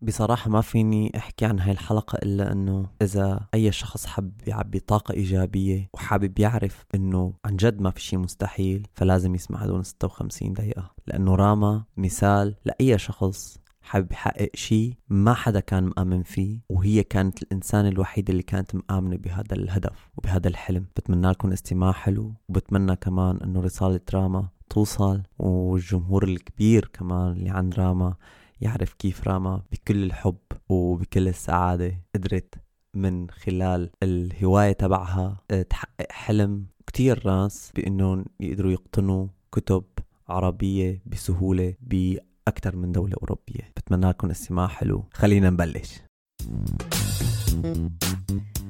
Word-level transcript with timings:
بصراحة 0.00 0.50
ما 0.50 0.60
فيني 0.60 1.12
أحكي 1.16 1.44
عن 1.44 1.60
هاي 1.60 1.72
الحلقة 1.72 2.16
إلا 2.16 2.52
أنه 2.52 2.86
إذا 3.02 3.40
أي 3.54 3.72
شخص 3.72 4.06
حب 4.06 4.32
يعبي 4.46 4.80
طاقة 4.80 5.14
إيجابية 5.14 5.88
وحابب 5.94 6.38
يعرف 6.38 6.84
أنه 6.94 7.34
عن 7.44 7.56
جد 7.56 7.80
ما 7.80 7.90
في 7.90 8.00
شيء 8.00 8.18
مستحيل 8.18 8.86
فلازم 8.94 9.34
يسمع 9.34 9.58
هدول 9.58 9.84
56 9.84 10.52
دقيقة. 10.52 10.90
لأنه 11.06 11.34
راما 11.34 11.84
مثال 11.96 12.54
لأي 12.64 12.98
شخص 12.98 13.58
حابب 13.82 14.12
يحقق 14.12 14.50
شيء 14.54 14.94
ما 15.08 15.34
حدا 15.34 15.60
كان 15.60 15.84
مآمن 15.96 16.22
فيه 16.22 16.58
وهي 16.68 17.02
كانت 17.02 17.42
الإنسان 17.42 17.86
الوحيد 17.86 18.30
اللي 18.30 18.42
كانت 18.42 18.74
مآمنة 18.74 19.16
بهذا 19.16 19.54
الهدف 19.54 20.10
وبهذا 20.16 20.48
الحلم. 20.48 20.86
بتمنى 20.96 21.30
لكم 21.30 21.52
استماع 21.52 21.92
حلو 21.92 22.34
وبتمنى 22.48 22.96
كمان 22.96 23.36
أنه 23.36 23.60
رسالة 23.60 24.00
راما 24.14 24.48
توصل 24.70 25.22
والجمهور 25.38 26.24
الكبير 26.24 26.90
كمان 26.92 27.32
اللي 27.32 27.50
عند 27.50 27.74
راما 27.74 28.14
يعرف 28.60 28.92
كيف 28.92 29.28
راما 29.28 29.62
بكل 29.72 30.02
الحب 30.02 30.38
وبكل 30.68 31.28
السعادة 31.28 31.94
قدرت 32.14 32.54
من 32.94 33.30
خلال 33.30 33.90
الهواية 34.02 34.72
تبعها 34.72 35.36
آه، 35.50 35.62
تحقق 35.62 36.12
حلم 36.12 36.66
كتير 36.86 37.26
ناس 37.26 37.72
بأنهم 37.74 38.24
يقدروا 38.40 38.72
يقتنوا 38.72 39.26
كتب 39.52 39.84
عربية 40.28 41.02
بسهولة 41.06 41.74
بأكثر 41.80 42.76
من 42.76 42.92
دولة 42.92 43.16
أوروبية. 43.22 43.72
بتمنى 43.76 44.08
لكم 44.08 44.30
استماع 44.30 44.66
حلو. 44.66 45.04
خلينا 45.12 45.50
نبلش. 45.50 46.00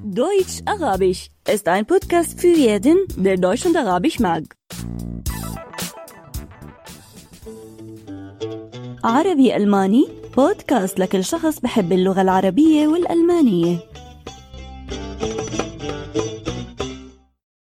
Deutsch 0.05 0.63
Arabisch 0.65 1.29
ist 1.55 1.69
ein 1.69 1.85
Podcast 1.87 2.41
für 2.41 2.55
jeden, 2.67 2.97
der 3.17 3.37
Deutsch 3.37 3.67
und 3.67 3.77
Arabisch 3.77 4.19
mag. 4.21 4.45
عربي. 9.05 9.57
ألماني. 9.57 10.09
بودكاست 10.37 10.99
لكل 10.99 11.25
شخص 11.25 11.61
بحب 11.61 11.93
اللغة 11.93 12.23
العربية 12.23 12.89
والألمانية. 12.89 13.79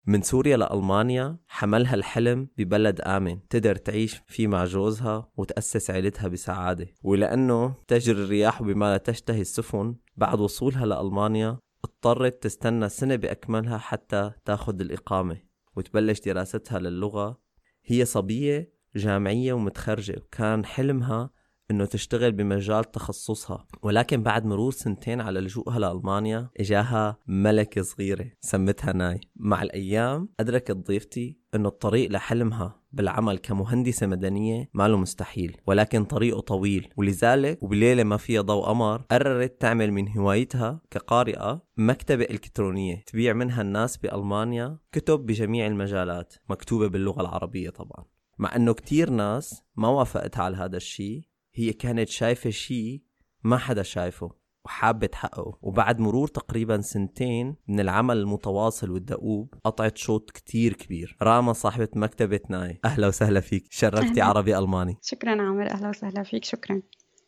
من 0.07 0.21
سوريا 0.21 0.57
لألمانيا 0.57 1.37
حملها 1.47 1.95
الحلم 1.95 2.47
ببلد 2.57 3.01
آمن. 3.01 3.47
تقدر 3.47 3.75
تعيش 3.75 4.21
فيه 4.27 4.47
مع 4.47 4.65
جوزها 4.65 5.31
وتأسس 5.37 5.91
عيلتها 5.91 6.27
بسعادة. 6.27 6.87
ولأنه 7.03 7.73
تجري 7.87 8.23
الرياح 8.23 8.63
بما 8.63 8.91
لا 8.91 8.97
تشتهي 8.97 9.41
السفن 9.41 9.95
بعد 10.17 10.39
وصولها 10.39 10.85
لألمانيا 10.85 11.57
اضطرت 11.85 12.43
تستنى 12.43 12.89
سنة 12.89 13.15
بأكملها 13.15 13.77
حتى 13.77 14.31
تاخذ 14.45 14.81
الإقامة 14.81 15.37
وتبلش 15.75 16.19
دراستها 16.19 16.79
للغة. 16.79 17.39
هي 17.85 18.05
صبية 18.05 18.78
جامعية 18.95 19.53
ومتخرجة 19.53 20.15
وكان 20.17 20.65
حلمها 20.65 21.29
إنه 21.71 21.85
تشتغل 21.85 22.31
بمجال 22.31 22.91
تخصصها. 22.91 23.67
ولكن 23.81 24.23
بعد 24.23 24.45
مرور 24.45 24.71
سنتين 24.71 25.21
على 25.21 25.39
لجوءها 25.39 25.79
لألمانيا 25.79 26.49
إجاها 26.59 27.17
ملكة 27.27 27.81
صغيرة 27.81 28.25
سمتها 28.39 28.93
ناي. 28.93 29.19
مع 29.35 29.61
الأيام 29.61 30.29
أدركت 30.39 30.71
ضيفتي 30.71 31.37
إنه 31.55 31.67
الطريق 31.67 32.11
لحلمها 32.11 32.81
بالعمل 32.91 33.37
كمهندسة 33.37 34.07
مدنية 34.07 34.69
ما 34.73 34.87
له 34.87 34.97
مستحيل 34.97 35.57
ولكن 35.67 36.03
طريقه 36.03 36.39
طويل. 36.39 36.93
ولذلك 36.97 37.63
وبليلة 37.63 38.03
ما 38.03 38.17
فيها 38.17 38.41
ضوء 38.41 38.65
قمر 38.65 39.01
قررت 39.11 39.61
تعمل 39.61 39.91
من 39.91 40.17
هوايتها 40.17 40.81
كقارئة 40.91 41.61
مكتبة 41.77 42.23
إلكترونية 42.23 43.03
تبيع 43.07 43.33
منها 43.33 43.61
الناس 43.61 43.97
بألمانيا 43.97 44.77
كتب 44.91 45.25
بجميع 45.25 45.67
المجالات 45.67 46.33
مكتوبة 46.49 46.87
باللغة 46.87 47.21
العربية 47.21 47.69
طبعا. 47.69 48.18
مع 48.39 48.55
إنه 48.55 48.73
كتير 48.73 49.09
ناس 49.09 49.63
ما 49.75 49.87
وافقتها 49.87 50.43
على 50.43 50.57
هذا 50.57 50.77
الشيء 50.77 51.21
هي 51.53 51.73
كانت 51.73 52.09
شايفة 52.09 52.49
شيء 52.49 53.01
ما 53.43 53.57
حدا 53.57 53.83
شايفه 53.83 54.31
وحابة 54.65 55.07
تحققه. 55.07 55.57
وبعد 55.61 55.99
مرور 55.99 56.27
تقريبا 56.27 56.81
سنتين 56.81 57.55
من 57.67 57.79
العمل 57.79 58.17
المتواصل 58.17 58.91
والدؤوب 58.91 59.53
قطعت 59.63 59.97
شوط 59.97 60.31
كتير 60.31 60.73
كبير. 60.73 61.17
راما 61.21 61.53
صاحبة 61.53 61.87
مكتبة 61.95 62.39
ناي 62.49 62.79
أهلا 62.85 63.07
وسهلا 63.07 63.39
فيك. 63.39 63.67
شرفتي 63.69 64.21
عربي 64.21 64.57
ألماني. 64.57 64.97
شكرا 65.01 65.41
عامر 65.41 65.71
أهلا 65.71 65.89
وسهلا 65.89 66.23
فيك. 66.23 66.45
شكرا. 66.45 66.81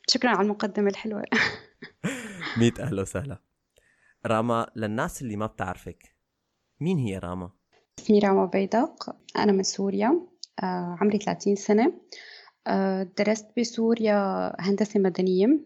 شكرا 0.07 0.29
على 0.29 0.41
المقدمة 0.41 0.89
الحلوة. 0.89 1.23
ميت 2.59 2.79
أهلا 2.79 3.01
وسهلا. 3.01 3.41
راما 4.25 4.67
للناس 4.75 5.21
اللي 5.21 5.35
ما 5.35 5.45
بتعرفك 5.45 6.15
مين 6.79 6.97
هي 6.97 7.17
راما؟ 7.17 7.49
اسمي 7.99 8.19
راما 8.19 8.45
بيدق. 8.45 9.15
أنا 9.37 9.51
من 9.51 9.63
سوريا. 9.63 10.30
عمري 10.63 11.17
30 11.17 11.55
سنة. 11.55 11.93
آه، 12.67 13.07
درست 13.17 13.47
بسوريا 13.59 14.51
هندسة 14.59 14.99
مدنية 14.99 15.59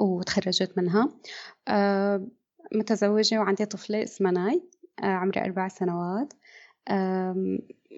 وتخرجت 0.00 0.78
منها. 0.78 1.08
آه، 1.68 2.26
متزوجة 2.74 3.38
وعندي 3.38 3.64
طفلة 3.64 4.02
اسمها 4.02 4.32
ناي. 4.32 4.62
عمري 5.00 5.40
أربع 5.40 5.68
سنوات. 5.68 6.32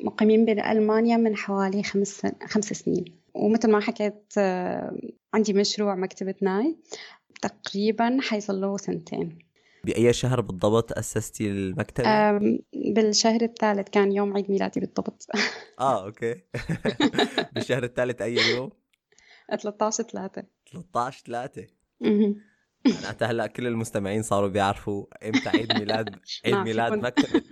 مقيمين 0.04 0.44
بألمانيا 0.44 1.16
من 1.16 1.36
حوالي 1.36 1.82
خمس, 1.82 2.26
خمس 2.46 2.64
سنين. 2.64 3.04
ومثل 3.34 3.70
ما 3.70 3.80
حكيت 3.80 4.32
عندي 5.34 5.52
مشروع 5.52 5.94
مكتبة 5.94 6.34
ناي 6.42 6.76
تقريبا 7.42 8.18
حيصل 8.20 8.80
سنتين. 8.80 9.47
بأي 9.84 10.12
شهر 10.12 10.40
بالضبط 10.40 10.98
أسستي 10.98 11.50
المكتبة؟ 11.50 12.38
بالشهر 12.72 13.42
الثالث 13.42 13.88
كان 13.88 14.12
يوم 14.12 14.36
عيد 14.36 14.50
ميلادي 14.50 14.80
بالضبط. 14.80 15.26
آه 15.80 16.04
أوكي. 16.04 16.34
بالشهر 17.54 17.84
الثالث 17.84 18.22
أي 18.22 18.34
يوم؟ 18.34 18.70
13 19.62 20.04
3 20.04 20.42
13 20.72 21.22
3 21.26 21.66
معناتها 22.86 23.30
هلأ 23.30 23.46
كل 23.46 23.66
المستمعين 23.66 24.22
صاروا 24.22 24.48
بيعرفوا 24.48 25.06
إمتى 25.26 25.48
عيد 25.48 25.72
ميلاد 25.78 26.16
عيد 26.44 26.54
ميلاد 26.54 26.92
مكتبة 26.92 27.42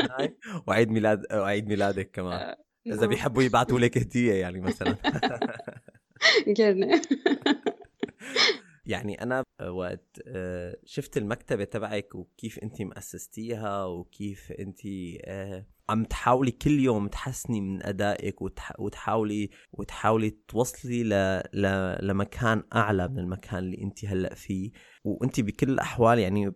وعيد 0.66 0.90
ميلاد 0.90 1.26
وعيد 1.32 1.68
ميلادك 1.68 2.10
كمان. 2.10 2.32
آه، 2.32 2.56
إذا. 2.86 3.06
بيحبوا 3.06 3.42
يبعثوا 3.42 3.78
لك 3.78 3.98
هدية 3.98 4.32
يعني 4.32 4.60
مثلا. 4.60 4.96
يعني 8.86 9.22
أنا 9.22 9.44
وقت 9.68 10.22
آه، 10.26 10.76
شفت 10.84 11.16
المكتبة 11.16 11.64
تبعك 11.64 12.14
وكيف 12.14 12.58
انت 12.58 12.82
مؤسستيها 12.82 13.84
وكيف 13.84 14.52
انت 14.52 14.80
آه، 15.24 15.66
عم 15.88 16.04
تحاولي 16.04 16.50
كل 16.50 16.80
يوم 16.80 17.08
تحسني 17.08 17.60
من 17.60 17.86
أدائك 17.86 18.42
وتحاولي 18.78 19.50
وتحاولي 19.72 20.30
توصلي 20.48 21.04
ل... 21.04 21.42
ل... 21.52 21.96
لمكان 22.06 22.62
أعلى 22.74 23.08
من 23.08 23.18
المكان 23.18 23.58
اللي 23.58 23.82
انت 23.82 24.04
هلأ 24.04 24.34
فيه. 24.34 24.70
وانت 25.04 25.40
بكل 25.40 25.70
الأحوال 25.70 26.18
يعني 26.18 26.52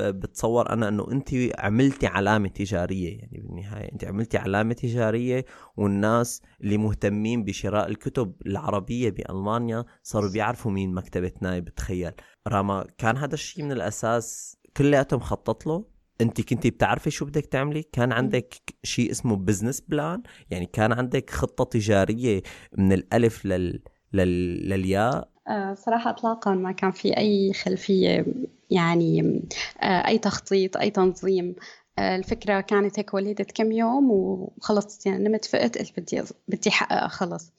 بتصور 0.00 0.72
أنا 0.72 0.88
إنه 0.88 1.12
أنت 1.12 1.30
عملتي 1.58 2.06
علامة 2.06 2.48
تجارية 2.48 3.18
يعني 3.18 3.40
بالنهاية 3.40 3.92
أنت 3.92 4.04
عملتي 4.04 4.38
علامة 4.38 4.74
تجارية 4.74 5.44
والناس 5.76 6.42
اللي 6.60 6.76
مهتمين 6.76 7.44
بشراء 7.44 7.88
الكتب 7.88 8.34
العربية 8.46 9.10
بألمانيا 9.10 9.84
صاروا 10.02 10.30
بيعرفوا 10.30 10.70
مين 10.70 10.94
مكتبة 10.94 11.32
نايب 11.40 11.64
بتخيل 11.64 12.12
راما 12.48 12.86
كان 12.98 13.16
هذا 13.16 13.34
الشيء 13.34 13.64
من 13.64 13.72
الأساس 13.72 14.56
كلياته 14.76 15.16
مخطط 15.16 15.66
له؟ 15.66 15.84
أنت 16.20 16.40
كنتي 16.40 16.70
بتعرفي 16.70 17.10
شو 17.10 17.24
بدك 17.24 17.46
تعملي؟ 17.46 17.82
كان 17.82 18.12
عندك 18.12 18.54
شيء 18.82 19.10
اسمه 19.10 19.36
business 19.36 19.80
plan 19.80 20.22
يعني 20.50 20.66
كان 20.66 20.92
عندك 20.92 21.30
خطة 21.30 21.64
تجارية 21.64 22.42
من 22.78 22.92
الألف 22.92 23.46
لل... 23.46 23.82
لل... 24.12 24.68
للياء؟ 24.68 25.31
صراحة 25.74 26.10
إطلاقا 26.10 26.54
ما 26.54 26.72
كان 26.72 26.90
في 26.90 27.16
أي 27.16 27.52
خلفية 27.52 28.24
يعني 28.70 29.42
آه، 29.82 30.06
أي 30.08 30.18
تخطيط 30.18 30.76
أي 30.76 30.90
تنظيم. 30.90 31.54
آه، 31.98 32.16
الفكرة 32.16 32.60
كانت 32.60 32.98
هيك 32.98 33.14
ولدت 33.14 33.52
كم 33.52 33.72
يوم 33.72 34.10
وخلص 34.10 35.06
يعني 35.06 35.28
نمت 35.28 35.44
فقت 35.44 35.78
قلت 35.78 36.00
بدي 36.00 36.22
بدي 36.48 36.70
أحققها 36.70 37.08
خلص. 37.08 37.52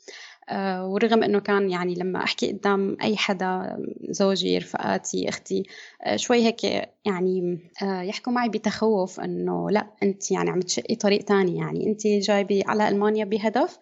ورغم 0.81 1.23
إنه 1.23 1.39
كان 1.39 1.69
يعني 1.69 1.95
لما 1.95 2.23
أحكي 2.23 2.51
قدام 2.51 2.97
أي 3.01 3.17
حدا 3.17 3.77
زوجي 4.09 4.57
رفقاتي 4.57 5.29
أختي 5.29 5.63
شوي 6.15 6.45
هيك 6.45 6.63
يعني 7.05 7.59
يحكوا 7.81 8.33
معي 8.33 8.49
بتخوف 8.49 9.19
إنه 9.19 9.69
لا 9.69 9.87
أنت 10.03 10.31
يعني 10.31 10.49
عم 10.49 10.59
تشقي 10.59 10.95
طريق 10.95 11.23
تاني. 11.23 11.57
يعني 11.57 11.87
أنت 11.87 12.07
جايبة 12.07 12.63
على 12.67 12.89
ألمانيا 12.89 13.25
بهدف 13.25 13.77
آه، 13.77 13.79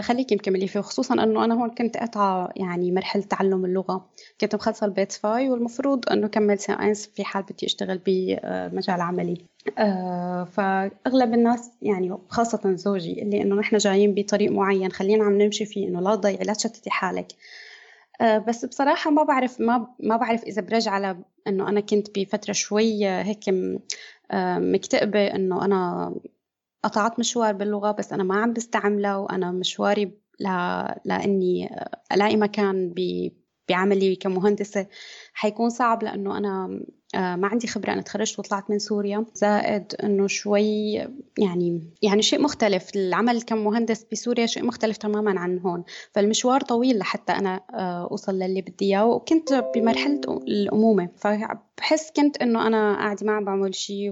خليكي 0.00 0.34
مكملي 0.34 0.68
فيه 0.68 0.80
خصوصا 0.80 1.14
إنه 1.14 1.44
أنا 1.44 1.54
هون 1.54 1.70
كنت 1.70 1.96
قطعه 1.96 2.48
يعني 2.56 2.92
مرحلة 2.92 3.22
تعلم 3.22 3.64
اللغة. 3.64 4.06
كنت 4.40 4.54
مخلصة 4.54 4.86
ال 4.86 5.12
B2 5.12 5.50
والمفروض 5.50 6.08
إنه 6.08 6.28
كمل 6.28 6.58
C1 6.58 7.06
في 7.06 7.24
حال 7.24 7.42
بدي 7.42 7.66
أشتغل 7.66 8.00
بمجال 8.06 9.00
عملي. 9.00 9.44
آه، 9.78 10.44
فأغلب 10.44 11.34
الناس 11.34 11.70
يعني 11.82 12.18
خاصة 12.28 12.74
زوجي 12.74 13.22
اللي 13.22 13.42
إنه 13.42 13.54
نحن 13.54 13.76
جايين 13.76 14.14
بطريق 14.14 14.52
معين 14.52 14.92
خلينا 14.92 15.24
عم 15.24 15.42
نمشي 15.42 15.64
فيه 15.64 15.88
إنه 15.88 16.00
لا 16.00 16.16
تضيعي 16.16 16.44
لا 16.44 16.52
تشتتي 16.52 16.90
حالك. 16.90 17.32
آه، 18.20 18.38
بس 18.38 18.64
بصراحة 18.64 19.10
ما 19.10 19.22
بعرف 19.22 19.60
ما 19.60 19.86
ما 20.00 20.16
بعرف 20.16 20.44
إذا 20.44 20.62
برجع 20.62 20.90
على 20.90 21.16
إنه 21.46 21.68
أنا 21.68 21.80
كنت 21.80 22.18
بفترة 22.18 22.52
شوي 22.52 23.06
هيك 23.06 23.44
مكتئبة 24.58 25.26
إنه 25.26 25.64
أنا 25.64 26.14
قطعت 26.84 27.18
مشوار 27.18 27.52
باللغة 27.52 27.92
بس 27.92 28.12
أنا 28.12 28.22
ما 28.24 28.36
عم 28.36 28.52
بستعملها 28.52 29.16
وأنا 29.16 29.52
مشواري 29.52 30.04
ل... 30.40 30.44
لأني 31.04 31.68
ألاقي 32.12 32.36
مكان 32.36 32.92
ب... 32.96 33.28
بعملي 33.68 34.16
كمهندسة. 34.16 34.86
حيكون 35.32 35.70
صعب 35.70 36.02
لأنه 36.02 36.38
أنا 36.38 36.80
آه، 37.14 37.36
ما 37.36 37.46
عندي 37.46 37.66
خبرة. 37.66 37.92
أنا 37.92 38.02
تخرجت 38.02 38.38
وطلعت 38.38 38.70
من 38.70 38.78
سوريا. 38.78 39.24
زائد 39.34 39.94
أنه 40.04 40.26
شوي 40.26 40.92
يعني 41.38 41.90
يعني 42.02 42.22
شيء 42.22 42.42
مختلف. 42.42 42.96
العمل 42.96 43.42
كمهندس 43.42 44.06
بسوريا 44.12 44.46
شيء 44.46 44.64
مختلف 44.64 44.96
تماما 44.96 45.40
عن 45.40 45.58
هون. 45.58 45.84
فالمشوار 46.12 46.60
طويل 46.60 46.98
لحتى 46.98 47.32
أنا 47.32 47.60
آه، 47.74 48.08
أوصل 48.10 48.34
للي 48.34 48.62
بدي 48.62 48.84
إياه. 48.84 49.06
وكنت 49.06 49.64
بمرحلة 49.74 50.20
الأمومة. 50.48 51.08
فبحس 51.16 52.10
كنت 52.16 52.36
أنه 52.36 52.66
أنا 52.66 52.94
قاعدة 52.94 53.26
ما 53.26 53.32
عم 53.32 53.44
بعمل 53.44 53.74
شيء 53.74 54.10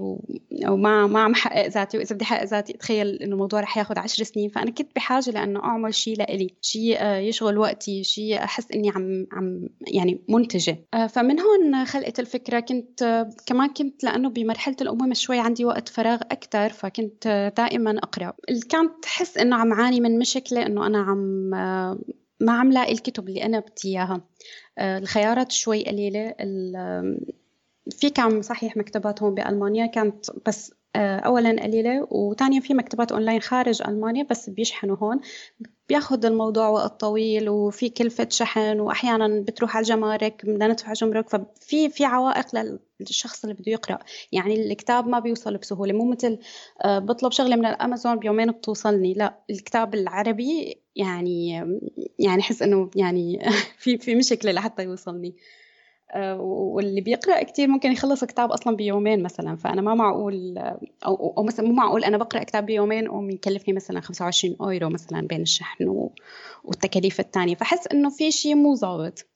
وما 0.69 1.07
ما 1.07 1.21
عم 1.21 1.35
حقق 1.35 1.67
ذاتي. 1.67 1.99
وإذا 1.99 2.15
بدي 2.15 2.25
أحقق 2.25 2.45
ذاتي 2.45 2.75
أتخيل 2.75 3.09
أنه 3.09 3.33
الموضوع 3.33 3.61
رح 3.61 3.79
ياخذ 3.79 3.99
عشر 3.99 4.25
سنين. 4.25 4.49
فأنا 4.49 4.71
كنت 4.71 4.89
بحاجة 4.97 5.31
لأنه 5.31 5.65
أعمل 5.65 5.95
شيء 5.95 6.19
لإلي. 6.19 6.55
شيء 6.61 6.97
آه، 7.01 7.17
يشغل 7.17 7.59
وقتي. 7.59 8.05
شيء 8.05 8.45
أحس 8.45 8.73
إني 8.73 8.91
عم 8.91 9.27
عم 9.33 9.69
يعني 9.87 10.21
منتجة. 10.29 10.79
فمن 11.17 11.41
هون 11.41 11.85
خلقت 11.85 12.21
الفكرة. 12.21 12.61
كنت 12.61 13.27
كمان 13.47 13.69
كنت 13.69 14.05
لأنه 14.05 14.31
بمرحلة 14.31 14.77
الأمومة 14.81 15.15
شوي 15.15 15.39
عندي 15.39 15.65
وقت 15.65 15.89
فراغ 15.89 16.21
أكثر 16.23 16.69
فكنت 16.69 17.53
دائما 17.57 17.99
أقرأ. 17.99 18.33
كانت 18.71 18.93
تحس 19.03 19.39
إنه 19.39 19.57
عم 19.57 19.73
عاني 19.73 20.01
من 20.01 20.19
مشكلة 20.19 20.67
إنه 20.67 20.87
أنا 20.87 20.99
عم 20.99 21.51
ما 22.41 22.53
عم 22.53 22.73
لاقي 22.73 22.93
الكتب 22.93 23.29
اللي 23.29 23.45
أنا 23.45 23.61
بدي 23.61 23.73
إياها. 23.89 24.21
الخيارات 24.79 25.53
شوي 25.53 25.85
قليلة. 25.85 26.35
في 27.91 28.11
كم 28.15 28.43
صحيح 28.43 28.77
مكتبات 28.77 29.23
هون 29.23 29.35
بألمانيا 29.35 29.87
كانت 29.87 30.27
بس 30.47 30.73
اولا 30.97 31.63
قليلة. 31.63 32.07
وثانيا 32.11 32.61
في 32.61 32.75
مكتبات 32.75 33.13
أونلاين 33.13 33.41
خارج 33.41 33.83
ألمانيا 33.89 34.27
بس 34.31 34.51
بيشحنوا 34.51 34.97
هون. 34.97 35.21
بياخذ 35.89 36.25
الموضوع 36.27 36.69
وقت 36.69 37.01
طويل 37.01 37.49
وفي 37.49 37.89
كلفة 37.89 38.29
شحن 38.31 38.81
وأحيانا 38.81 39.41
بتروح 39.41 39.77
على 39.77 39.83
الجمارك 39.85 40.47
بدنا 40.47 40.69
ندفع 40.69 40.93
جمرك. 40.93 41.29
ففي 41.29 41.89
في 41.91 42.05
عوائق 42.05 42.47
للشخص 43.01 43.45
اللي 43.45 43.55
بده 43.55 43.73
يقرأ. 43.73 43.99
يعني 44.33 44.55
الكتاب 44.73 45.07
ما 45.09 45.19
بيوصل 45.19 45.57
بسهولة. 45.57 45.93
مو 45.93 46.11
مثل 46.11 46.39
آه، 46.85 46.99
بطلب 46.99 47.33
شغلة 47.33 47.57
من 47.57 47.67
الأمازون 47.67 48.17
بيومين 48.19 48.51
بتوصلني. 48.51 49.13
لا 49.15 49.41
الكتاب 49.51 49.95
العربي 49.95 50.83
يعني 50.97 51.51
يعني 52.19 52.43
حس 52.43 52.63
إنه 52.63 52.91
يعني 52.97 53.39
في 53.79 53.99
في 53.99 54.15
مشكلة 54.15 54.53
لحتى 54.53 54.83
يوصلني. 54.83 55.29
آه، 55.29 55.66
واللي 56.15 57.01
بيقرأ 57.01 57.43
كتير 57.43 57.69
ممكن 57.69 57.93
يخلص 57.93 58.25
كتاب 58.25 58.53
أصلا 58.53 58.77
بيومين 58.77 59.23
مثلا. 59.23 59.57
فأنا 59.57 59.83
ما 59.83 59.95
معقول 59.95 60.59
أو, 61.07 61.35
أو 61.39 61.43
مثلا 61.43 61.67
مو 61.67 61.73
معقول 61.73 62.05
أنا 62.05 62.17
بقرأ 62.17 62.43
كتاب 62.43 62.67
بيومين 62.67 63.09
ومكلفني 63.09 63.75
مثلا 63.75 64.01
25 64.01 64.57
أورو 64.61 64.89
مثلا 64.89 65.27
بين 65.27 65.43
الشحن 65.43 66.09
والتكاليف 66.65 67.21
الثانية 67.21 67.55
فحس 67.55 67.87
إنه 67.87 68.11
في 68.11 68.31
شيء 68.31 68.55
مو 68.55 68.75
ظابط. 68.75 69.27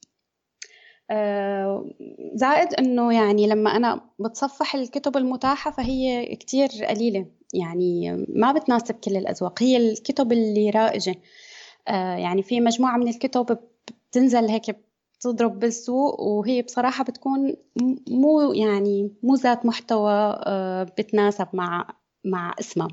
آه، 1.11 1.91
زائد 2.35 2.75
إنه 2.75 3.15
يعني 3.15 3.47
لما 3.47 3.77
أنا 3.77 4.01
بتصفح 4.19 4.75
الكتب 4.75 5.17
المتاحة 5.17 5.71
فهي 5.71 6.27
كتير 6.37 6.69
قليلة. 6.89 7.27
يعني 7.55 8.27
ما 8.29 8.53
بتناسب 8.53 8.95
كل 8.95 9.17
الأذواق. 9.17 9.63
هي 9.63 9.77
الكتب 9.77 10.33
اللي 10.33 10.71
رائجة. 10.71 11.15
آه، 11.89 12.17
يعني 12.17 12.43
في 12.43 12.61
مجموعة 12.61 12.97
من 12.97 13.09
الكتب 13.09 13.59
بتنزل 14.11 14.49
هيك 14.49 14.77
تضرب 15.21 15.59
بالسوق 15.59 16.21
وهي 16.21 16.63
بصراحة 16.63 17.05
بتكون 17.05 17.57
مو 18.09 18.53
يعني 18.53 19.11
مو 19.23 19.35
ذات 19.35 19.67
محتوى 19.67 20.13
آه، 20.47 20.83
بتناسب 20.83 21.49
مع 21.53 21.87
مع 22.25 22.55
اسمها. 22.61 22.89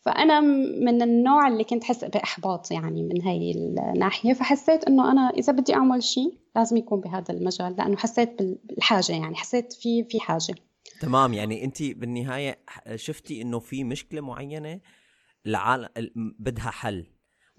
فأنا 0.00 0.40
من 0.80 1.02
النوع 1.02 1.48
اللي 1.48 1.64
كنت 1.64 1.84
حس 1.84 2.04
بإحباط 2.04 2.70
يعني 2.70 3.02
من 3.02 3.22
هاي 3.22 3.52
الناحية. 3.52 4.32
فحسيت 4.32 4.84
إنه 4.84 5.12
أنا 5.12 5.30
إذا 5.30 5.52
بدي 5.52 5.74
أعمل 5.74 6.02
شيء 6.02 6.38
لازم 6.56 6.76
يكون 6.76 7.00
بهذا 7.00 7.34
المجال 7.34 7.76
لأنه 7.76 7.96
حسيت 7.96 8.42
بالحاجة 8.42 9.12
يعني 9.12 9.34
حسيت 9.34 9.72
في 9.72 10.04
في 10.04 10.20
حاجة. 10.20 10.54
تمام. 11.00 11.34
يعني 11.34 11.64
أنت 11.64 11.82
بالنهاية 11.82 12.58
شفتي 12.94 13.42
إنه 13.42 13.58
في 13.58 13.84
مشكلة 13.84 14.20
معينة 14.20 14.80
العالم 15.46 15.88
بدها 16.38 16.70
حل. 16.70 17.06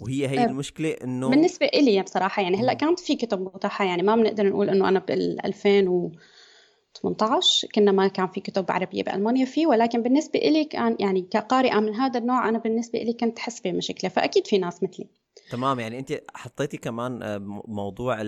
وهي 0.01 0.27
هي 0.27 0.45
المشكلة 0.45 0.95
إنه 1.03 1.29
بالنسبة 1.29 1.65
إلي 1.65 2.01
بصراحة 2.01 2.41
يعني 2.41 2.57
هلأ 2.57 2.73
كانت 2.73 2.99
في 2.99 3.15
كتب 3.15 3.41
متاحة 3.41 3.85
يعني 3.85 4.03
ما 4.03 4.15
بنقدر 4.15 4.49
نقول 4.49 4.69
إنه 4.69 4.89
أنا 4.89 4.99
بال 4.99 5.45
2018 5.45 7.67
كنا 7.75 7.91
ما 7.91 8.07
كان 8.07 8.27
في 8.27 8.41
كتب 8.41 8.71
عربية 8.71 9.03
بألمانيا 9.03 9.45
في 9.45 9.65
ولكن 9.65 10.03
بالنسبة 10.03 10.39
إلي 10.39 10.65
كان 10.65 10.95
يعني 10.99 11.21
كقارئة 11.21 11.79
من 11.79 11.95
هذا 11.95 12.19
النوع 12.19 12.49
أنا 12.49 12.57
بالنسبة 12.57 13.01
إلي 13.01 13.13
كنت 13.13 13.39
حس 13.39 13.59
بمشكله 13.59 14.09
فأكيد 14.09 14.47
في 14.47 14.57
ناس 14.57 14.83
مثلي. 14.83 15.07
تمام 15.51 15.79
يعني 15.79 15.99
أنت 15.99 16.21
حطيتي 16.33 16.77
كمان 16.77 17.23
آه، 17.23 17.37
موضوع 17.67 18.23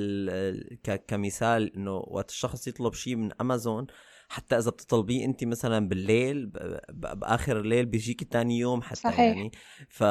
كمثال 1.07 1.75
إنه 1.75 2.03
وقت 2.07 2.29
الشخص 2.29 2.67
يطلب 2.67 2.93
شيء 2.93 3.15
من 3.15 3.31
أمازون 3.41 3.87
حتى 4.27 4.57
إذا 4.57 4.71
بتطلبيه 4.71 5.25
انت 5.25 5.43
مثلا 5.43 5.87
بالليل 5.89 6.45
بآخر 6.89 7.59
الليل 7.59 7.85
بيجيك 7.85 8.23
ثاني 8.23 8.59
يوم 8.59 8.81
حتى 8.81 8.95
صحيح. 8.95 9.19
يعني. 9.19 9.51
ف 9.89 10.01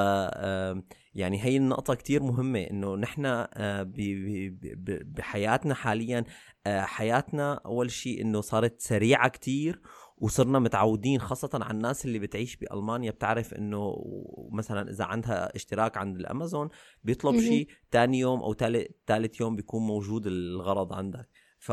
يعني 1.15 1.45
هي 1.45 1.57
النقطة 1.57 1.95
كتير 1.95 2.23
مهمة 2.23 2.61
إنه 2.61 2.97
نحن 2.97 3.23
آه، 3.27 3.93
بحياتنا 5.05 5.75
حاليا 5.75 6.25
آه، 6.67 6.81
حياتنا 6.81 7.55
أول 7.55 7.91
شيء 7.91 8.23
إنه 8.23 8.41
صارت 8.41 8.81
سريعة 8.81 9.29
كتير 9.29 9.81
وصرنا 10.19 10.59
متعودين 10.59 11.21
خاصة 11.21 11.51
على 11.55 11.71
الناس 11.71 12.05
اللي 12.05 12.19
بتعيش 12.19 12.57
بألمانيا 12.57 13.11
بتعرف 13.11 13.55
إنه 13.55 13.97
مثلا 14.53 14.91
إذا 14.91 15.05
عندها 15.05 15.57
اشتراك 15.57 15.97
عند 15.97 16.17
الأمازون 16.17 16.69
بيطلب 17.05 17.41
شيء 17.41 17.69
تاني 17.91 18.19
يوم 18.19 18.43
أو 18.43 18.55
ثالث 19.07 19.41
يوم 19.41 19.57
بيكون 19.57 19.83
موجود 19.83 20.27
الغرض 20.27 20.93
عندك. 20.93 21.29
ف 21.59 21.73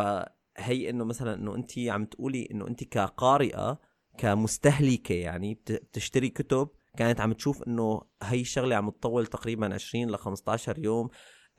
هي 0.57 0.89
إنه 0.89 1.03
مثلا 1.03 1.33
إنه 1.33 1.55
أنت 1.55 1.71
عم 1.79 2.05
تقولي 2.05 2.47
إنه 2.51 2.67
أنت 2.67 2.83
كقارئة 2.83 3.79
كمستهلكة 4.17 5.15
يعني 5.15 5.53
بتشتري 5.53 6.29
كتب 6.29 6.69
كانت 6.97 7.21
عم 7.21 7.33
تشوف 7.33 7.63
إنه 7.63 8.01
هي 8.23 8.41
الشغلة 8.41 8.75
عم 8.75 8.89
تطول 8.89 9.25
تقريبا 9.27 9.73
20 9.73 10.09
ل 10.11 10.17
15 10.17 10.79
يوم 10.79 11.09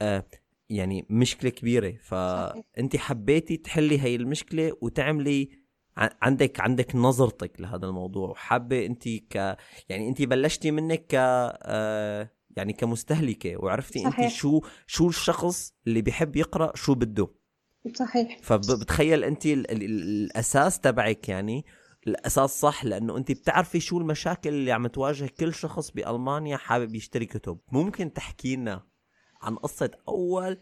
آه 0.01 0.25
يعني 0.71 1.07
مشكلة 1.11 1.51
كبيرة. 1.51 1.95
فانت 2.03 2.97
حبيتي 2.97 3.57
تحلي 3.57 4.01
هي 4.01 4.17
المشكلة 4.17 4.73
وتعملي 4.81 5.49
عندك 5.97 6.61
عندك 6.61 6.97
نظرتك 6.97 7.61
لهذا 7.61 7.87
الموضوع. 7.87 8.31
وحابة 8.31 8.87
أنت 8.87 9.09
ك 9.09 9.35
يعني 9.89 10.09
أنت 10.09 10.23
بلشتي 10.23 10.71
منك 10.71 11.07
ك 11.07 11.15
آه 11.15 12.31
يعني 12.57 12.73
كمستهلكة 12.73 13.57
وعرفتي 13.57 13.99
صحيح. 13.99 14.21
انت 14.21 14.33
شو 14.33 14.61
شو 14.87 15.09
الشخص 15.09 15.73
اللي 15.87 16.03
بيحب 16.03 16.37
يقرأ 16.37 16.77
شو 16.77 16.95
بده. 16.95 17.29
صحيح. 17.93 18.39
فبتخيل 18.43 19.25
أنت 19.25 19.47
الأساس 19.47 20.81
تبعك 20.81 21.29
يعني 21.29 21.65
الأساس 22.07 22.61
صح 22.61 22.85
لأنه 22.85 23.17
أنت 23.17 23.33
بتعرفي 23.33 23.81
شو 23.81 23.99
المشاكل 23.99 24.49
اللي 24.51 24.73
عم 24.73 24.87
تواجه 24.87 25.31
كل 25.41 25.55
شخص 25.55 25.91
بألمانيا 25.91 26.57
حابب 26.57 26.95
يشتري 26.95 27.27
كتب 27.27 27.59
ممكن 27.73 28.13
تحكي 28.13 28.57
لنا 28.57 28.83
عن 29.43 29.57
قصة 29.57 29.91
أول 30.09 30.59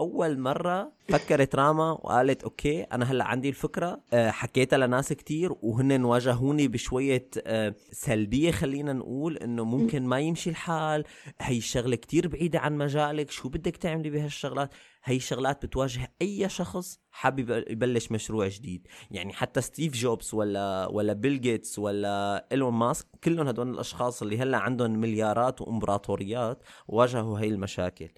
أول 0.00 0.38
مرة 0.38 0.92
فكرت 1.08 1.54
راما 1.54 1.90
وقالت 1.90 2.42
أوكي 2.42 2.82
أنا 2.82 3.04
هلأ 3.04 3.24
عندي 3.24 3.48
الفكرة. 3.48 4.00
آه، 4.12 4.30
حكيتها 4.30 4.76
لناس 4.78 5.12
كتير 5.12 5.52
وهن 5.62 6.04
واجهوني 6.04 6.68
بشوية 6.68 7.28
آه، 7.46 7.74
سلبية 7.92 8.50
خلينا 8.50 8.92
نقول 8.92 9.36
إنه 9.36 9.64
ممكن 9.64 10.02
ما 10.02 10.20
يمشي 10.20 10.50
الحال. 10.50 11.04
هي 11.40 11.58
الشغلة 11.58 11.96
كتير 11.96 12.28
بعيدة 12.28 12.58
عن 12.58 12.78
مجالك 12.78 13.30
شو 13.30 13.48
بدك 13.48 13.76
تعملي 13.76 14.10
بهالشغلات؟ 14.10 14.70
هي 15.04 15.16
الشغلات 15.16 15.66
بتواجه 15.66 16.12
أي 16.22 16.48
شخص 16.48 17.00
حابب 17.10 17.64
يبلش 17.70 18.12
مشروع 18.12 18.48
جديد. 18.48 18.86
يعني 19.10 19.32
حتى 19.32 19.60
ستيف 19.60 19.94
جوبز 19.94 20.34
ولا 20.34 20.86
ولا 20.86 21.12
بيل 21.12 21.40
جيتس 21.40 21.78
ولا 21.78 22.46
إيلون 22.52 22.74
ماسك 22.74 23.06
كلهم 23.24 23.48
هدول 23.48 23.70
الأشخاص 23.70 24.22
اللي 24.22 24.38
هلأ 24.38 24.58
عندهم 24.58 24.90
مليارات 24.90 25.60
وأمبراطوريات 25.60 26.62
واجهوا 26.88 27.40
هي 27.40 27.48
المشاكل. 27.48 28.08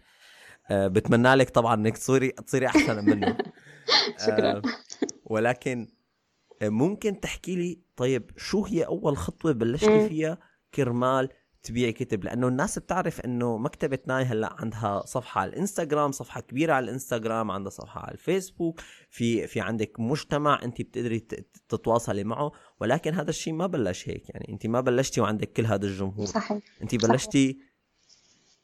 أه 0.71 0.89
بتمنى 0.89 1.35
لك 1.35 1.51
طبعا 1.51 1.75
إنك 1.75 1.99
تصيري 1.99 2.29
تصيري 2.29 2.67
أحسن 2.67 3.05
منه 3.05 3.39
شكرا. 4.27 4.53
أه 4.57 4.62
ولكن 5.25 5.89
ممكن 6.62 7.21
تحكي 7.21 7.57
لي 7.57 7.81
طيب 7.97 8.31
شو 8.37 8.65
هي 8.65 8.83
أول 8.87 9.17
خطوة 9.17 9.53
بلشتي 9.53 10.09
فيها 10.09 10.39
كرمال 10.75 11.29
تبيعي 11.62 11.92
كتب 11.92 12.25
لأنه 12.25 12.49
الناس 12.49 12.78
بتعرف 12.78 13.21
إنه 13.21 13.59
مكتبة 13.59 13.99
ناي 14.07 14.25
هلأ 14.25 14.57
عندها 14.59 15.02
صفحة 15.07 15.40
على 15.40 15.50
الإنستغرام 15.50 16.12
صفحة 16.12 16.40
كبيرة 16.40 16.73
على 16.73 16.85
الإنستغرام 16.85 17.50
عندها 17.50 17.71
صفحة 17.71 18.00
على 18.00 18.12
الفيسبوك 18.12 18.81
في 19.11 19.47
في 19.47 19.61
عندك 19.61 20.00
مجتمع 20.00 20.61
انت 20.62 20.83
بتقدري 20.83 21.21
تتواصلي 21.69 22.25
معه 22.25 22.52
ولكن 22.81 23.14
هذا 23.14 23.31
الشيء 23.31 23.52
ما 23.52 23.66
بلش 23.66 24.09
هيك 24.09 24.31
يعني 24.31 24.49
انت 24.52 24.66
ما 24.66 24.81
بلشتي 24.81 25.21
وعندك 25.21 25.52
كل 25.52 25.66
هذا 25.66 25.87
الجمهور 25.87 26.26
صحيح 26.26 26.62
انت 26.83 26.95
بلشتي 26.95 27.52
صحيح. 27.52 27.72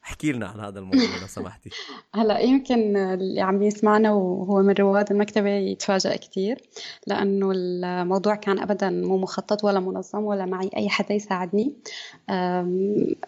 احكي 0.09 0.33
لنا 0.33 0.47
عن 0.47 0.61
هذا 0.61 0.79
الموضوع 0.79 1.00
لو 1.21 1.27
سمحتي. 1.27 1.71
هلا 2.15 2.38
يمكن 2.38 2.97
اللي 2.97 3.41
عم 3.41 3.62
يسمعنا 3.62 4.12
وهو 4.12 4.62
من 4.62 4.75
رواد 4.75 5.12
المكتبة 5.12 5.50
يتفاجأ 5.50 6.17
كثير 6.17 6.62
لأنه 7.07 7.53
الموضوع 7.55 8.35
كان 8.35 8.59
أبدا 8.59 8.91
مو 8.91 9.19
مخطط 9.19 9.65
ولا 9.65 9.81
منظم 9.81 10.25
ولا 10.25 10.47
معي 10.47 10.71
أي 10.77 10.88
حدا 10.88 11.15
يساعدني. 11.15 11.73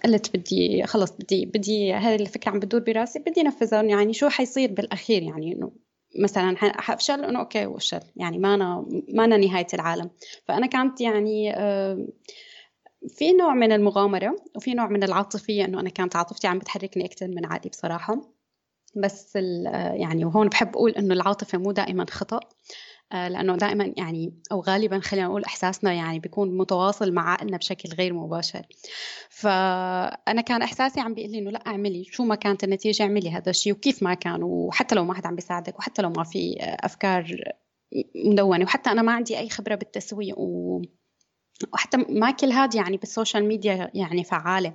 قلت 0.04 0.36
بدي 0.36 0.86
خلص 0.86 1.12
بدي 1.12 1.46
بدي 1.46 1.92
هذه 1.92 2.14
الفكرة 2.14 2.50
عم 2.50 2.58
بتدور 2.58 2.80
براسي 2.80 3.18
بدي 3.18 3.42
نفذها 3.42 3.82
يعني 3.82 4.12
شو 4.12 4.28
حيصير 4.28 4.72
بالأخير؟ 4.72 5.22
يعني 5.22 5.52
إنه 5.52 5.72
مثلا 6.18 6.56
حأفشل؟ 6.56 7.24
إنه 7.24 7.38
أوكي 7.38 7.66
وأفشل. 7.66 8.00
يعني 8.16 8.38
ما 8.38 8.54
أنا 8.54 8.86
ما 9.08 9.24
أنا 9.24 9.36
نهاية 9.36 9.66
العالم. 9.74 10.10
فأنا 10.48 10.66
كانت 10.66 11.00
يعني 11.00 11.52
في 13.08 13.32
نوع 13.32 13.54
من 13.54 13.72
المغامرة 13.72 14.36
وفي 14.56 14.74
نوع 14.74 14.88
من 14.88 15.02
العاطفية 15.02 15.64
إنه 15.64 15.80
أنا 15.80 15.90
كانت 15.90 16.16
عاطفتي 16.16 16.46
عم 16.46 16.58
بتحركني 16.58 17.04
أكثر 17.04 17.28
من 17.28 17.46
عادي 17.46 17.68
بصراحة. 17.68 18.20
بس 18.96 19.36
يعني 19.92 20.24
وهون 20.24 20.48
بحب 20.48 20.68
أقول 20.68 20.90
إنه 20.90 21.14
العاطفة 21.14 21.58
مو 21.58 21.72
دائما 21.72 22.06
خطأ 22.10 22.40
آه، 23.12 23.28
لأنه 23.28 23.56
دائما 23.56 23.92
يعني 23.96 24.34
أو 24.52 24.60
غالبا 24.60 25.00
خلينا 25.00 25.26
نقول 25.26 25.44
إحساسنا 25.44 25.92
يعني 25.92 26.18
بيكون 26.18 26.56
متواصل 26.56 27.12
مع 27.12 27.32
عقلنا 27.32 27.56
بشكل 27.56 27.88
غير 27.88 28.12
مباشر. 28.12 28.66
فأنا 29.30 30.40
كان 30.40 30.62
إحساسي 30.62 31.00
عم 31.00 31.14
بيقول 31.14 31.30
لي 31.32 31.38
إنه 31.38 31.50
لا 31.50 31.62
اعملي 31.66 32.04
شو 32.04 32.24
ما 32.24 32.34
كانت 32.34 32.64
النتيجة 32.64 33.02
اعملي 33.02 33.30
هذا 33.30 33.50
الشيء 33.50 33.72
وكيف 33.72 34.02
ما 34.02 34.14
كان 34.14 34.42
وحتى 34.42 34.94
لو 34.94 35.04
ما 35.04 35.14
حدا 35.14 35.28
عم 35.28 35.34
بيساعدك 35.34 35.78
وحتى 35.78 36.02
لو 36.02 36.10
ما 36.10 36.24
في 36.24 36.56
أفكار 36.60 37.44
مدونة 38.26 38.64
وحتى 38.64 38.90
أنا 38.90 39.02
ما 39.02 39.12
عندي 39.12 39.38
أي 39.38 39.48
خبرة 39.48 39.74
بالتسويق 39.74 40.38
و 40.38 40.82
وحتى 41.72 41.96
ما 41.96 42.30
كل 42.30 42.52
هذا 42.52 42.76
يعني 42.76 42.96
بال 42.96 43.08
social 43.08 43.44
media 43.44 43.90
يعني 43.94 44.24
فعالة. 44.24 44.74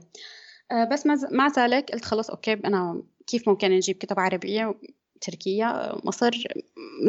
آه، 0.71 0.83
بس 0.83 1.05
مع 1.31 1.47
ذلك 1.57 1.91
قلت 1.91 2.05
خلص 2.05 2.29
okay 2.29 2.53
أنا 2.53 3.03
كيف 3.27 3.49
ممكن 3.49 3.71
نجيب 3.71 3.95
كتب 3.95 4.19
عربية 4.19 4.75
تركيا 5.21 5.95
مصر. 6.03 6.43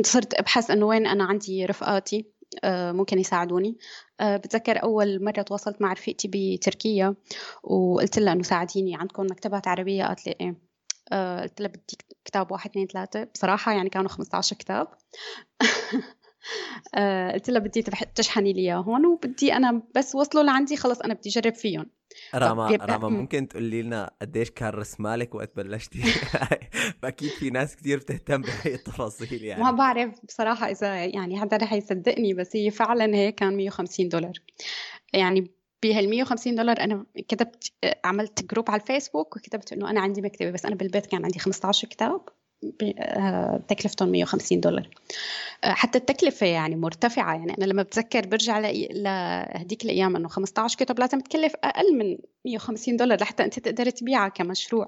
صرت 0.03 0.35
أبحث 0.35 0.71
إنه 0.71 0.87
وين 0.87 1.07
أنا 1.07 1.25
عندي 1.25 1.67
رفقاتي 1.67 2.27
آه، 2.65 2.93
ممكن 2.93 3.19
يساعدوني. 3.19 3.77
آه، 4.21 4.37
بتذكر 4.37 4.83
أول 4.83 5.25
مرة 5.25 5.43
تواصلت 5.43 5.83
مع 5.83 5.93
رفيقتي 5.93 6.29
بتركيا 6.33 7.15
وقلت 7.63 8.19
لها 8.19 8.33
إنه 8.33 8.43
ساعديني 8.43 8.97
عندكم 8.97 9.23
مكتبات 9.23 9.69
عربية؟ 9.69 10.05
قالت 10.05 10.27
لي 10.27 10.55
آه، 11.13 11.43
قلت 11.43 11.61
لها 11.61 11.69
بدي 11.69 11.99
كتاب 12.25 12.53
واحد 12.53 12.71
اثنين 12.71 12.87
ثلاثة. 12.87 13.25
بصراحة 13.25 13.73
يعني 13.73 13.91
كانوا 13.91 14.09
15 14.09 14.57
كتاب. 14.57 14.89
قلت 17.35 17.51
لها 17.51 17.61
بدي 17.61 17.83
تشحني 18.15 18.53
لي 18.53 18.61
اياهم 18.61 19.07
وبدي 19.07 19.53
أنا 19.53 19.83
بس 19.95 20.15
وصلوا 20.15 20.45
لعندي 20.45 20.77
خلص 20.77 21.01
أنا 21.01 21.15
بدي 21.15 21.31
أجرب 21.31 21.55
فيهم. 21.55 21.87
راما 22.35 22.77
راما 22.77 23.09
ممكن 23.09 23.49
تقولي 23.49 23.83
لنا 23.83 24.11
قديش 24.23 24.51
كان 24.51 24.69
رسمالك 24.69 25.35
وقت 25.35 25.57
بلشتي؟ 25.57 26.03
أكيد 27.05 27.31
في 27.31 27.51
ناس 27.51 27.77
كثير 27.77 27.99
بتهتم 27.99 28.43
بهي 28.43 28.75
التفاصيل 28.75 29.45
يعني. 29.45 29.63
ما 29.63 29.71
بعرف 29.71 30.25
بصراحة 30.25 30.71
إذا 30.71 31.05
يعني 31.05 31.41
حدا 31.41 31.57
رح 31.57 31.73
يصدقني 31.73 32.35
بس 32.35 32.57
هي 32.57 32.71
فعلا 32.71 33.17
هيك 33.17 33.35
كان 33.35 33.57
150 33.57 34.09
دولار. 34.09 34.33
يعني 35.13 35.51
بهال 35.83 36.11
150 36.11 36.55
دولار 36.55 36.81
أنا 36.81 37.07
كتبت 37.29 37.73
عملت 38.05 38.45
جروب 38.45 38.71
على 38.71 38.81
الفيسبوك 38.81 39.37
وكتبت 39.37 39.73
إنه 39.73 39.91
أنا 39.91 40.01
عندي 40.01 40.23
مكتبة 40.23 40.51
بس 40.51 40.65
أنا 40.67 40.75
بالبيت 40.75 41.07
كان 41.07 41.25
عندي 41.25 41.39
15 41.39 41.89
كتاب. 41.89 42.11
آه، 42.11 42.46
تكلفتهم 43.69 44.09
150 44.09 44.61
دولار. 44.61 44.89
آه، 45.65 45.73
حتى 45.73 45.99
التكلفة 45.99 46.47
يعني 46.47 46.77
مرتفعة. 46.77 47.35
يعني 47.35 47.55
أنا 47.59 47.65
لما 47.65 47.83
بتذكر 47.83 48.27
برجع 48.27 48.59
لهديك 48.91 49.85
الأيام 49.85 50.17
إنه 50.17 50.29
15 50.29 50.79
كتب 50.79 51.01
لازم 51.01 51.21
تكلف 51.21 51.53
أقل 51.65 51.99
من 51.99 52.19
150 52.45 52.97
دولار 52.97 53.21
لحتى 53.21 53.45
أنت 53.45 53.59
تقدر 53.59 53.91
تبيعها 53.91 54.29
كمشروع. 54.29 54.87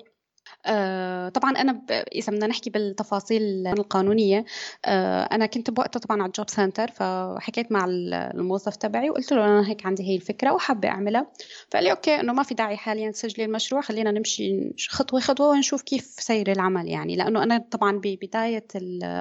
آه، 0.67 1.28
طبعا 1.28 1.50
أنا 1.50 1.83
إذا 1.90 2.33
بدنا 2.33 2.47
نحكي 2.47 2.71
بالتفاصيل 2.71 3.67
القانونية 3.67 4.45
آه، 4.85 5.23
أنا 5.23 5.47
كنت 5.47 5.71
بوقتها 5.71 6.00
طبعا 6.00 6.23
على 6.23 6.28
ال 6.28 6.50
Jobcenter 6.50 6.90
فحكيت 6.90 7.73
مع 7.73 7.85
الموظف 7.88 8.76
تبعي 8.76 9.11
وقلت 9.11 9.33
له 9.33 9.45
أنا 9.45 9.69
هيك 9.69 9.87
عندي 9.87 10.02
هي 10.02 10.17
الفكرة 10.17 10.52
وحابة 10.52 10.88
أعملها. 10.88 11.26
فقال 11.71 11.85
لي 11.85 11.90
okay 11.90 12.21
إنه 12.21 12.33
ما 12.33 12.43
في 12.43 12.55
داعي 12.55 12.76
حاليا 12.76 13.11
تسجلي 13.11 13.45
المشروع 13.45 13.81
خلينا 13.81 14.11
نمشي 14.11 14.75
خطوة 14.88 15.21
خطوة 15.21 15.49
ونشوف 15.49 15.83
كيف 15.83 16.05
سير 16.05 16.52
العمل 16.52 16.88
يعني. 16.88 17.17
لأنه 17.17 17.43
أنا 17.43 17.59
طبعا 17.71 17.99
ببدايه 18.05 18.67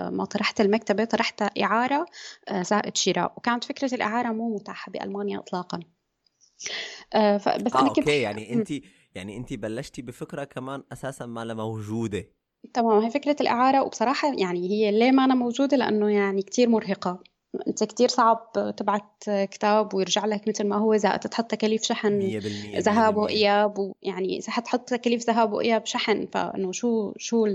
ما 0.09 0.25
طرحت 0.25 0.61
المكتبة 0.61 1.05
طرحتها 1.05 1.49
إعارة 1.63 2.05
آه، 2.47 2.61
زائد 2.61 2.97
شراء 2.97 3.33
وكانت 3.37 3.63
فكرة 3.63 3.95
الإعارة 3.95 4.27
مو 4.27 4.55
متاحة 4.55 4.91
بألمانيا 4.91 5.39
اطلاقا. 5.39 5.79
بس 7.15 7.15
آه 7.15 7.41
أنا 7.57 7.69
كنت 7.69 7.99
أوكي 7.99 8.21
يعني 8.21 8.53
انت 8.53 8.71
يعني 9.17 9.37
انت 9.37 9.53
بلشتي 9.53 10.01
بفكرة 10.01 10.43
كمان 10.43 10.83
أساسا 10.91 11.25
ما 11.25 11.45
لها 11.45 11.55
موجودة. 11.55 12.25
تمام 12.73 12.99
هي 13.03 13.09
فكرة 13.09 13.35
الإعارة 13.41 13.83
وبصراحة 13.83 14.33
يعني 14.37 14.69
هي 14.69 14.91
ليه 14.91 15.11
ما 15.11 15.25
أنا 15.25 15.35
موجودة؟ 15.35 15.77
لأنه 15.77 16.09
يعني 16.09 16.41
كتير 16.41 16.69
مرهقة. 16.69 17.23
أنت 17.67 17.83
كتير 17.83 18.07
صعب 18.07 18.51
تبعت 18.77 19.23
كتاب 19.27 19.93
ويرجع 19.93 20.25
لك 20.25 20.47
مثل 20.47 20.67
ما 20.67 20.75
هو 20.75 20.93
إذا 20.93 21.17
تحط 21.17 21.51
تكاليف 21.51 21.83
شحن 21.83 22.39
ذهاب 22.75 23.17
وإياب 23.17 23.77
ويعني 23.79 24.37
إذا 24.37 24.51
حتحط 24.51 24.89
تكاليف 24.89 25.27
ذهاب 25.27 25.53
وإياب 25.53 25.85
شحن 25.85 26.27
فإنه 26.33 26.71
شو 26.71 27.13
شو 27.17 27.45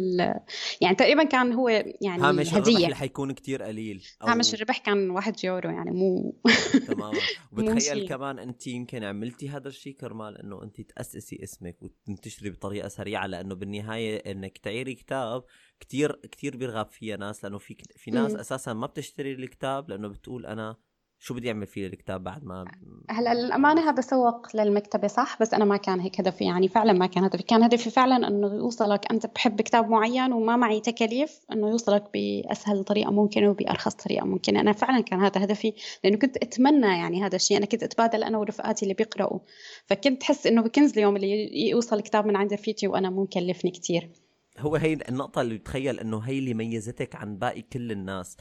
يعني 0.81 0.97
تقريبا 0.97 1.25
كان 1.25 1.53
هو 1.53 1.69
يعني 2.01 2.23
هامش 2.23 2.55
هدية. 2.55 2.77
الربح 2.77 2.99
حيكون 2.99 3.33
كتير 3.33 3.63
قليل 3.63 4.03
أو... 4.23 4.29
هامش 4.29 4.55
الربح 4.55 4.79
كان 4.79 5.11
واحد 5.11 5.45
يورو 5.45 5.71
يعني 5.71 5.91
مو 5.91 6.35
تماما. 6.89 7.19
وبتخيل 7.53 8.09
كمان 8.09 8.39
أنت 8.39 8.67
يمكن 8.67 9.05
عملتي 9.05 9.49
هذا 9.49 9.69
الشيء 9.69 9.97
كرمال 9.97 10.39
إنه 10.39 10.63
أنت 10.63 10.81
تأسسي 10.81 11.41
اسمك 11.43 11.77
وتنتشري 11.83 12.51
بطريقة 12.51 12.89
سريعة 12.89 13.27
لأنه 13.27 13.55
بالنهاية 13.55 14.33
إنك 14.33 14.59
تعيري 14.59 14.95
كتاب 14.95 15.45
كتير 15.81 16.13
كتير 16.13 16.57
بيرغب 16.57 16.91
فيها 16.91 17.17
ناس 17.17 17.45
لأنه 17.45 17.59
في 17.59 17.77
في 17.97 18.11
ناس 18.11 18.35
أساسا 18.35 18.73
ما 18.73 18.87
بتشتري 18.87 19.33
الكتاب 19.33 19.91
لأنه 19.91 20.09
بتقول 20.09 20.47
أنا 20.47 20.77
شو 21.25 21.35
بدي 21.35 21.49
أعمل 21.49 21.67
فيه 21.67 21.87
الكتاب 21.87 22.25
بعد 22.25 22.45
ما 22.45 22.65
هلأ 23.11 23.35
للامانه 23.35 23.91
هذا 23.91 24.01
سوق 24.01 24.57
للمكتبة 24.57 25.09
صح؟ 25.09 25.39
بس 25.41 25.55
أنا 25.55 25.65
ما 25.65 25.77
كان 25.77 26.01
هيك 26.01 26.21
هدفي 26.21 26.45
يعني 26.45 26.69
فعلا 26.69 26.93
ما 26.93 27.07
كان 27.07 27.25
هدفي. 27.25 27.43
كان 27.43 27.63
هدفي 27.63 27.91
فعلا 27.91 28.29
إنه 28.29 28.55
يوصلك 28.55 29.13
أنت 29.13 29.27
بحب 29.27 29.61
كتاب 29.61 29.89
معين 29.89 30.33
وما 30.33 30.57
معي 30.57 30.81
تكاليف 30.81 31.41
إنه 31.53 31.71
يوصلك 31.71 32.05
بأسهل 32.15 32.85
طريقة 32.85 33.11
ممكنة 33.11 33.51
وبأرخص 33.51 33.95
طريقة 33.95 34.27
ممكنة. 34.27 34.61
أنا 34.61 34.73
فعلا 34.73 35.01
كان 35.01 35.21
هذا 35.21 35.45
هدفي 35.45 35.73
لأنه 36.05 36.17
كنت 36.17 36.37
أتمنى 36.37 36.87
يعني 36.87 37.25
هذا 37.25 37.37
الشيء. 37.37 37.57
أنا 37.57 37.67
كنت 37.67 37.83
أتبادل 37.83 38.25
أنا 38.25 38.39
ورفقاتي 38.39 38.83
اللي 38.83 38.95
بيقرأوا. 38.95 39.39
فكنت 39.87 40.23
حس 40.23 40.47
إنه 40.47 40.63
بكنز 40.63 40.93
اليوم 40.93 41.17
اللي 41.17 41.69
يوصل 41.69 42.01
كتاب 42.01 42.27
من 42.27 42.37
عند 42.37 42.53
رفيقتي 42.53 42.89
وأنا 42.89 43.11
مو 43.11 43.23
مكلفني 43.23 43.71
كثير 43.71 44.11
هو 44.63 44.77
هي 44.77 44.93
النقطة 44.93 45.41
اللي 45.41 45.59
بتخيل 45.59 46.01
إنه 46.01 46.19
هي 46.19 46.39
اللي 46.39 46.55
ميزتك 46.55 47.17
عن 47.17 47.39
باقي 47.39 47.63
كل 47.63 47.93
الناس. 47.93 48.37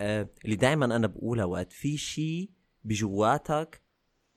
آه 0.00 0.28
اللي 0.44 0.56
دائما 0.56 0.84
أنا 0.84 1.06
بقولها 1.06 1.44
وقت 1.44 1.72
في 1.72 1.96
شيء 1.96 2.50
بجواتك 2.84 3.82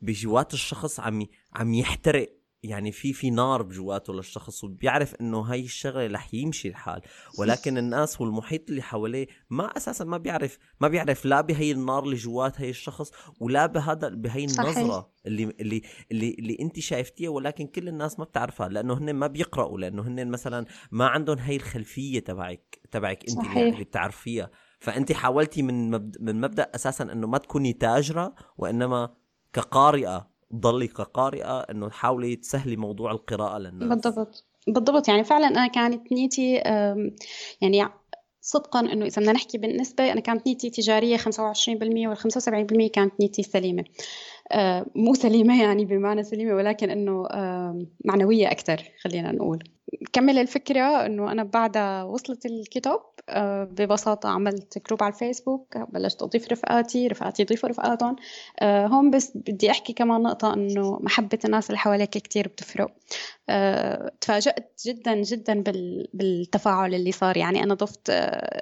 بجوات 0.01 0.53
الشخص 0.53 0.99
عم 0.99 1.25
عم 1.53 1.73
يحترق. 1.73 2.36
يعني 2.63 2.91
في 2.91 3.13
في 3.13 3.29
نار 3.29 3.61
بجواته 3.61 4.13
للشخص 4.13 4.63
وبيعرف 4.63 5.15
إنه 5.15 5.39
هاي 5.39 5.61
الشغلة 5.63 6.07
رح 6.07 6.33
يمشي 6.33 6.67
الحال 6.67 7.01
ولكن 7.39 7.77
الناس 7.77 8.21
والمحيط 8.21 8.69
اللي 8.69 8.81
حواليه 8.81 9.27
ما 9.49 9.77
أساسا 9.77 10.05
ما 10.05 10.17
بيعرف 10.17 10.57
ما 10.81 10.87
بيعرف 10.87 11.25
لا 11.25 11.41
بهي 11.41 11.71
النار 11.71 12.03
اللي 12.03 12.15
جوات 12.15 12.61
هي 12.61 12.69
الشخص 12.69 13.11
ولا 13.39 13.65
بهذا 13.65 14.09
بهي 14.09 14.43
النظرة 14.45 14.73
صحيح. 14.73 15.05
اللي 15.25 15.43
اللي 15.59 15.81
اللي 16.11 16.35
اللي 16.39 16.57
أنت 16.59 16.79
شايفتيها 16.79 17.29
ولكن 17.29 17.67
كل 17.67 17.87
الناس 17.87 18.19
ما 18.19 18.25
بتعرفها 18.25 18.69
لأنه 18.69 18.93
هن 18.97 19.13
ما 19.13 19.27
بيقرأوا 19.27 19.79
لأنه 19.79 20.07
هن 20.07 20.27
مثلا 20.27 20.65
ما 20.91 21.07
عندهم 21.07 21.37
هي 21.37 21.55
الخلفية 21.55 22.19
تبعك 22.19 22.79
تبعك 22.91 23.23
أنت 23.29 23.37
صحيح. 23.37 23.57
اللي 23.57 23.83
بتعرفيها 23.83 24.49
فأنت 24.79 25.11
حاولتي 25.11 25.61
من 25.61 25.91
مبدأ 25.91 26.19
من 26.21 26.41
مبدأ 26.41 26.71
أساسا 26.75 27.03
إنه 27.03 27.27
ما 27.27 27.37
تكوني 27.37 27.73
تاجرة 27.73 28.35
وإنما 28.57 29.15
كقارئة 29.53 30.36
تضلي 30.51 30.87
كقارئة 30.87 31.59
إنه 31.59 31.89
تحاولي 31.89 32.35
تسهلي 32.35 32.75
موضوع 32.75 33.11
القراءة 33.11 33.57
للناس. 33.57 33.89
بالضبط. 33.89 34.45
بالضبط. 34.67 35.07
يعني 35.07 35.23
فعلا 35.23 35.47
أنا 35.47 35.67
كانت 35.67 36.11
نيتي 36.11 36.53
يعني 37.61 37.89
صدقا 38.41 38.79
إنه 38.79 39.05
إذا 39.05 39.21
بدنا 39.21 39.31
نحكي 39.31 39.57
بالنسبة 39.57 40.11
أنا 40.11 40.21
كانت 40.21 40.47
نيتي 40.47 40.69
تجارية 40.69 41.17
25% 41.17 42.07
وال 42.07 42.17
75% 42.17 42.91
كانت 42.93 43.13
نيتي 43.19 43.43
سليمة. 43.43 43.83
آه، 44.51 44.85
مو 44.95 45.13
سليمة 45.13 45.61
يعني 45.61 45.85
بمعنى 45.85 46.23
سليمة 46.23 46.55
ولكن 46.55 46.89
إنه 46.89 47.27
معنوية 48.05 48.51
أكثر 48.51 48.83
خلينا 49.03 49.31
نقول. 49.31 49.63
كمل 50.13 50.37
الفكرة 50.37 51.05
إنه 51.05 51.31
أنا 51.31 51.43
بعدها 51.43 52.03
وصلت 52.03 52.45
الكتب 52.45 52.99
ببساطة 53.63 54.29
عملت 54.29 54.87
group 54.87 55.03
على 55.03 55.13
الفيسبوك 55.13 55.77
بلشت 55.77 56.21
أضيف 56.21 56.51
رفقاتي 56.51 57.07
رفقاتي 57.07 57.41
يضيفوا 57.41 57.69
رفقاتهم. 57.69 58.15
آه، 58.59 58.87
هون 58.87 59.11
بس 59.11 59.31
بدي 59.35 59.71
أحكي 59.71 59.93
كمان 59.93 60.21
نقطة 60.21 60.53
إنه 60.53 60.99
محبة 61.01 61.39
الناس 61.45 61.69
اللي 61.69 61.77
حواليك 61.77 62.09
كتير 62.09 62.47
بتفرق. 62.47 62.91
آه، 63.49 64.11
تفاجأت 64.21 64.81
جدا 64.85 65.21
جدا 65.21 65.63
بالتفاعل 66.13 66.95
اللي 66.95 67.11
صار. 67.11 67.37
يعني 67.37 67.63
أنا 67.63 67.73
ضفت 67.73 68.11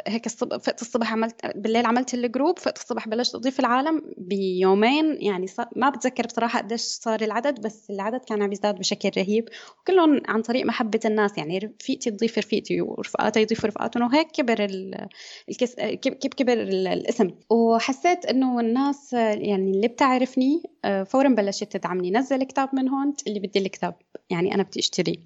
هيك 0.08 0.26
الصبح 0.26 0.58
فقت 0.58 0.82
الصبح 0.82 1.14
عملت 1.14 1.46
بالليل 1.56 1.86
عملت 1.86 2.14
الجروب 2.14 2.60
فقت 2.60 2.78
الصبح 2.78 3.08
بلشت 3.08 3.36
أضيف 3.36 3.60
العالم 3.60 4.02
بيومين. 4.18 5.18
يعني 5.22 5.46
ما 5.76 5.90
بتذكر 5.90 6.26
بصراحة 6.26 6.60
قديش 6.60 6.82
صار 6.82 7.22
العدد 7.22 7.62
بس 7.62 7.90
العدد 7.90 8.20
كان 8.20 8.42
عم 8.42 8.52
يزداد 8.52 8.76
بشكل 8.76 9.12
رهيب. 9.18 9.50
وكلهم 9.82 10.22
عن 10.28 10.42
طريق 10.42 10.66
محبة 10.66 11.00
الناس. 11.06 11.38
يعني 11.38 11.58
رفيقتي 11.58 12.12
تضيف 12.12 12.38
رفيقتي 12.38 12.82
ورفقاتي 12.82 13.42
يضيفوا 13.42 13.70
رفقاتهم 13.70 14.04
وهيك 14.04 14.28
كبر 14.32 14.55
كبر 14.56 15.08
الكس... 15.50 15.76
كيف 15.76 16.34
كبر 16.34 16.54
الاسم. 16.54 17.32
وحسيت 17.50 18.26
إنه 18.26 18.60
الناس 18.60 19.14
يعني 19.14 19.72
اللي 19.72 19.88
بتعرفني 19.88 20.64
آه، 20.86 21.04
فورا 21.04 21.30
بلشت 21.30 21.78
تدعمني 21.78 22.12
نزل 22.12 22.44
كتاب 22.44 22.70
من 22.74 22.90
هون 22.90 23.14
اللي 23.28 23.40
بدي 23.40 23.60
الكتاب 23.60 23.96
يعني 24.30 24.56
أنا 24.56 24.64
بدي 24.64 24.80
اشتريه 24.80 25.18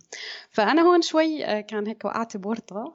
فأنا 0.52 0.82
هون 0.82 1.02
شوي 1.02 1.46
آه، 1.46 1.62
كان 1.62 1.88
هيك 1.88 2.06
وقعت 2.06 2.38
بورطة. 2.38 2.84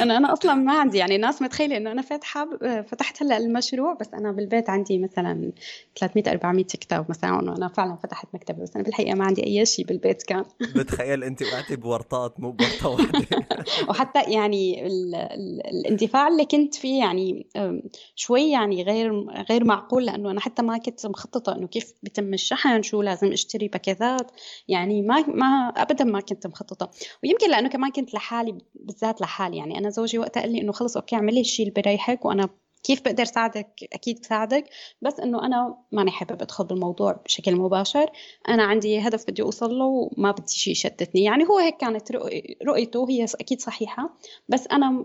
أنا 0.00 0.16
أنا 0.16 0.32
أصلا 0.32 0.54
ما 0.54 0.80
عندي 0.80 0.98
يعني 0.98 1.16
الناس 1.16 1.42
متخيلة 1.42 1.76
إنه 1.76 1.92
أنا 1.92 2.02
فاتحه 2.02 2.48
فتحت 2.82 3.22
هلأ 3.22 3.36
المشروع 3.36 3.94
بس 3.94 4.14
أنا 4.14 4.32
بالبيت 4.32 4.70
عندي 4.70 4.98
مثلا 4.98 5.52
300 6.00 6.32
400 6.32 6.64
كتاب 6.64 7.10
مثلا 7.10 7.32
وأنا 7.32 7.68
فعلا 7.68 7.96
فتحت 7.96 8.26
مكتبة 8.34 8.62
بس 8.62 8.76
أنا 8.76 8.84
بالحقيقة 8.84 9.14
ما 9.14 9.24
عندي 9.24 9.46
أي 9.46 9.66
شيء 9.66 9.86
بالبيت 9.86 10.22
كان. 10.22 10.44
بتخيل 10.76 11.24
أنت 11.24 11.42
وقعتي 11.42 11.76
بورطات 11.76 12.40
مو 12.40 12.52
بورطة 12.52 12.88
واحدة. 12.88 13.26
وحتى 13.90 14.32
يعني 14.32 14.86
ال 14.86 15.14
ال 15.14 15.66
الاندفاع 15.66 16.28
اللي 16.28 16.44
كنت 16.44 16.74
فيه 16.74 16.98
يعني 16.98 17.46
شوي 18.14 18.50
يعني 18.50 18.82
غير 18.82 19.24
غير 19.50 19.64
معقول 19.64 20.06
لأنه 20.06 20.30
أنا 20.30 20.40
حتى 20.40 20.62
ما 20.62 20.78
كنت 20.78 21.06
مخططة 21.06 21.56
إنه 21.56 21.66
كيف 21.66 21.92
بيتم 22.02 22.34
الشحن 22.34 22.82
شو 22.82 23.02
لازم 23.02 23.32
أشتري 23.32 23.68
باكيتات 23.68 24.30
يعني 24.68 25.02
ما 25.02 25.20
ما 25.28 25.72
ابدا 25.76 26.04
ما 26.04 26.20
كنت 26.20 26.46
مخططة. 26.46 26.90
ويمكن 27.24 27.50
لأنه 27.50 27.68
كمان 27.68 27.90
كنت 27.90 28.14
لحالي 28.14 28.58
بالذات 28.74 29.20
لحالي 29.20 29.56
يعني 29.56 29.78
أنا 29.78 29.90
زوجي 29.90 30.18
وقتها 30.18 30.40
قال 30.40 30.52
لي 30.52 30.60
إنه 30.60 30.72
خلص 30.72 30.96
أوكي 30.96 31.16
اعملي 31.16 31.40
الشيء 31.40 31.68
اللي 31.68 31.82
بريحك 31.82 32.24
وأنا 32.24 32.48
كيف 32.82 33.02
بقدر 33.02 33.24
ساعدك؟ 33.24 33.88
أكيد 33.92 34.20
بساعدك. 34.20 34.64
بس 35.02 35.20
إنه 35.20 35.46
أنا 35.46 35.76
ماني 35.92 36.10
حابب 36.10 36.42
ادخل 36.42 36.64
بالموضوع 36.64 37.12
بشكل 37.12 37.56
مباشر. 37.56 38.10
أنا 38.48 38.62
عندي 38.62 38.98
هدف 38.98 39.24
بدي 39.30 39.42
أوصل 39.42 39.70
له 39.78 39.84
وما 39.84 40.30
بدي 40.30 40.52
شيء 40.52 40.72
يشتتني. 40.72 41.24
يعني 41.24 41.44
هو 41.44 41.58
هيك 41.58 41.76
كانت 41.76 42.12
رؤيته 42.66 43.06
هي 43.10 43.24
أكيد 43.40 43.60
صحيحة. 43.60 44.16
بس 44.48 44.66
أنا 44.66 45.04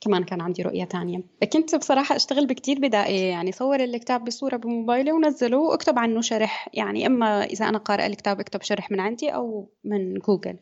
كمان 0.00 0.24
كان 0.24 0.40
عندي 0.40 0.62
رؤية 0.62 0.84
تانية. 0.84 1.22
كنت 1.52 1.74
بصراحة 1.74 2.16
أشتغل 2.16 2.46
بكتير 2.46 2.78
بدائية 2.78 3.30
يعني 3.30 3.52
صور 3.52 3.80
الكتاب 3.80 4.24
بصورة 4.24 4.56
بموبايلي 4.56 5.12
ونزله 5.12 5.58
واكتب 5.58 5.98
عنه 5.98 6.20
شرح. 6.20 6.68
يعني 6.74 7.06
إما 7.06 7.44
إذا 7.44 7.68
أنا 7.68 7.78
قارئة 7.78 8.06
الكتاب 8.06 8.40
أكتب 8.40 8.62
شرح 8.62 8.90
من 8.90 9.00
عندي 9.00 9.28
أو 9.28 9.68
من 9.84 10.14
جوجل. 10.14 10.58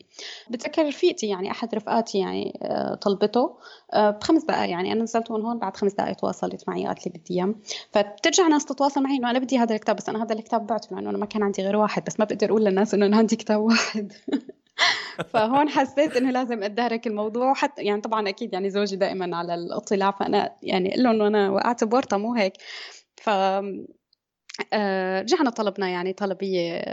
بتذكر 0.49 0.87
رفيقتي 0.87 1.27
يعني 1.27 1.51
أحد 1.51 1.75
رفقاتي 1.75 2.17
يعني 2.17 2.59
آه، 2.61 2.95
طلبته 2.95 3.57
آه، 3.93 4.09
بخمس 4.09 4.43
دقائق 4.43 4.69
يعني 4.69 4.91
أنا 4.91 5.03
نزلته 5.03 5.37
من 5.37 5.45
هون 5.45 5.59
بعد 5.59 5.77
خمس 5.77 5.93
دقائق 5.93 6.15
تواصلت 6.15 6.63
معي 6.67 6.87
قالت 6.87 7.07
لي 7.07 7.13
بدي 7.15 7.33
إياه. 7.33 7.55
فبترجع 7.91 8.47
ناس 8.47 8.65
تتواصل 8.65 9.03
معي 9.03 9.17
إنه 9.17 9.31
أنا 9.31 9.39
بدي 9.39 9.57
هذا 9.57 9.75
الكتاب 9.75 9.95
بس 9.95 10.09
أنا 10.09 10.23
هذا 10.23 10.33
الكتاب 10.33 10.67
بعته 10.67 10.95
لأنه 10.95 11.09
أنا 11.09 11.17
ما 11.17 11.25
كان 11.25 11.43
عندي 11.43 11.61
غير 11.61 11.75
واحد 11.75 12.03
بس 12.05 12.19
ما 12.19 12.25
بقدر 12.25 12.49
أقول 12.49 12.65
للناس 12.65 12.93
إنه 12.93 13.05
أنا 13.05 13.17
عندي 13.17 13.35
كتاب 13.35 13.61
واحد. 13.61 14.13
فهون 15.33 15.69
حسيت 15.69 16.15
إنه 16.15 16.31
لازم 16.31 16.63
أتدارك 16.63 17.07
الموضوع 17.07 17.51
وحتى 17.51 17.81
يعني 17.83 18.01
طبعا 18.01 18.29
أكيد 18.29 18.53
يعني 18.53 18.69
زوجي 18.69 18.95
دائما 18.95 19.37
على 19.37 19.53
الاطلاع 19.55 20.11
فأنا 20.11 20.55
يعني 20.63 20.93
قل 20.93 21.03
له 21.03 21.11
إنه 21.11 21.27
أنا 21.27 21.49
وقعت 21.49 21.83
بورطة 21.83 22.17
مو 22.17 22.33
هيك. 22.33 22.53
ف 23.17 23.29
آه، 24.73 25.21
رجعنا 25.21 25.49
طلبنا 25.49 25.89
يعني 25.89 26.13
طلبية 26.13 26.83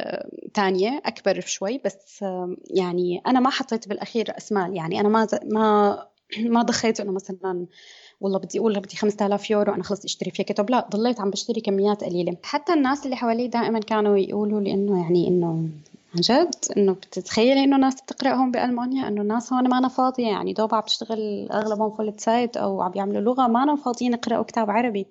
تانية 0.55 1.03
أكبر 1.05 1.41
شوي 1.41 1.81
بس 1.85 2.25
يعني 2.71 3.23
أنا 3.27 3.41
ما 3.41 3.51
حطيت 3.51 3.89
بالأخير 3.89 4.29
رأس 4.29 4.53
مال 4.53 4.77
يعني 4.77 5.01
أنا 5.01 5.09
ما 5.09 5.27
ما 5.45 5.99
ما 6.39 6.63
ضخيت 6.63 7.01
إنه 7.01 7.13
مثلا 7.13 7.67
والله 8.21 8.39
بدي 8.39 8.59
أقول 8.59 8.81
بدي 8.81 8.97
5000 8.97 9.51
يورو 9.51 9.75
أنا 9.75 9.83
خلص 9.83 10.05
أشتري 10.05 10.31
فيها 10.31 10.45
كتب 10.45 10.71
لا 10.71 10.89
ضليت 10.91 11.21
عم 11.21 11.31
بشتري 11.31 11.61
كميات 11.61 12.05
قليلة. 12.05 12.37
حتى 12.43 12.73
الناس 12.73 13.05
اللي 13.05 13.17
حوالي 13.17 13.49
دائما 13.49 13.79
كانوا 13.79 14.19
يقولوا 14.19 14.61
لي 14.61 14.73
إنه 14.73 15.03
يعني 15.03 15.29
إنه 15.29 15.69
عن 16.15 16.21
جد 16.21 16.55
إنه 16.77 16.93
بتتخيلي 16.93 17.65
إنه 17.65 17.77
ناس 17.77 18.03
بتقرا 18.03 18.35
هون 18.35 18.51
بألمانيا؟ 18.51 19.09
إنه 19.09 19.23
الناس 19.23 19.53
هون 19.53 19.69
ما 19.69 19.89
فاضية 19.89 20.27
يعني 20.27 20.53
دوب 20.53 20.75
عم 20.75 20.81
بتشتغل 20.81 21.49
أغلبهم 21.53 21.91
Vollzeit 21.91 22.57
أو 22.57 22.83
عم 22.83 22.93
يعملوا 22.95 23.21
لغة 23.21 23.47
ما 23.47 23.77
فاضيين 23.77 24.13
يقرأوا 24.13 24.43
كتاب 24.43 24.71
عربي. 24.71 25.07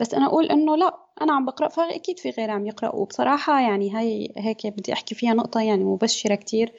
بس 0.00 0.14
أنا 0.14 0.26
أقول 0.26 0.46
إنه 0.46 0.76
لا 0.76 0.96
أنا 1.22 1.32
عم 1.32 1.44
بقرأ 1.44 1.68
فاكيد 1.68 2.18
في 2.18 2.30
غيري 2.30 2.52
عم 2.52 2.66
يقرأوا. 2.66 3.00
وبصراحة 3.00 3.60
يعني 3.60 3.90
هاي 3.90 4.32
هيك 4.36 4.66
بدي 4.66 4.92
أحكي 4.92 5.14
فيها 5.14 5.34
نقطة 5.34 5.60
يعني 5.60 5.84
مبشرة 5.84 6.34
كتير 6.34 6.72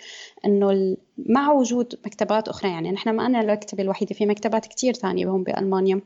إنه 0.46 0.98
مع 1.17 1.51
وجود 1.51 2.00
مكتبات 2.05 2.48
أخرى 2.48 2.72
يعني 2.72 2.91
نحن 2.91 3.10
ما 3.10 3.25
أنا 3.25 3.41
المكتبه 3.41 3.84
الوحيدة 3.84 4.15
في 4.15 4.25
مكتبات 4.25 4.65
كتير 4.65 4.93
ثانية 4.93 5.25
هون 5.25 5.43
بألمانيا 5.43 6.01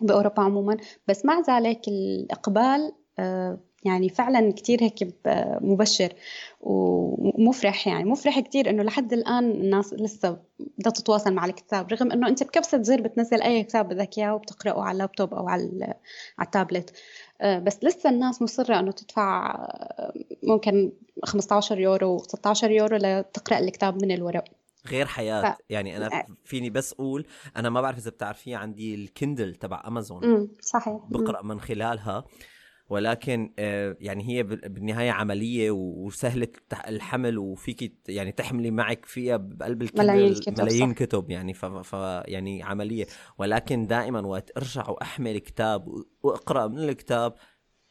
بأوروبا 0.00 0.42
عموما. 0.42 0.76
بس 1.08 1.24
مع 1.24 1.40
ذلك 1.48 1.88
الإقبال 1.88 2.92
آه، 3.18 3.58
يعني 3.84 4.08
فعلا 4.08 4.52
كتير 4.52 4.82
هيك 4.82 5.14
مبشر 5.60 6.12
ومفرح 6.60 7.88
يعني. 7.88 8.04
مفرح 8.04 8.40
كتير 8.40 8.70
إنه 8.70 8.82
لحد 8.82 9.12
الآن 9.12 9.50
الناس 9.50 9.94
لسه 9.94 10.38
بدها 10.78 10.92
تتواصل 10.92 11.34
مع 11.34 11.44
الكتاب 11.44 11.92
رغم 11.92 12.12
إنه 12.12 12.28
أنت 12.28 12.42
بكبسة 12.42 12.82
زر 12.82 13.00
بتنزل 13.00 13.42
أي 13.42 13.62
كتاب 13.62 13.88
بدك 13.88 14.18
إياه 14.18 14.34
وبتقرأه 14.34 14.82
على 14.82 14.92
اللابتوب 14.92 15.34
أو 15.34 15.48
على 15.48 15.94
على 16.38 16.46
التابلت. 16.46 16.92
آه، 17.40 17.58
بس 17.58 17.78
لسه 17.82 18.10
الناس 18.10 18.42
مصرة 18.42 18.80
إنه 18.80 18.92
تدفع 18.92 19.54
آه، 19.54 20.12
ممكن 20.42 20.92
15 21.24 21.78
يورو 21.78 22.18
16 22.18 22.70
يورو 22.70 22.96
لتقرأ 22.96 23.58
الكتاب 23.58 24.02
من 24.02 24.10
الورق. 24.10 24.44
غير 24.86 25.06
حياة. 25.06 25.52
ف... 25.52 25.56
يعني 25.70 25.96
أنا 25.96 26.06
آه. 26.06 26.26
فيني 26.44 26.70
بس 26.70 26.92
أقول 26.92 27.26
أنا 27.56 27.70
ما 27.70 27.80
بعرف 27.80 27.98
إذا 27.98 28.10
بتعرفيه 28.10 28.56
عندي 28.56 28.94
الكندل 28.94 29.54
تبع 29.54 29.82
أمازون 29.86 30.48
صحيح. 30.60 31.00
بقرأ 31.08 31.42
من 31.42 31.60
خلالها. 31.60 32.24
ولكن 32.88 33.52
آه، 33.58 33.96
يعني 34.00 34.28
هي 34.28 34.42
بالنهاية 34.42 35.10
عملية 35.10 35.70
وسهلة 35.70 36.48
الحمل 36.88 37.38
وفيك 37.38 37.92
يعني 38.08 38.32
تحملي 38.32 38.70
معك 38.70 39.04
فيها 39.04 39.36
بقلب 39.36 39.82
الكتب 39.82 39.98
ملايين 39.98 40.34
كتب 40.34 40.60
ملايين 40.60 40.90
صح. 40.90 40.96
كتب 40.96 41.30
يعني 41.30 41.54
ف, 41.54 41.64
ف 41.64 41.92
يعني 42.28 42.62
عملية 42.62 43.06
ولكن 43.38 43.86
دائما 43.86 44.20
وقت 44.20 44.50
أرجع 44.56 44.88
وأحمل 44.88 45.38
كتاب 45.38 45.88
وأقرأ 46.22 46.66
من 46.66 46.78
الكتاب 46.78 47.34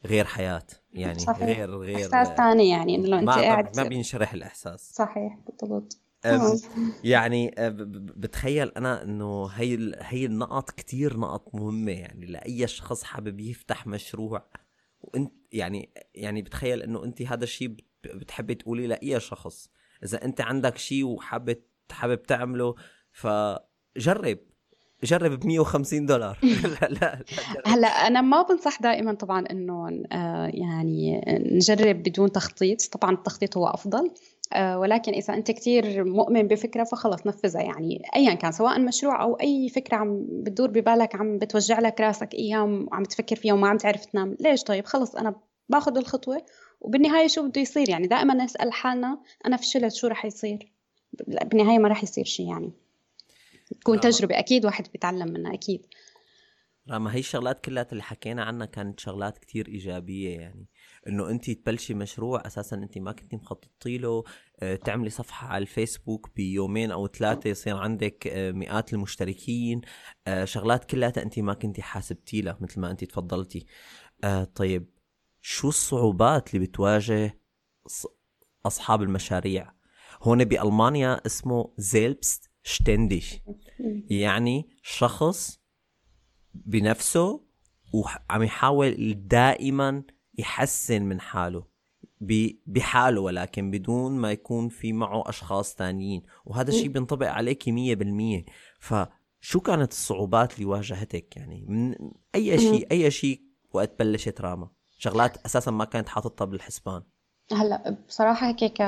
غير 0.06 0.25
حياة 0.25 0.67
يعني 0.93 1.19
صحيح. 1.19 1.58
غير 1.58 1.77
غير 1.77 1.95
إحساس 1.95 2.27
ثاني 2.27 2.69
يعني 2.69 2.95
إنه 2.95 3.19
أنت 3.19 3.29
قاعد 3.29 3.77
ما 3.77 3.84
بينشرح 3.84 4.34
الإحساس 4.34 4.93
صحيح 4.93 5.38
بالضبط 5.47 5.99
يعني 7.03 7.56
بتخيل 8.15 8.71
أنا 8.77 9.03
إنه 9.03 9.45
هي 9.45 9.95
هي 9.99 10.25
النقط 10.25 10.69
كتير 10.71 11.17
نقط 11.17 11.56
مهمة 11.56 11.91
يعني 11.91 12.25
لأي 12.25 12.67
شخص 12.67 13.03
حابب 13.03 13.39
يفتح 13.39 13.88
مشروع 13.88 14.45
وانت 15.04 15.34
يعني 15.52 15.89
يعني 16.16 16.42
بتخيل 16.42 16.84
إنه 16.84 17.04
إنت 17.04 17.22
هذا 17.22 17.44
الشيء 17.44 17.76
بتحبي 18.04 18.56
تقولي 18.56 18.88
لأي 18.88 19.20
شخص. 19.20 19.70
إذا 20.04 20.26
إنت 20.26 20.42
عندك 20.42 20.78
شيء 20.78 21.06
وحابب 21.06 21.58
حابب 21.92 22.24
تعمله 22.24 22.76
فجرب. 23.12 24.38
جرب 25.04 25.39
ب 25.39 25.46
150 25.46 26.06
دولار. 26.06 26.39
لا 26.82 26.88
لا 26.88 27.24
هلا 27.66 27.88
أنا 27.88 28.22
ما 28.22 28.42
بنصح 28.42 28.82
دائما 28.82 29.13
طبعا 29.13 29.46
إنه 29.52 30.06
آه، 30.12 30.52
يعني 30.54 31.22
نجرب 31.28 32.04
بدون 32.04 32.32
تخطيط. 32.32 32.82
طبعا 32.82 33.16
التخطيط 33.16 33.58
هو 33.58 33.68
أفضل. 33.68 34.12
ولكن 34.56 35.13
إذا 35.13 35.34
أنت 35.34 35.52
كثير 35.52 36.04
مؤمن 36.04 36.48
بفكرة 36.48 36.84
فخلص 36.84 37.28
نفذها. 37.28 37.62
يعني 37.62 38.02
ايا 38.16 38.34
كان 38.34 38.52
سواء 38.52 38.80
مشروع 38.80 39.24
أو 39.24 39.34
أي 39.36 39.70
فكرة 39.70 39.98
عم 39.98 40.26
بتدور 40.30 40.70
ببالك 40.70 41.16
عم 41.16 41.38
بتوجع 41.38 41.80
لك 41.80 42.02
راسك 42.02 42.34
أيام 42.34 42.88
وعم 42.92 43.04
تفكر 43.04 43.36
فيها 43.36 43.54
وما 43.54 43.68
عم 43.68 43.78
تعرف 43.78 44.06
تنام 44.06 44.38
ليش؟ 44.39 44.63
طيب 44.63 44.86
خلص 44.86 45.16
أنا 45.16 45.36
باخذ 45.70 45.98
الخطوة 45.98 46.46
وبالنهاية 46.82 47.28
شو 47.28 47.48
بده 47.48 47.62
يصير؟ 47.62 47.89
يعني 47.89 48.08
دائما 48.08 48.34
نسأل 48.34 48.74
حالنا 48.74 49.22
أنا 49.46 49.58
فشلت 49.58 49.94
شو 49.94 50.08
رح 50.08 50.26
يصير؟ 50.26 50.72
بالنهاية 51.28 51.80
ما 51.80 51.88
رح 51.88 52.04
يصير 52.04 52.26
شيء 52.26 52.50
يعني. 52.50 52.72
تكون 53.82 54.00
تجربة 54.00 54.39
أكيد 54.39 54.66
واحد 54.66 54.88
بيتعلم 54.94 55.34
منها 55.34 55.54
أكيد. 55.54 55.86
راما 56.89 57.16
هي 57.16 57.20
الشغلات 57.20 57.66
كلها 57.66 57.88
اللي 57.92 58.04
حكينا 58.04 58.44
عنها 58.44 58.66
كانت 58.66 59.00
شغلات 59.00 59.38
كتير 59.38 59.68
إيجابية 59.68 60.39
يعني. 60.39 60.68
إنه 61.08 61.30
أنت 61.30 61.52
تبلشي 61.52 61.94
مشروع 61.94 62.42
أساسا 62.46 62.76
أنت 62.76 62.98
ما 62.98 63.12
كنتي 63.12 63.36
مخططي 63.36 63.98
له 63.98 64.24
آه، 64.60 64.76
تعملي 64.76 65.10
صفحة 65.10 65.48
على 65.48 65.62
الفيسبوك 65.62 66.30
بيومين 66.36 66.92
أو 66.92 67.08
ثلاثة 67.08 67.50
يصير 67.50 67.78
عندك 67.78 68.28
آه، 68.28 68.52
مئات 68.52 68.94
المشتركين 68.94 69.82
آه، 70.28 70.46
شغلات 70.46 70.86
كلها 70.86 71.13
أنت 71.18 71.39
ما 71.39 71.54
كنتي 71.54 71.82
حاسبتي 71.82 72.42
لها 72.42 72.58
مثل 72.62 72.80
ما 72.80 72.92
أنت 72.92 73.04
تفضلتي. 73.04 73.66
طيب 74.56 74.89
شو 75.42 75.70
الصعوبات 75.70 76.56
اللي 76.56 76.66
بتواجه 76.66 77.39
أصحاب 78.66 79.02
المشاريع؟ 79.02 79.72
هون 80.22 80.44
بألمانيا 80.44 81.26
اسمه 81.26 81.74
زيلبست 81.78 82.52
شتندش 82.63 83.39
يعني 84.10 84.70
شخص 84.82 85.60
بنفسه 86.54 87.44
وعم 87.94 88.44
يحاول 88.44 89.13
دائما 89.28 90.04
يحسن 90.38 91.02
من 91.02 91.19
حاله 91.22 91.74
بحاله 92.67 93.22
ولكن 93.22 93.72
بدون 93.72 94.12
ما 94.12 94.32
يكون 94.32 94.69
في 94.69 94.93
معه 94.93 95.30
أشخاص 95.30 95.76
تانيين. 95.76 96.24
وهذا 96.46 96.69
الشيء 96.69 96.88
بينطبق 96.88 97.28
عليك 97.28 97.69
مية 97.69 97.96
بالمية. 97.96 98.46
فشو 98.80 99.60
كانت 99.60 99.91
الصعوبات 99.91 100.54
اللي 100.54 100.65
واجهتك؟ 100.65 101.38
يعني 101.38 101.65
من 101.67 101.96
أي 102.36 102.58
شيء 102.58 102.88
أي 102.91 103.12
شيء 103.12 103.41
وقت 103.74 104.00
بلشت 104.00 104.41
راما؟ 104.41 104.69
شغلات 104.98 105.46
أساسا 105.46 105.72
ما 105.72 105.86
كانت 105.86 106.10
حاططها 106.10 106.46
بالحسبان. 106.46 107.02
هلأ 107.52 107.98
بصراحة 108.08 108.48
هيك 108.48 108.82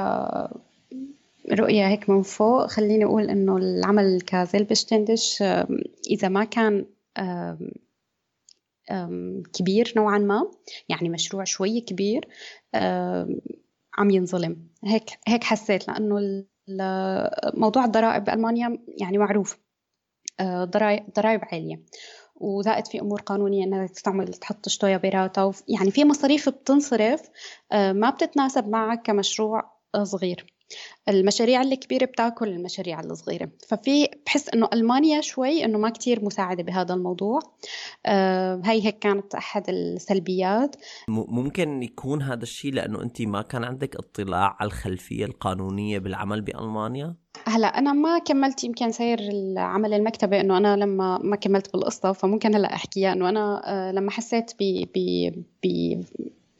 رؤية 1.52 1.88
هيك 1.88 2.10
من 2.10 2.22
فوق. 2.22 2.66
خليني 2.66 3.06
أقول 3.06 3.30
إنه 3.30 3.58
العمل 3.58 4.22
كزلبشتندش 4.22 5.44
إذا 6.10 6.28
ما 6.28 6.44
كان 6.44 6.86
كبير 9.54 9.94
نوعا 9.98 10.18
ما 10.18 10.52
يعني 10.90 11.10
مشروع 11.10 11.44
شوي 11.44 11.82
كبير 11.82 12.28
عم 13.98 14.10
ينظلم. 14.10 14.68
هيك 14.84 15.10
هيك 15.28 15.44
حسيت 15.44 15.88
لأنه 15.88 16.46
موضوع 17.54 17.86
الضرائب 17.86 18.24
بألمانيا 18.24 18.80
يعني 18.88 19.18
معروف. 19.18 19.58
ضرائب 20.42 21.14
ضرائب 21.16 21.42
عالية. 21.44 21.82
وزائد 22.36 22.88
في 22.88 23.02
أمور 23.02 23.22
قانونية 23.22 23.66
إنها 23.66 23.88
تستعمل 23.88 24.34
تحط 24.34 24.70
شتويا 24.70 24.98
بيراتا 24.98 25.52
يعني 25.68 25.92
في 25.92 26.06
مصاريف 26.06 26.50
بتنصرف 26.50 27.22
ما 27.74 28.10
بتتناسب 28.10 28.68
معك 28.70 29.02
كمشروع 29.02 29.72
صغير. 30.04 30.55
المشاريع 31.10 31.62
الكبيرة 31.62 32.06
بتاكل 32.06 32.48
المشاريع 32.48 33.00
الصغيرة. 33.00 33.50
ففي 33.68 34.10
بحس 34.26 34.50
إنه 34.50 34.70
ألمانيا 34.74 35.22
شوي 35.22 35.66
إنه 35.66 35.78
ما 35.78 35.90
كتير 35.90 36.26
مساعدة 36.26 36.64
بهذا 36.64 36.94
الموضوع. 36.94 37.40
آه 38.06 38.62
هي 38.64 38.86
هيك 38.86 39.00
كانت 39.00 39.36
أحد 39.36 39.70
السلبيات. 39.70 40.76
ممكن 41.08 41.84
يكون 41.84 42.22
هذا 42.22 42.44
الشيء 42.44 42.74
لأنه 42.74 43.02
انت 43.02 43.22
ما 43.22 43.42
كان 43.42 43.64
عندك 43.64 43.96
اطلاع 43.96 44.58
على 44.60 44.68
الخلفية 44.68 45.26
القانونية 45.26 46.00
بالعمل 46.00 46.42
بألمانيا؟ 46.42 47.16
هلا 47.48 47.68
أنا 47.68 47.94
ما 47.94 48.20
كملت 48.20 48.64
يمكن 48.64 48.92
سير 48.92 49.20
العمل 49.20 49.94
المكتبي 49.94 50.42
إنه 50.42 50.58
أنا 50.58 50.78
لما 50.78 51.18
ما 51.18 51.36
كملت 51.36 51.74
بالقصة 51.74 52.12
فممكن 52.12 52.56
هلا 52.56 52.74
أحكيها 52.74 53.14
إنه 53.14 53.30
أنا 53.30 53.62
آه، 53.66 53.92
لما 53.92 54.12
حسيت 54.12 54.52
ب 54.60 54.86
ب 55.64 56.02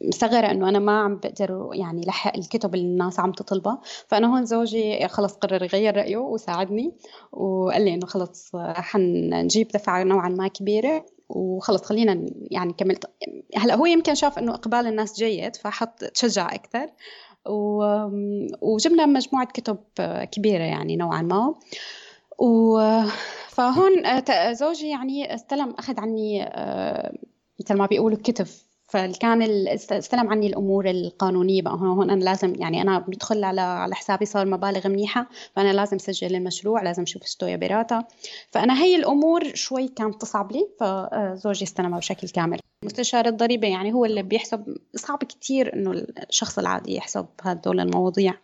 مستغرة 0.00 0.50
إنه 0.50 0.68
أنا 0.68 0.78
ما 0.78 1.00
عم 1.00 1.16
بقدر 1.16 1.70
يعني 1.72 2.00
لحق 2.00 2.36
الكتب 2.36 2.74
اللي 2.74 2.86
الناس 2.86 3.20
عم 3.20 3.32
تطلبها. 3.32 3.80
فأنا 4.08 4.34
هون 4.34 4.44
زوجي 4.44 5.08
خلص 5.08 5.34
قرر 5.34 5.62
يغير 5.62 5.96
رأيه 5.96 6.16
وساعدني 6.16 6.92
وقال 7.32 7.84
لي 7.84 7.94
إنه 7.94 8.06
خلص 8.06 8.56
حنجيب 8.56 9.68
دفعة 9.68 10.02
نوعا 10.02 10.28
ما 10.28 10.48
كبيرة 10.48 11.06
وخلص 11.28 11.82
خلينا 11.82 12.26
يعني 12.50 12.72
كملت. 12.72 13.10
هلأ 13.56 13.74
هو 13.74 13.86
يمكن 13.86 14.14
شاف 14.14 14.38
إنه 14.38 14.54
إقبال 14.54 14.86
الناس 14.86 15.16
جيد 15.16 15.56
فحط 15.56 16.04
تشجع 16.04 16.54
أكثر 16.54 16.86
و... 17.46 17.84
وجبنا 18.60 19.06
مجموعة 19.06 19.46
كتب 19.46 19.78
كبيرة 20.32 20.64
يعني 20.64 20.96
نوعا 20.96 21.22
ما. 21.22 21.54
و... 22.38 22.80
فهون 23.48 23.92
زوجي 24.52 24.88
يعني 24.88 25.34
استلم 25.34 25.74
أخذ 25.78 26.00
عني 26.00 26.44
آه، 26.44 27.12
مثل 27.60 27.74
ما 27.74 27.86
بيقولوا 27.86 28.18
كتف 28.24 28.65
فكان 28.88 29.42
استلم 29.90 30.28
عني 30.28 30.46
الأمور 30.46 30.90
القانونية 30.90 31.62
بقى. 31.62 31.74
هون 31.74 32.10
أنا 32.10 32.24
لازم 32.24 32.54
يعني 32.54 32.82
أنا 32.82 32.98
بدخل 32.98 33.44
على 33.44 33.60
على 33.60 33.94
حسابي 33.94 34.24
صار 34.26 34.46
مبالغ 34.46 34.88
منيحة 34.88 35.28
فأنا 35.56 35.72
لازم 35.72 35.98
سجل 35.98 36.34
المشروع 36.36 36.82
لازم 36.82 37.02
أشوف 37.02 37.28
ستويا 37.28 37.56
بيراتا 37.56 38.04
فأنا 38.50 38.82
هي 38.82 38.96
الأمور 38.96 39.54
شوي 39.54 39.88
كانت 39.88 40.20
تصعب 40.20 40.52
لي 40.52 40.68
فزوجي 40.80 41.64
استلمها 41.64 41.98
بشكل 41.98 42.28
كامل. 42.28 42.58
مستشار 42.86 43.26
الضريبة 43.26 43.68
يعني 43.68 43.92
هو 43.92 44.04
اللي 44.04 44.22
بيحسب. 44.22 44.76
صعب 44.96 45.18
كثير 45.24 45.74
إنه 45.74 46.06
الشخص 46.28 46.58
العادي 46.58 46.94
يحسب 46.94 47.26
هدول 47.42 47.80
المواضيع 47.80 48.34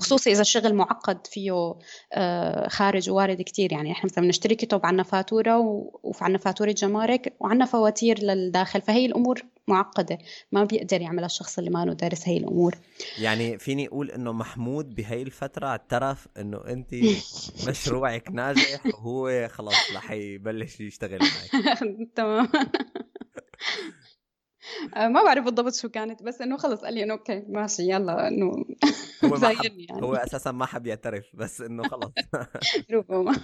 خصوصي 0.00 0.32
إذا 0.32 0.40
الشغل 0.40 0.74
معقد 0.74 1.26
فيه 1.26 1.74
آه، 2.12 2.68
خارج 2.68 3.10
ووارد 3.10 3.42
كثير 3.42 3.72
يعني 3.72 3.92
إحنا 3.92 4.10
مثلا 4.10 4.24
بنشتري 4.24 4.54
كتب 4.54 4.86
عنا 4.86 5.02
فاتورة 5.02 5.58
وعنا 6.02 6.38
فاتورة 6.38 6.72
جمارك 6.72 7.32
وعنا 7.40 7.64
فواتير 7.64 8.18
للداخل 8.18 8.80
فهي 8.80 9.06
الأمور 9.06 9.42
معقدة. 9.68 10.18
ما 10.52 10.64
بيقدر 10.64 11.00
يعملها 11.00 11.26
الشخص 11.26 11.58
اللي 11.58 11.70
ما 11.70 11.84
دارس 11.84 12.28
هي 12.28 12.36
الأمور. 12.36 12.74
يعني 13.18 13.58
فيني 13.58 13.88
أقول 13.88 14.10
إنه 14.10 14.32
محمود 14.32 14.94
بهي 14.94 15.22
الفترة 15.22 15.66
اعترف 15.66 16.28
إنه 16.36 16.60
أنت 16.66 16.94
مشروعك 17.68 18.30
ناجح 18.30 18.86
وهو 18.86 19.48
خلاص 19.48 19.92
رح 19.96 20.10
يبلش 20.10 20.80
يشتغل 20.80 21.18
معك. 21.18 21.76
تمام. 22.16 22.48
ما 24.96 25.22
بعرف 25.24 25.44
بالضبط 25.44 25.74
شو 25.74 25.88
كانت 25.88 26.22
بس 26.22 26.40
إنه 26.40 26.56
خلص 26.56 26.80
قال 26.80 26.94
لي 26.94 27.02
إنه 27.02 27.12
أوكي 27.12 27.42
ماشي 27.48 27.82
يلا 27.90 28.28
إنه 28.28 28.64
هو 29.24 29.36
يعني. 29.42 30.02
هو 30.02 30.14
أساسا 30.14 30.52
ما 30.52 30.66
حب 30.66 30.86
يعترف 30.86 31.24
بس 31.34 31.60
إنه 31.60 31.82
خلص. 31.88 32.12
ربما. 32.90 33.36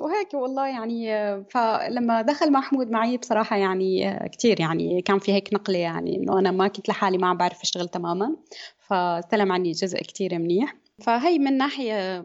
وهيك 0.00 0.34
والله 0.34 0.68
يعني 0.68 1.10
فلما 1.44 2.22
دخل 2.22 2.52
محمود 2.52 2.90
معي 2.90 3.16
بصراحة 3.16 3.56
يعني 3.56 4.18
كثير 4.32 4.60
يعني 4.60 5.02
كان 5.02 5.18
في 5.18 5.32
هيك 5.32 5.54
نقلة 5.54 5.78
يعني 5.78 6.16
إنه 6.16 6.38
أنا 6.38 6.50
ما 6.50 6.68
كنت 6.68 6.88
لحالي 6.88 7.18
ما 7.18 7.26
عم 7.26 7.36
بعرف 7.36 7.60
أشتغل 7.62 7.88
تماما 7.88 8.36
فاستلم 8.78 9.52
عني 9.52 9.72
جزء 9.72 9.98
كثير 9.98 10.38
منيح. 10.38 10.76
فهي 11.02 11.38
من 11.38 11.58
ناحية 11.58 12.24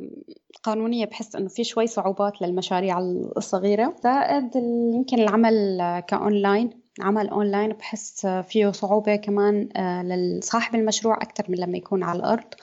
قانونية 0.63 1.05
بحس 1.05 1.35
إنه 1.35 1.47
في 1.47 1.63
شوي 1.63 1.87
صعوبات 1.87 2.41
للمشاريع 2.41 2.99
الصغيرة. 3.37 3.95
زائد 4.03 4.55
يمكن 4.95 5.19
العمل 5.19 5.79
كأونلاين 6.07 6.69
عمل 7.01 7.29
أونلاين 7.29 7.73
بحس 7.73 8.25
فيه 8.25 8.71
صعوبة 8.71 9.15
كمان 9.15 9.69
آه، 9.75 10.03
لصاحب 10.03 10.75
المشروع 10.75 11.17
أكثر 11.17 11.45
من 11.49 11.57
لما 11.57 11.77
يكون 11.77 12.03
على 12.03 12.19
الأرض. 12.19 12.53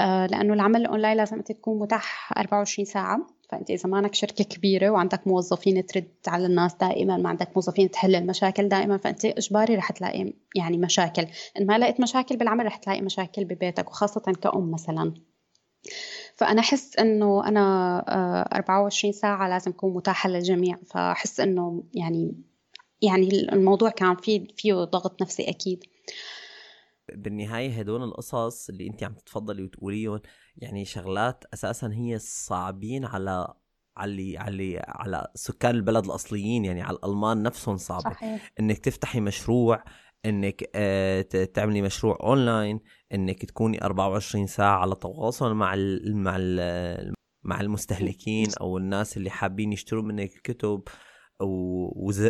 آه، 0.00 0.26
لأنه 0.26 0.54
العمل 0.54 0.80
الأونلاين 0.80 1.16
لازم 1.16 1.36
أنت 1.36 1.52
تكون 1.52 1.78
متاح 1.78 2.32
24 2.38 2.84
ساعة. 2.84 3.26
فأنت 3.48 3.70
إذا 3.70 3.88
مانك 3.88 4.14
شركة 4.14 4.44
كبيرة 4.44 4.90
وعندك 4.90 5.26
موظفين 5.26 5.86
ترد 5.86 6.08
على 6.26 6.46
الناس 6.46 6.74
دائما 6.74 7.16
ما 7.16 7.28
عندك 7.28 7.48
موظفين 7.56 7.90
تحل 7.90 8.14
المشاكل 8.14 8.68
دائما 8.68 8.96
فأنت 8.96 9.24
إجباري 9.24 9.76
رح 9.76 9.92
تلاقي 9.92 10.32
يعني 10.56 10.78
مشاكل. 10.78 11.26
إن 11.60 11.66
ما 11.66 11.78
لقيت 11.78 12.00
مشاكل 12.00 12.36
بالعمل 12.36 12.66
رح 12.66 12.76
تلاقي 12.76 13.00
مشاكل 13.00 13.44
ببيتك 13.44 13.88
وخاصة 13.88 14.20
كأم 14.20 14.70
مثلا. 14.70 15.14
فأنا 16.34 16.60
أحس 16.60 16.96
إنه 16.96 17.48
أنا 17.48 17.98
24 18.56 19.14
آه، 19.14 19.18
ساعة 19.18 19.48
لازم 19.48 19.70
أكون 19.70 19.94
متاحة 19.94 20.28
للجميع 20.28 20.78
فأحس 20.86 21.40
إنه 21.40 21.84
يعني 21.94 22.34
يعني 23.02 23.28
الموضوع 23.52 23.90
كان 23.90 24.16
فيه 24.16 24.46
فيه 24.56 24.74
ضغط 24.74 25.22
نفسي 25.22 25.48
أكيد 25.48 25.84
بالنهاية 27.14 27.78
هدول 27.78 28.02
القصص 28.02 28.68
اللي 28.68 28.86
أنت 28.86 29.02
عم 29.02 29.14
تتفضلي 29.14 29.62
وتقوليهم 29.62 30.20
يعني 30.56 30.84
شغلات 30.84 31.44
أساسا 31.54 31.90
هي 31.92 32.18
صعبين 32.18 33.04
على 33.04 33.54
على 33.96 34.38
على 34.38 34.82
على 34.88 35.30
سكان 35.34 35.74
البلد 35.74 36.04
الأصليين 36.04 36.64
يعني 36.64 36.82
على 36.82 36.96
الألمان 36.96 37.42
نفسهم 37.42 37.76
صعبة 37.76 38.10
صحيح. 38.10 38.52
إنك 38.60 38.78
تفتحي 38.78 39.20
مشروع 39.20 39.84
إنك 40.26 40.70
آه، 40.74 41.22
تعملي 41.54 41.82
مشروع 41.82 42.18
أونلاين 42.22 42.80
إنك 43.14 43.44
تكوني 43.44 43.84
24 43.84 44.46
ساعة 44.46 44.76
على 44.78 44.94
تواصل 44.94 45.54
مع 45.54 45.74
مع 46.04 46.36
مع 47.44 47.60
المستهلكين 47.60 48.46
أو 48.60 48.78
الناس 48.78 49.16
اللي 49.16 49.30
حابين 49.30 49.72
يشتروا 49.72 50.02
منك 50.02 50.36
الكتب 50.36 50.82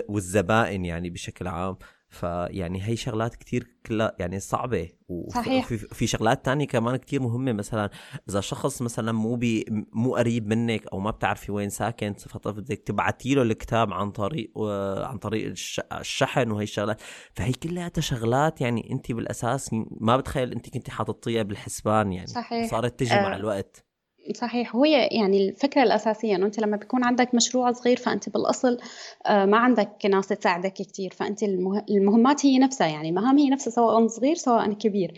والزبائن 0.09 0.85
يعني 0.85 1.11
بشكل 1.11 1.49
عام. 1.49 1.77
فيعني 2.13 2.83
هي 2.83 2.97
شغلات 2.97 3.37
كتير 3.37 3.67
كلها 3.87 4.17
يعني 4.19 4.41
صعبة. 4.41 4.89
صحيح. 5.29 5.65
وفي 5.65 5.79
في 5.79 6.07
شغلات 6.07 6.45
تانية 6.45 6.67
كمان 6.67 6.97
كتير 6.97 7.23
مهمة. 7.23 7.53
مثلا 7.53 7.91
إذا 8.29 8.41
شخص 8.41 8.83
مثلا 8.83 9.13
مو 9.13 9.37
بي 9.37 9.65
مو 9.93 10.15
قريب 10.17 10.47
منك 10.47 10.87
أو 10.87 11.01
ما 11.01 11.11
بتعرفي 11.11 11.53
وين 11.53 11.71
ساكن 11.71 12.13
فبدك 12.13 12.79
تبعتي 12.79 13.35
له 13.35 13.43
الكتاب 13.43 13.93
عن 13.93 14.11
طريق 14.11 14.59
عن 14.99 15.19
طريق 15.19 15.55
الشحن 15.93 16.51
وهي 16.51 16.63
الشغلات. 16.63 17.01
فهي 17.35 17.53
كلها 17.53 17.91
شغلات 17.99 18.61
يعني 18.61 18.93
أنت 18.93 19.13
بالأساس 19.13 19.71
ما 20.01 20.17
بتخيل 20.17 20.53
أنت 20.53 20.71
كنت 20.71 20.91
حاططيها 20.91 21.43
بالحسبان 21.43 22.13
يعني. 22.13 22.27
صحيح. 22.27 22.71
صارت 22.71 23.01
تجي 23.01 23.15
آه. 23.15 23.23
مع 23.23 23.37
الوقت. 23.37 23.92
صحيح. 24.35 24.77
هو 24.77 24.85
يعني 24.85 25.49
الفكرة 25.49 25.83
الأساسية 25.83 26.37
إنه 26.37 26.47
أنت 26.47 26.59
لما 26.59 26.77
بيكون 26.77 27.05
عندك 27.05 27.35
مشروع 27.35 27.73
صغير 27.73 27.97
فأنت 27.97 28.29
بالأصل 28.29 28.79
آه، 29.27 29.45
ما 29.45 29.57
عندك 29.57 30.07
ناس 30.11 30.29
تساعدك 30.29 30.73
كثير 30.73 31.13
فأنت 31.13 31.43
المهمات 31.91 32.47
هي 32.47 32.59
نفسها 32.59 32.87
يعني. 32.87 33.09
المهام 33.09 33.39
هي 33.39 33.51
نفسها 33.51 33.71
سواء 33.71 34.07
صغير 34.07 34.35
سواء 34.35 34.73
كبير. 34.73 35.15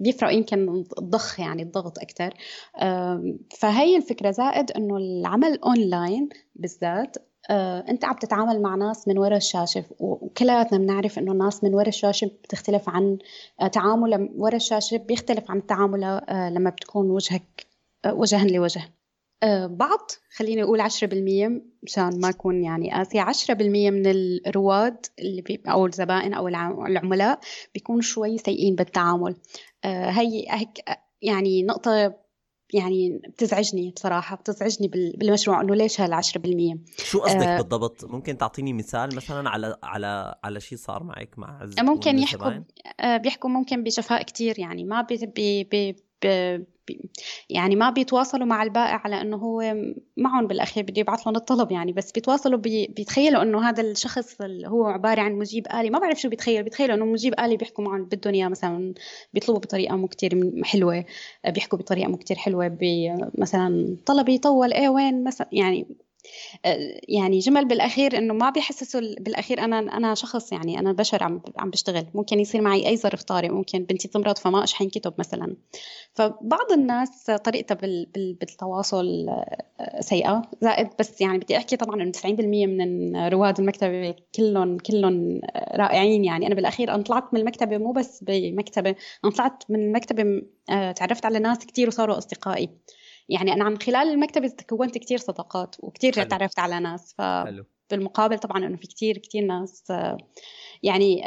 بيفرق 0.00 0.32
يمكن 0.32 0.84
الضخ 0.98 1.40
يعني 1.40 1.62
الضغط 1.62 1.98
أكثر 1.98 2.34
فهي 3.58 3.96
الفكرة 3.96 4.30
زائد 4.30 4.70
إنه 4.70 4.96
العمل 4.96 5.60
أونلاين 5.64 6.28
بالذات 6.56 7.16
آه، 7.50 7.84
أنت 7.88 8.04
عم 8.04 8.16
تتعامل 8.16 8.62
مع 8.62 8.74
ناس 8.74 9.08
من 9.08 9.18
وراء 9.18 9.36
الشاشة. 9.36 9.84
وكلياتنا 10.00 10.78
بنعرف 10.78 11.18
إنه 11.18 11.32
الناس 11.32 11.64
من 11.64 11.74
وراء 11.74 11.88
الشاشة 11.88 12.30
بتختلف 12.44 12.88
عن 12.88 13.18
آه، 13.60 13.66
تعامل 13.66 14.30
وراء 14.36 14.56
الشاشة 14.56 14.96
بيختلف 14.96 15.50
عن 15.50 15.58
التعامل 15.58 16.20
لما 16.30 16.70
بتكون 16.70 17.10
وجهك 17.10 17.67
وجها 18.06 18.44
لوجه. 18.44 18.94
أه، 19.42 19.66
بعض 19.66 20.10
خليني 20.36 20.62
أقول 20.62 20.80
10% 20.80 21.62
مشان 21.82 22.20
ما 22.20 22.28
أكون 22.28 22.64
يعني 22.64 22.90
قاسية 22.90 23.20
10% 23.20 23.90
من 23.90 24.06
الرواد 24.06 25.06
اللي 25.18 25.42
بي 25.42 25.62
أو 25.66 25.86
الزبائن 25.86 26.34
أو 26.34 26.48
العملاء 26.48 27.40
بيكونوا 27.74 28.00
شوي 28.00 28.38
سيئين 28.38 28.74
بالتعامل. 28.74 29.36
أه، 29.84 30.10
هي 30.10 30.44
هيك 30.48 30.84
يعني 31.22 31.62
نقطة 31.62 32.14
يعني 32.74 33.20
بتزعجني 33.28 33.90
بصراحة 33.90 34.36
بتزعجني 34.36 34.88
بالمشروع 34.88 35.60
إنه 35.60 35.74
ليش 35.74 36.00
هال 36.00 36.12
10% 36.12 36.78
شو 36.98 37.20
قصدك 37.20 37.46
أه 37.46 37.56
بالضبط؟ 37.56 38.04
ممكن 38.04 38.38
تعطيني 38.38 38.72
مثال 38.72 39.16
مثلا 39.16 39.50
على 39.50 39.76
على 39.82 40.34
على 40.44 40.60
شيء 40.60 40.78
صار 40.78 41.02
معك 41.02 41.38
مع 41.38 41.68
ممكن 41.78 42.18
يحكوا 42.18 42.52
بيحكوا 43.16 43.50
ممكن 43.50 43.82
بجفاء 43.82 44.22
كتير 44.22 44.58
يعني 44.58 44.84
ما 44.84 45.02
بي 45.02 45.64
بي 45.64 45.96
يعني 47.50 47.76
ما 47.76 47.90
بيتواصلوا 47.90 48.46
مع 48.46 48.62
البائع 48.62 49.00
على 49.04 49.20
انه 49.20 49.36
هو 49.36 49.74
معهم 50.16 50.46
بالأخير 50.46 50.84
بده 50.84 51.00
يبعث 51.00 51.26
لهم 51.26 51.36
الطلب 51.36 51.72
يعني 51.72 51.92
بس 51.92 52.12
بيتواصلوا 52.12 52.58
بي 52.58 52.86
بيتخيلوا 52.86 53.42
إنه 53.42 53.68
هذا 53.68 53.82
الشخص 53.82 54.40
اللي 54.40 54.68
هو 54.68 54.86
عبارة 54.86 55.20
عن 55.20 55.32
مجيب 55.32 55.66
آلي 55.74 55.90
ما 55.90 55.98
بعرف 55.98 56.20
شو 56.20 56.28
بيتخيل 56.28 56.62
بيتخيلوا 56.62 56.96
إنه 56.96 57.04
مجيب 57.04 57.34
آلي 57.40 57.56
بيحكوا 57.56 57.84
معهم 57.84 58.04
بدهم 58.04 58.34
اياه 58.34 58.48
مثلا 58.48 58.94
بيطلبوا 59.34 59.60
بطريقة 59.60 59.96
مو 59.96 60.08
كثير 60.08 60.62
حلوة 60.64 61.04
بيحكوا 61.48 61.78
بطريقة 61.78 62.08
مو 62.08 62.16
كثير 62.16 62.36
حلوة 62.36 62.78
مثلا 63.38 63.96
طلبي 64.06 64.34
يطول 64.34 64.72
إيه 64.72 64.88
وين 64.88 65.24
مثلا 65.24 65.48
يعني 65.52 65.86
يعني 67.08 67.38
جمل 67.38 67.68
بالأخير 67.68 68.18
إنه 68.18 68.34
ما 68.34 68.50
بيحسسوا 68.50 69.00
بالأخير 69.00 69.60
أنا 69.60 69.78
أنا 69.78 70.14
شخص 70.14 70.52
يعني 70.52 70.78
أنا 70.78 70.92
بشر 70.92 71.22
عم 71.22 71.40
عم 71.58 71.70
بشتغل. 71.70 72.06
ممكن 72.14 72.40
يصير 72.40 72.60
معي 72.60 72.88
أي 72.88 72.96
ظرف 72.96 73.22
طارئ 73.22 73.48
ممكن 73.48 73.84
بنتي 73.84 74.08
تمرض 74.08 74.38
فما 74.38 74.64
اشحن 74.64 74.88
كتب 74.88 75.14
مثلا. 75.18 75.56
فبعض 76.14 76.72
الناس 76.72 77.30
طريقتها 77.30 77.74
بالتواصل 78.14 79.26
آه، 79.28 80.00
سيئة 80.00 80.42
زائد 80.60 80.88
بس 80.98 81.20
يعني 81.20 81.38
بدي 81.38 81.56
أحكي 81.56 81.76
طبعا 81.76 82.02
إنه 82.02 82.12
90% 82.12 82.66
من 82.66 83.16
رواد 83.16 83.60
المكتبة 83.60 84.14
كلهم 84.34 84.78
كلهم 84.78 85.40
رائعين 85.74 86.24
يعني. 86.24 86.46
أنا 86.46 86.54
بالأخير 86.54 86.94
أنا 86.94 87.02
طلعت 87.02 87.34
من 87.34 87.40
المكتبة 87.40 87.78
مو 87.78 87.92
بس 87.92 88.24
بمكتبة 88.24 88.94
أنا 89.24 89.32
طلعت 89.32 89.64
من 89.68 89.80
المكتبه 89.80 90.42
آه، 90.70 90.92
تعرفت 90.92 91.26
على 91.26 91.38
ناس 91.38 91.58
كثير 91.66 91.88
وصاروا 91.88 92.18
أصدقائي. 92.18 92.70
يعني 93.28 93.52
أنا 93.52 93.68
من 93.68 93.78
خلال 93.78 94.08
المكتبة 94.08 94.52
كونت 94.68 94.98
كثير 94.98 95.18
صداقات 95.18 95.76
وكثير 95.80 96.12
تعرفت 96.24 96.58
على 96.58 96.80
ناس 96.80 97.14
ف 97.18 97.20
حلو. 97.20 97.64
بالمقابل 97.90 98.38
طبعا 98.38 98.66
إنه 98.66 98.76
في 98.76 98.86
كثير 98.86 99.18
كثير 99.18 99.44
ناس 99.44 99.92
يعني 100.82 101.24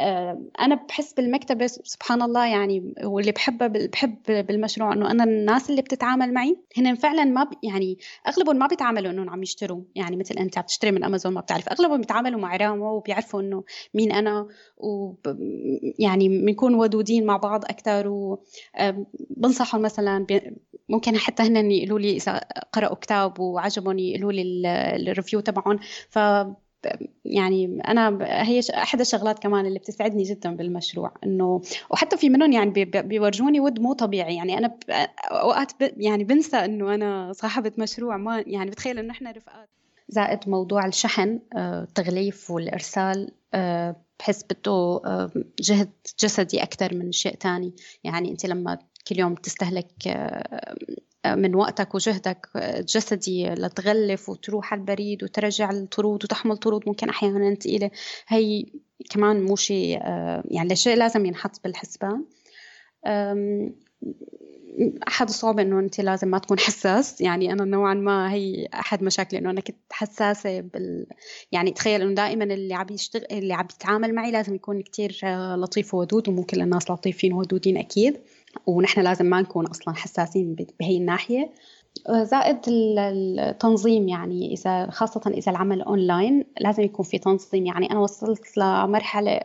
أنا 0.60 0.74
بحس 0.88 1.12
بالمكتبة 1.12 1.66
سبحان 1.66 2.22
الله 2.22 2.46
يعني 2.46 2.94
واللي 3.04 3.32
بحبه 3.32 3.86
بحب 3.86 4.16
بالمشروع 4.26 4.92
إنه 4.92 5.10
أنا 5.10 5.24
الناس 5.24 5.70
اللي 5.70 5.82
بتتعامل 5.82 6.34
معي 6.34 6.56
هن 6.76 6.94
فعلا 6.94 7.24
ما 7.24 7.50
يعني 7.62 7.98
أغلبهم 8.28 8.56
ما 8.56 8.66
بيتعاملوا 8.66 9.10
إنهم 9.12 9.30
عم 9.30 9.42
يشتروا 9.42 9.82
يعني 9.94 10.16
مثل 10.16 10.34
أنت 10.34 10.58
عم 10.58 10.64
تشتري 10.64 10.90
من 10.90 11.04
أمازون 11.04 11.32
ما 11.32 11.40
بتعرف. 11.40 11.68
أغلبهم 11.68 12.00
بيتعاملوا 12.00 12.40
مع 12.40 12.56
رامو 12.56 12.96
وبيعرفوا 12.96 13.40
إنه 13.40 13.64
مين 13.94 14.12
أنا 14.12 14.48
و 14.76 15.12
يعني 15.98 16.28
بنكون 16.28 16.74
ودودين 16.74 17.26
مع 17.26 17.36
بعض 17.36 17.64
أكثر 17.64 18.08
وبنصحهم 18.08 19.82
مثلا 19.82 20.26
ممكن 20.88 21.16
حتى 21.16 21.42
هن 21.42 21.70
يقولوا 21.70 21.98
لي 21.98 22.16
إذا 22.16 22.40
قرأوا 22.72 22.94
كتاب 22.94 23.40
وعجبهم 23.40 23.98
يقولوا 23.98 24.32
لي 24.32 24.42
الريفيو 25.10 25.40
تبعهم. 25.40 25.78
ف 26.10 26.18
يعني 27.24 27.80
أنا 27.88 28.18
هي 28.42 28.60
احد 28.74 29.00
الشغلات 29.00 29.38
كمان 29.38 29.66
اللي 29.66 29.78
بتسعدني 29.78 30.22
جدا 30.22 30.56
بالمشروع 30.56 31.14
إنه 31.24 31.62
وحتى 31.90 32.16
في 32.16 32.28
منهم 32.28 32.52
يعني 32.52 32.84
بيورجوني 32.84 33.60
ود 33.60 33.80
مو 33.80 33.92
طبيعي. 33.92 34.36
يعني 34.36 34.58
أنا 34.58 34.78
أوقات 35.30 35.72
يعني 35.80 36.24
بنسى 36.24 36.56
إنه 36.56 36.94
أنا 36.94 37.32
صاحبة 37.32 37.72
مشروع 37.78 38.16
ما 38.16 38.44
يعني 38.46 38.70
بتخيل 38.70 38.98
إنه 38.98 39.10
إحنا 39.10 39.30
رفقات. 39.30 39.68
زائد 40.08 40.48
موضوع 40.48 40.86
الشحن 40.86 41.40
آه، 41.56 41.82
التغليف 41.82 42.50
والإرسال 42.50 43.30
آه، 43.54 43.96
بحس 44.18 44.44
بده 44.44 45.00
آه، 45.04 45.30
جهد 45.60 45.90
جسدي 46.20 46.62
أكثر 46.62 46.94
من 46.94 47.12
شيء 47.12 47.36
ثاني 47.36 47.74
يعني 48.04 48.30
أنت 48.30 48.46
لما 48.46 48.78
كل 49.08 49.18
يوم 49.18 49.34
تستهلك 49.34 49.92
من 51.26 51.54
وقتك 51.54 51.94
وجهدك 51.94 52.48
الجسدي 52.56 53.48
لتغلف 53.48 54.28
وتروح 54.28 54.72
على 54.72 54.80
البريد 54.80 55.24
وترجع 55.24 55.70
الطرود 55.70 56.24
وتحمل 56.24 56.56
طرود 56.56 56.82
ممكن 56.86 57.08
أحيانا 57.08 57.54
ثقيله 57.54 57.90
هي 58.28 58.66
كمان 59.10 59.42
مو 59.42 59.56
شيء 59.56 59.98
يعني 60.44 60.76
شيء 60.76 60.96
لازم 60.96 61.26
ينحط 61.26 61.60
بالحسبان 61.64 62.24
أحد 65.08 65.28
الصعوبة 65.28 65.62
إنه 65.62 65.78
أنت 65.78 66.00
لازم 66.00 66.28
ما 66.28 66.38
تكون 66.38 66.58
حساس. 66.58 67.20
يعني 67.20 67.52
أنا 67.52 67.64
نوعا 67.64 67.94
ما 67.94 68.32
هي 68.32 68.68
أحد 68.74 69.02
مشاكلي 69.02 69.38
إنه 69.38 69.50
أنا 69.50 69.60
كنت 69.60 69.76
حساسة 69.92 70.60
بال 70.60 71.06
يعني 71.52 71.70
تخيل 71.70 72.02
إنه 72.02 72.14
دائما 72.14 72.44
اللي 72.44 72.74
عم 72.74 72.86
يشتغل 72.90 73.26
اللي 73.30 73.54
عم 73.54 73.66
يتعامل 73.74 74.14
معي 74.14 74.30
لازم 74.30 74.54
يكون 74.54 74.82
كتير 74.82 75.18
لطيف 75.56 75.94
وودود 75.94 76.28
ومو 76.28 76.44
كل 76.44 76.60
الناس 76.60 76.90
لطيفين 76.90 77.32
وودودين 77.32 77.76
أكيد. 77.76 78.20
ونحن 78.66 79.00
لازم 79.00 79.26
ما 79.26 79.40
نكون 79.40 79.66
أصلا 79.66 79.94
حساسين 79.94 80.56
بهي 80.80 80.96
الناحية. 80.96 81.50
زائد 82.10 82.58
التنظيم 82.68 84.08
يعني 84.08 84.52
إذا 84.52 84.90
خاصة 84.90 85.20
إذا 85.26 85.52
العمل 85.52 85.82
أونلاين 85.82 86.44
لازم 86.60 86.82
يكون 86.82 87.04
في 87.04 87.18
تنظيم. 87.18 87.66
يعني 87.66 87.90
أنا 87.90 88.00
وصلت 88.00 88.58
لمرحلة 88.58 89.40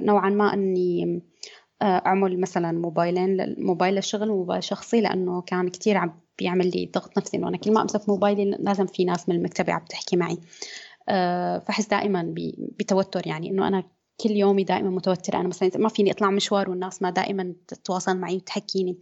نوعا 0.00 0.30
ما 0.30 0.54
إني 0.54 1.22
آه، 1.82 2.02
أعمل 2.06 2.40
مثلا 2.40 2.72
موبايلين 2.72 3.54
موبايل 3.58 3.94
للشغل 3.94 4.30
وموبايل 4.30 4.64
شخصي 4.64 5.00
لأنه 5.00 5.40
كان 5.40 5.68
كثير 5.68 5.96
عم 5.96 6.20
بيعمل 6.38 6.70
لي 6.70 6.90
ضغط 6.94 7.18
نفسي 7.18 7.36
إنه 7.36 7.48
أنا 7.48 7.56
كل 7.56 7.72
ما 7.72 7.82
أمسك 7.82 8.08
موبايلي 8.08 8.56
لازم 8.58 8.86
في 8.86 9.04
ناس 9.04 9.28
من 9.28 9.36
المكتبة 9.36 9.72
عم 9.72 9.84
تحكي 9.88 10.16
معي. 10.16 10.38
آه، 11.08 11.58
فحس 11.58 11.88
دائما 11.88 12.34
بتوتر 12.78 13.26
يعني 13.26 13.50
إنه 13.50 13.68
أنا 13.68 13.84
كل 14.20 14.30
يومي 14.30 14.64
دائما 14.64 14.90
متوترة 14.90 15.36
أنا 15.40 15.48
مثلا 15.48 15.70
ما 15.76 15.88
فيني 15.88 16.10
أطلع 16.10 16.30
مشوار 16.30 16.70
والناس 16.70 17.02
ما 17.02 17.10
دائما 17.10 17.54
تتواصل 17.68 18.16
معي 18.16 18.36
وتحكيني. 18.36 18.96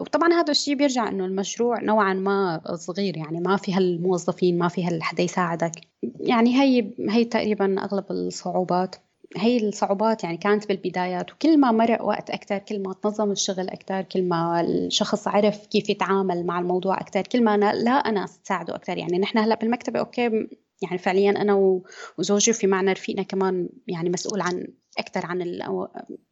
وطبعا 0.00 0.32
هذا 0.32 0.50
الشيء 0.50 0.74
بيرجع 0.74 1.08
إنه 1.08 1.24
المشروع 1.24 1.80
نوعا 1.82 2.14
ما 2.14 2.60
صغير 2.74 3.16
يعني 3.16 3.40
ما 3.40 3.56
في 3.56 3.72
هالموظفين 3.72 4.58
ما 4.58 4.68
في 4.68 4.86
هالحدا 4.86 5.22
يساعدك. 5.22 5.72
يعني 6.20 6.60
هي 6.62 6.92
هي 7.10 7.24
تقريبا 7.24 7.84
أغلب 7.84 8.04
الصعوبات. 8.10 8.96
هي 9.36 9.68
الصعوبات 9.68 10.24
يعني 10.24 10.36
كانت 10.36 10.68
بالبدايات 10.68 11.32
وكل 11.32 11.60
ما 11.60 11.70
مرق 11.70 12.04
وقت 12.04 12.30
أكثر 12.30 12.58
كل 12.58 12.82
ما 12.82 12.94
تنظم 13.02 13.30
الشغل 13.30 13.68
أكثر 13.68 14.02
كل 14.02 14.22
ما 14.22 14.60
الشخص 14.60 15.28
عرف 15.28 15.66
كيف 15.66 15.90
يتعامل 15.90 16.46
مع 16.46 16.58
الموضوع 16.58 17.00
أكثر 17.00 17.22
كل 17.22 17.44
ما 17.44 17.56
لا 17.56 18.10
ناس 18.10 18.40
تساعده 18.42 18.74
أكثر 18.74 18.98
يعني 18.98 19.18
نحن 19.18 19.38
هلأ 19.38 19.54
بالمكتبة 19.54 19.98
أوكي 19.98 20.48
يعني 20.82 20.98
فعليا 20.98 21.30
أنا 21.30 21.80
وزوجي 22.18 22.52
في 22.52 22.66
معنا 22.66 22.92
رفيقنا 22.92 23.22
كمان 23.22 23.68
يعني 23.86 24.10
مسؤول 24.10 24.40
عن 24.40 24.66
أكثر 24.98 25.26
عن 25.26 25.58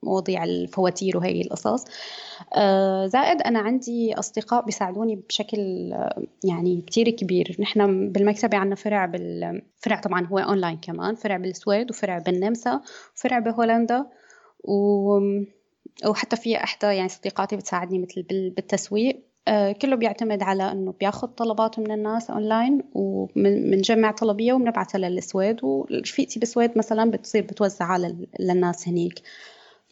مواضيع 0.03 0.45
الفواتير 0.45 1.17
وهي 1.17 1.41
القصص. 1.41 1.85
آه، 2.55 3.07
زائد 3.07 3.43
أنا 3.43 3.59
عندي 3.59 4.15
أصدقاء 4.15 4.65
بيساعدوني 4.65 5.17
بشكل 5.17 5.59
يعني 6.45 6.83
كتير 6.87 7.11
كبير. 7.11 7.57
نحن 7.61 8.13
بالمكتبة 8.13 8.59
عندنا 8.59 8.75
فرع 8.77 9.07
بالفرع 9.07 10.01
طبعا 10.01 10.27
هو 10.27 10.39
أونلاين 10.39 10.77
كمان 10.77 11.15
فرع 11.15 11.37
بالسويد 11.37 11.91
وفرع 11.91 12.19
بالنمسا 12.19 12.81
وفرع 13.17 13.39
بهولندا. 13.39 14.07
و 14.65 15.19
وحتى 16.07 16.37
في 16.37 16.57
إحدى 16.57 16.87
يعني 16.87 17.09
صديقاتي 17.09 17.57
بتساعدني 17.57 17.99
مثل 17.99 18.23
بالتسويق. 18.57 19.17
آه، 19.17 19.36
كله 19.83 19.97
بيعتمد 19.97 20.43
على 20.43 20.73
إنه 20.73 20.95
بياخذ 21.01 21.29
طلبات 21.29 21.79
من 21.79 21.91
الناس 21.91 22.31
اونلاين 22.31 22.83
وبنجمع 22.95 24.11
طلبية 24.11 24.53
وبنبعثها 24.53 24.99
للسويد 24.99 25.65
ورفيقتي 25.65 26.41
بالسويد 26.41 26.79
مثلا 26.79 27.11
بتصير 27.11 27.43
بتوزعها 27.43 28.17
للناس 28.41 28.89
هنيك. 28.89 29.23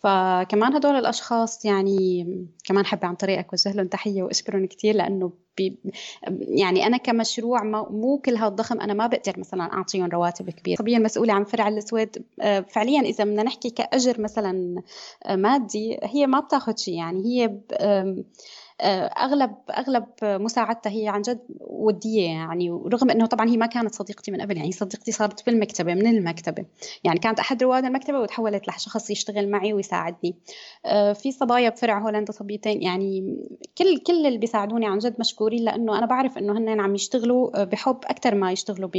فكمان 0.04 0.74
هدول 0.74 0.94
الأشخاص 0.96 1.64
يعني 1.64 2.26
كمان 2.64 2.86
حابة 2.86 3.08
عن 3.08 3.14
طريق 3.14 3.46
اوجه 3.52 3.72
لهم 3.72 3.86
تحية 3.86 4.22
وأشكرهم 4.22 4.66
كثير 4.66 4.94
لأنه 4.94 5.32
بي 5.56 5.78
يعني 6.40 6.86
أنا 6.86 6.96
كمشروع 6.96 7.62
مو 7.90 8.18
كل 8.18 8.36
هالضخم 8.36 8.80
أنا 8.80 8.94
ما 8.94 9.06
بقدر 9.06 9.38
مثلا 9.38 9.72
أعطيهم 9.72 10.10
رواتب 10.10 10.50
كبيرة. 10.50 10.78
طبيا 10.78 10.98
مسؤولة 10.98 11.32
عن 11.32 11.44
فرع 11.44 11.68
السويد. 11.68 12.24
آه، 12.40 12.60
فعليا 12.60 13.00
إذا 13.00 13.24
بدنا 13.24 13.42
نحكي 13.42 13.70
كأجر 13.70 14.20
مثلا 14.20 14.82
آه، 15.24 15.36
مادي 15.36 15.98
هي 16.02 16.26
ما 16.26 16.40
بتاخذ 16.40 16.76
شيء 16.76 16.94
يعني 16.94 17.24
هي 17.24 17.58
آه، 17.72 18.24
اغلب 18.80 19.54
أغلب 19.70 20.04
مساعدتها 20.22 20.90
هي 20.92 21.08
عن 21.08 21.22
جد 21.22 21.40
ودية 21.60 22.26
يعني 22.26 22.70
ورغم 22.70 23.10
إنه 23.10 23.26
طبعا 23.26 23.48
هي 23.48 23.56
ما 23.56 23.66
كانت 23.66 23.94
صديقتي 23.94 24.30
من 24.30 24.40
قبل 24.40 24.56
يعني 24.56 24.72
صديقتي 24.72 25.12
صارت 25.12 25.46
بالمكتبه 25.46 25.94
من 25.94 26.06
المكتبة. 26.06 26.64
يعني 27.04 27.18
كانت 27.18 27.38
أحد 27.38 27.62
رواد 27.62 27.84
المكتبة 27.84 28.20
وتحولت 28.20 28.68
لشخص 28.68 29.10
يشتغل 29.10 29.50
معي 29.50 29.72
ويساعدني. 29.72 30.36
آه، 30.86 31.12
في 31.12 31.32
صبايا 31.32 31.70
بفرع 31.70 31.98
هولندا 31.98 32.32
صبيتين 32.32 32.82
يعني 32.82 33.36
كل 33.78 33.98
كل 33.98 34.26
اللي 34.26 34.38
بيساعدوني 34.38 34.86
عن 34.86 34.98
جد 34.98 35.14
مشكورين 35.20 35.64
لأنه 35.64 35.98
أنا 35.98 36.06
بعرف 36.06 36.38
إنه 36.38 36.58
هن 36.58 36.80
عم 36.80 36.94
يشتغلوا 36.94 37.64
بحب 37.64 37.98
أكثر 38.04 38.34
ما 38.34 38.52
يشتغلوا 38.52 38.90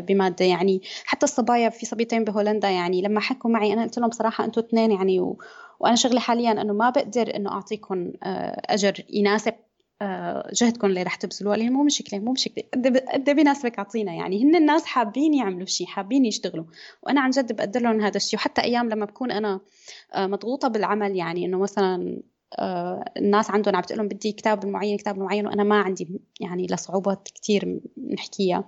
بمادة. 0.00 0.44
يعني 0.44 0.82
حتى 1.04 1.24
الصبايا 1.24 1.68
في 1.68 1.86
صبيتين 1.86 2.24
بهولندا 2.24 2.70
يعني 2.70 3.02
لما 3.02 3.20
حكوا 3.20 3.50
معي 3.50 3.72
أنا 3.72 3.82
قلت 3.82 3.98
لهم 3.98 4.10
صراحة 4.10 4.44
أنتم 4.44 4.60
اثنين 4.60 4.90
يعني 4.90 5.20
و 5.20 5.38
وأنا 5.82 5.96
شغلي 5.96 6.20
حاليا 6.20 6.52
إنه 6.52 6.72
ما 6.72 6.90
بقدر 6.90 7.36
إنه 7.36 7.50
اعطيكم 7.50 8.12
آه، 8.22 8.62
أجر 8.66 9.04
يناسب 9.10 9.54
آه، 10.02 10.50
جهدكم 10.52 10.86
اللي 10.86 11.02
رح 11.02 11.14
تبذلوه 11.14 11.56
لأن 11.56 11.72
مو 11.72 11.84
مشكلة 11.84 12.20
مو 12.20 12.32
مشكلة 12.32 12.64
قد 13.14 13.30
بيناسبك 13.30 13.78
أعطينا 13.78 14.12
يعني. 14.12 14.44
هن 14.44 14.56
الناس 14.56 14.84
حابين 14.84 15.34
يعملوا 15.34 15.66
شيء 15.66 15.86
حابين 15.86 16.24
يشتغلوا. 16.24 16.64
وأنا 17.02 17.20
عن 17.20 17.30
جد 17.30 17.56
بقدر 17.56 17.80
لهم 17.80 18.00
هذا 18.00 18.16
الشيء 18.16 18.38
وحتى 18.38 18.62
أيام 18.62 18.88
لما 18.88 19.04
بكون 19.04 19.30
أنا 19.30 19.60
آه، 20.14 20.26
مضغوطة 20.26 20.68
بالعمل 20.68 21.16
يعني 21.16 21.46
إنه 21.46 21.58
مثلا 21.58 22.22
الناس 23.16 23.50
عندهم 23.50 23.76
عم 23.76 23.82
تقول 23.82 24.08
بدي 24.08 24.32
كتاب 24.32 24.66
معين 24.66 24.96
كتاب 24.96 25.18
معين 25.18 25.46
وأنا 25.46 25.62
ما 25.62 25.80
عندي 25.80 26.20
يعني 26.40 26.66
لصعوبات 26.66 27.28
كثير 27.34 27.80
نحكيها. 28.12 28.64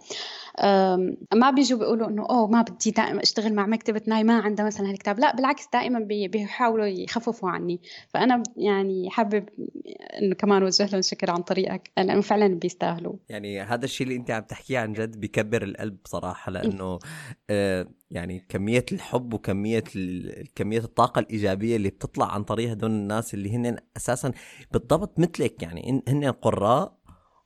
ما 1.34 1.50
بيجوا 1.50 1.78
بيقولوا 1.78 2.08
إنه 2.08 2.26
أوه 2.30 2.46
ما 2.46 2.62
بدي 2.62 2.90
دائما 2.90 3.22
أشتغل 3.22 3.54
مع 3.54 3.66
مكتبة 3.66 4.02
ناي 4.06 4.24
ما 4.24 4.38
عندها 4.38 4.66
مثلا 4.66 4.90
هالكتاب. 4.90 5.18
لا 5.18 5.36
بالعكس 5.36 5.68
دائما 5.72 5.98
بيحاولوا 5.98 6.86
يخففوا 6.86 7.50
عني. 7.50 7.80
فأنا 8.08 8.42
يعني 8.56 9.10
حابب 9.10 9.48
إنه 10.22 10.34
كمان 10.34 10.62
وجه 10.62 10.86
لهم 10.86 11.02
شكر 11.02 11.30
عن 11.30 11.42
طريقك. 11.42 11.90
لأنه 11.96 12.20
فعلا 12.20 12.46
بيستاهلوا. 12.46 13.14
يعني 13.28 13.60
هذا 13.60 13.84
الشيء 13.84 14.06
اللي 14.06 14.18
أنت 14.18 14.30
عم 14.30 14.42
تحكيه 14.42 14.78
عن 14.78 14.92
جد 14.92 15.20
بكبر 15.20 15.62
القلب 15.62 15.96
بصراحه 16.04 16.52
لأنه 16.52 16.98
آه 17.50 17.86
يعني 18.10 18.46
كمية 18.48 18.86
الحب 18.92 19.34
وكمية 19.34 19.84
كمية 20.54 20.78
الطاقة 20.78 21.18
الإيجابية 21.18 21.76
اللي 21.76 21.88
بتطلع 21.88 22.34
عن 22.34 22.44
طريق 22.44 22.70
هدول 22.70 22.90
الناس 22.90 23.34
اللي 23.34 23.56
هن 23.56 23.76
أساسا 23.96 24.32
بالضبط 24.72 25.18
مثلك. 25.18 25.62
يعني 25.62 26.02
هن 26.08 26.24
قراء 26.24 27.03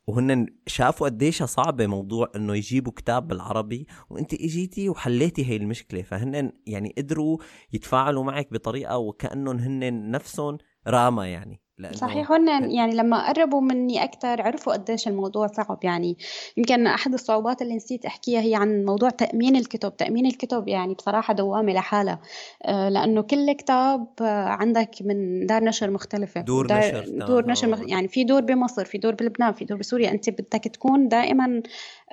وهن 0.09 0.47
شافوا 0.67 1.09
قديش 1.09 1.43
صعبة 1.43 1.87
موضوع 1.87 2.33
إنه 2.37 2.57
يجيبوا 2.57 2.93
كتاب 2.93 3.29
بالعربي 3.29 3.87
وأنت 4.11 4.35
إجيتي 4.35 4.89
وحليتي 4.89 5.47
هي 5.47 5.57
المشكلة 5.57 6.03
فهن 6.03 6.53
يعني 6.67 6.95
قدروا 6.99 7.39
يتفاعلوا 7.73 8.25
معك 8.25 8.53
بطريقة 8.53 8.99
وكأنهم 8.99 9.59
هن 9.59 10.11
نفسهم 10.11 10.59
راما 10.87 11.29
يعني. 11.29 11.61
لأنه 11.79 11.97
صحيح. 11.97 12.33
هن 12.33 12.71
يعني 12.71 12.95
لما 12.95 13.29
قربوا 13.29 13.61
مني 13.61 14.05
أكثر 14.05 14.43
عرفوا 14.43 14.73
قديش 14.73 15.09
الموضوع 15.09 15.47
صعب. 15.47 15.79
يعني 15.83 16.17
يمكن 16.57 16.87
أحد 16.87 17.13
الصعوبات 17.13 17.63
اللي 17.63 17.77
نسيت 17.77 18.05
أحكيها 18.05 18.41
هي 18.41 18.55
عن 18.55 18.85
موضوع 18.85 19.11
تأمين 19.11 19.57
الكتب. 19.57 19.97
تأمين 19.97 20.27
الكتب 20.27 20.69
يعني 20.69 20.95
بصراحة 20.95 21.35
دوامة 21.35 21.73
لحالها. 21.73 22.21
آه، 22.65 22.89
لأنه 22.89 23.23
كل 23.23 23.53
كتاب 23.53 24.07
عندك 24.21 24.91
من 25.01 25.47
دار 25.47 25.65
نشر 25.65 25.91
مختلفة. 25.91 26.41
دور 26.41 26.67
دار 26.67 26.79
نشر 26.79 27.27
دور 27.27 27.47
نشر 27.47 27.69
مخ... 27.69 27.81
يعني 27.87 28.09
في 28.09 28.25
دور 28.25 28.41
بمصر 28.41 28.85
في 28.85 28.99
دور 28.99 29.15
بلبنان 29.15 29.53
في 29.53 29.65
دور 29.65 29.79
بسوريا. 29.79 30.11
أنت 30.11 30.31
بدك 30.31 30.65
تكون 30.65 31.09
دائما 31.09 31.63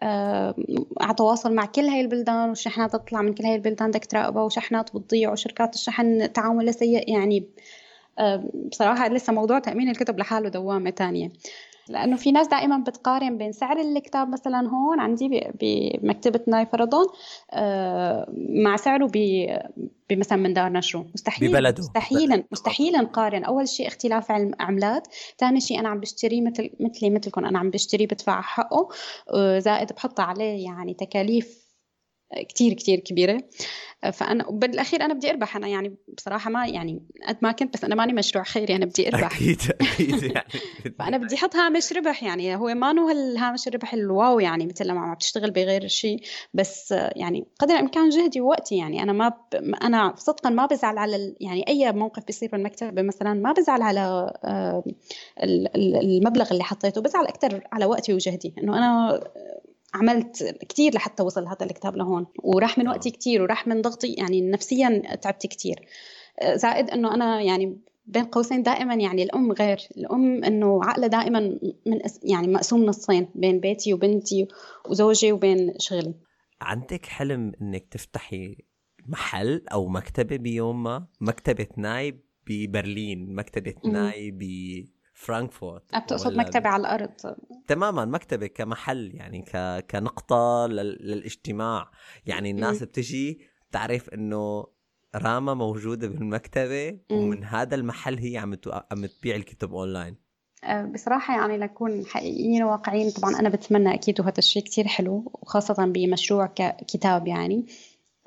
آه، 0.03 0.55
على 1.01 1.13
تواصل 1.13 1.53
مع 1.53 1.65
كل 1.65 1.81
هاي 1.81 2.01
البلدان 2.01 2.49
والشحنات 2.49 2.93
تطلع 2.93 3.21
من 3.21 3.33
كل 3.33 3.45
هاي 3.45 3.55
البلدان 3.55 3.89
بدك 3.89 4.05
تراقبها 4.05 4.43
وشحنات 4.43 4.95
بتضيع 4.95 5.31
وشركات 5.31 5.75
الشحن 5.75 6.33
تعاملها 6.33 6.71
سيء. 6.71 7.11
يعني 7.11 7.49
بصراحة 8.71 9.07
لسه 9.07 9.33
موضوع 9.33 9.59
تأمين 9.59 9.89
الكتب 9.89 10.19
لحاله 10.19 10.49
دوامة 10.49 10.89
تانية. 10.89 11.31
لأنه 11.89 12.15
في 12.15 12.31
ناس 12.31 12.47
دائما 12.47 12.77
بتقارن 12.77 13.37
بين 13.37 13.51
سعر 13.51 13.79
الكتاب 13.79 14.29
مثلا 14.29 14.69
هون 14.69 14.99
عندي 14.99 15.51
فرضون 16.65 17.05
آه، 17.51 18.33
مع 18.63 18.75
سعره 18.75 19.11
بمثلا 20.09 20.37
من 20.37 20.53
دار 20.53 20.71
نشره. 20.71 21.05
مستحيل 21.13 21.49
ببلده. 21.51 21.83
مستحيل 21.83 22.43
مستحيل 22.51 22.93
نقارن. 22.93 23.43
أول 23.43 23.67
شيء 23.67 23.87
اختلاف 23.87 24.31
العملات 24.31 25.07
ثاني 25.39 25.59
شيء 25.59 25.79
أنا 25.79 25.89
عم 25.89 25.99
بشتري 25.99 26.41
مثل 26.41 26.69
مثلي 26.79 27.09
مثلكم 27.09 27.45
أنا 27.45 27.59
عم 27.59 27.69
بشتري 27.69 28.05
بدفع 28.05 28.41
حقه 28.41 28.89
آه، 29.33 29.59
زائد 29.59 29.93
بحط 29.93 30.19
عليه 30.19 30.65
يعني 30.65 30.93
تكاليف 30.93 31.64
كتير 32.49 32.73
كتير 32.73 32.99
كبيرة. 32.99 33.43
فأنا 34.13 34.45
بالأخير 34.49 35.01
أنا 35.01 35.13
بدي 35.13 35.29
أربح. 35.29 35.55
أنا 35.55 35.67
يعني 35.67 35.95
بصراحة 36.17 36.49
ما 36.49 36.67
يعني 36.67 37.01
قد 37.27 37.37
ما 37.41 37.51
كنت 37.51 37.73
بس 37.73 37.83
أنا 37.83 37.95
ماني 37.95 38.13
مشروع 38.13 38.43
خيري 38.43 38.75
أنا 38.75 38.85
بدي 38.85 39.07
أربح. 39.07 39.35
أكيد 39.35 39.61
أكيد 39.81 40.23
يعني. 40.23 40.47
فأنا 40.99 41.17
بدي 41.17 41.35
أحط 41.35 41.55
هامش 41.55 41.93
ربح. 41.93 42.23
يعني 42.23 42.55
هو 42.55 42.73
ما 42.73 42.99
هو 42.99 43.09
الهامش 43.09 43.67
الربح 43.67 43.93
الواو 43.93 44.39
يعني 44.39 44.65
مثل 44.65 44.87
لما 44.87 44.99
عم 44.99 45.13
بتشتغل 45.13 45.51
بغير 45.51 45.87
شيء 45.87 46.21
بس 46.53 46.91
يعني 46.91 47.47
قدر 47.59 47.73
الإمكان 47.73 48.09
جهدي 48.09 48.41
ووقتي. 48.41 48.77
يعني 48.77 49.03
أنا 49.03 49.13
ما 49.13 49.29
ب... 49.29 49.55
أنا 49.83 50.13
صدقا 50.17 50.49
ما 50.49 50.65
بزعل 50.65 50.97
على 50.97 51.35
يعني 51.39 51.67
أي 51.67 51.91
موقف 51.91 52.25
بيصير 52.25 52.49
بالمكتبة 52.51 53.01
مثلا 53.01 53.33
ما 53.33 53.51
بزعل 53.51 53.81
على 53.81 54.33
المبلغ 55.75 56.51
اللي 56.51 56.63
حطيته. 56.63 57.01
بزعل 57.01 57.25
أكثر 57.25 57.67
على 57.71 57.85
وقتي 57.85 58.13
وجهدي. 58.13 58.53
إنه 58.57 58.77
أنا 58.77 59.19
عملت 59.95 60.57
كثير 60.69 60.95
لحتى 60.95 61.23
وصل 61.23 61.47
هذا 61.47 61.65
الكتاب 61.65 61.95
لهون 61.95 62.25
وراح 62.43 62.77
من 62.77 62.87
وقتي 62.87 63.11
كثير 63.11 63.41
وراح 63.41 63.67
من 63.67 63.81
ضغطي 63.81 64.13
يعني 64.13 64.41
نفسيا 64.41 65.15
تعبت 65.15 65.47
كثير 65.47 65.87
زائد 66.55 66.89
إنه 66.89 67.13
أنا 67.13 67.41
يعني 67.41 67.77
بين 68.05 68.25
قوسين 68.25 68.63
دائما 68.63 68.93
يعني 68.93 69.23
الأم 69.23 69.51
غير 69.51 69.77
الأم 69.97 70.43
إنه 70.43 70.83
عقلها 70.83 71.07
دائما 71.07 71.39
من 71.85 71.99
يعني 72.23 72.47
مقسوم 72.47 72.85
نصين 72.85 73.27
بين 73.35 73.59
بيتي 73.59 73.93
وبنتي 73.93 74.47
وزوجي 74.89 75.31
وبين 75.31 75.73
شغلي. 75.79 76.13
عندك 76.61 77.05
حلم 77.05 77.51
إنك 77.61 77.85
تفتحي 77.91 78.57
محل 79.07 79.61
أو 79.71 79.87
مكتبة 79.87 80.37
بيوم 80.37 80.83
ما؟ 80.83 81.07
مكتبة 81.21 81.67
ناي 81.77 82.19
ببرلين 82.47 83.35
مكتبة 83.35 83.73
ناي 83.85 84.31
فرانكفورت 85.15 85.95
بتقصد 85.95 86.37
مكتبة 86.37 86.69
على 86.69 86.81
الأرض. 86.81 87.09
تماما 87.67 88.05
مكتبة 88.05 88.47
كمحل 88.47 89.11
يعني 89.13 89.41
ك... 89.41 89.85
كنقطة 89.91 90.67
لل... 90.67 90.97
للاجتماع. 91.01 91.91
يعني 92.25 92.51
الناس 92.51 92.81
م. 92.81 92.85
بتجي 92.85 93.39
تعرف 93.71 94.09
إنه 94.09 94.67
راما 95.15 95.53
موجودة 95.53 96.07
بالمكتبة 96.07 96.91
م. 96.91 97.13
ومن 97.13 97.43
هذا 97.43 97.75
المحل 97.75 98.17
هي 98.19 98.37
عم 98.37 98.53
ت... 98.53 98.67
عم 98.67 99.05
تبيع 99.05 99.35
الكتب 99.35 99.73
أونلاين. 99.73 100.15
أه، 100.63 100.85
بصراحة 100.85 101.37
يعني 101.37 101.57
لنكون 101.57 102.05
حقيقيين 102.05 102.63
وواقعيين 102.63 103.11
طبعا 103.11 103.39
أنا 103.39 103.49
بتمنى 103.49 103.93
أكيد 103.93 104.19
وهذا 104.19 104.37
الشيء 104.37 104.63
كتير 104.63 104.87
حلو 104.87 105.31
وخاصة 105.33 105.85
بمشروع 105.85 106.45
ككتاب 106.45 107.27
يعني. 107.27 107.65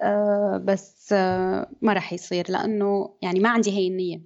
أه 0.01 0.63
بس 0.65 1.13
أه 1.13 1.71
ما 1.83 1.93
راح 1.93 2.13
يصير 2.13 2.51
لأنه 2.51 3.17
يعني 3.23 3.41
ما 3.41 3.49
عندي 3.49 3.71
هي 3.71 3.89
النية. 3.89 4.21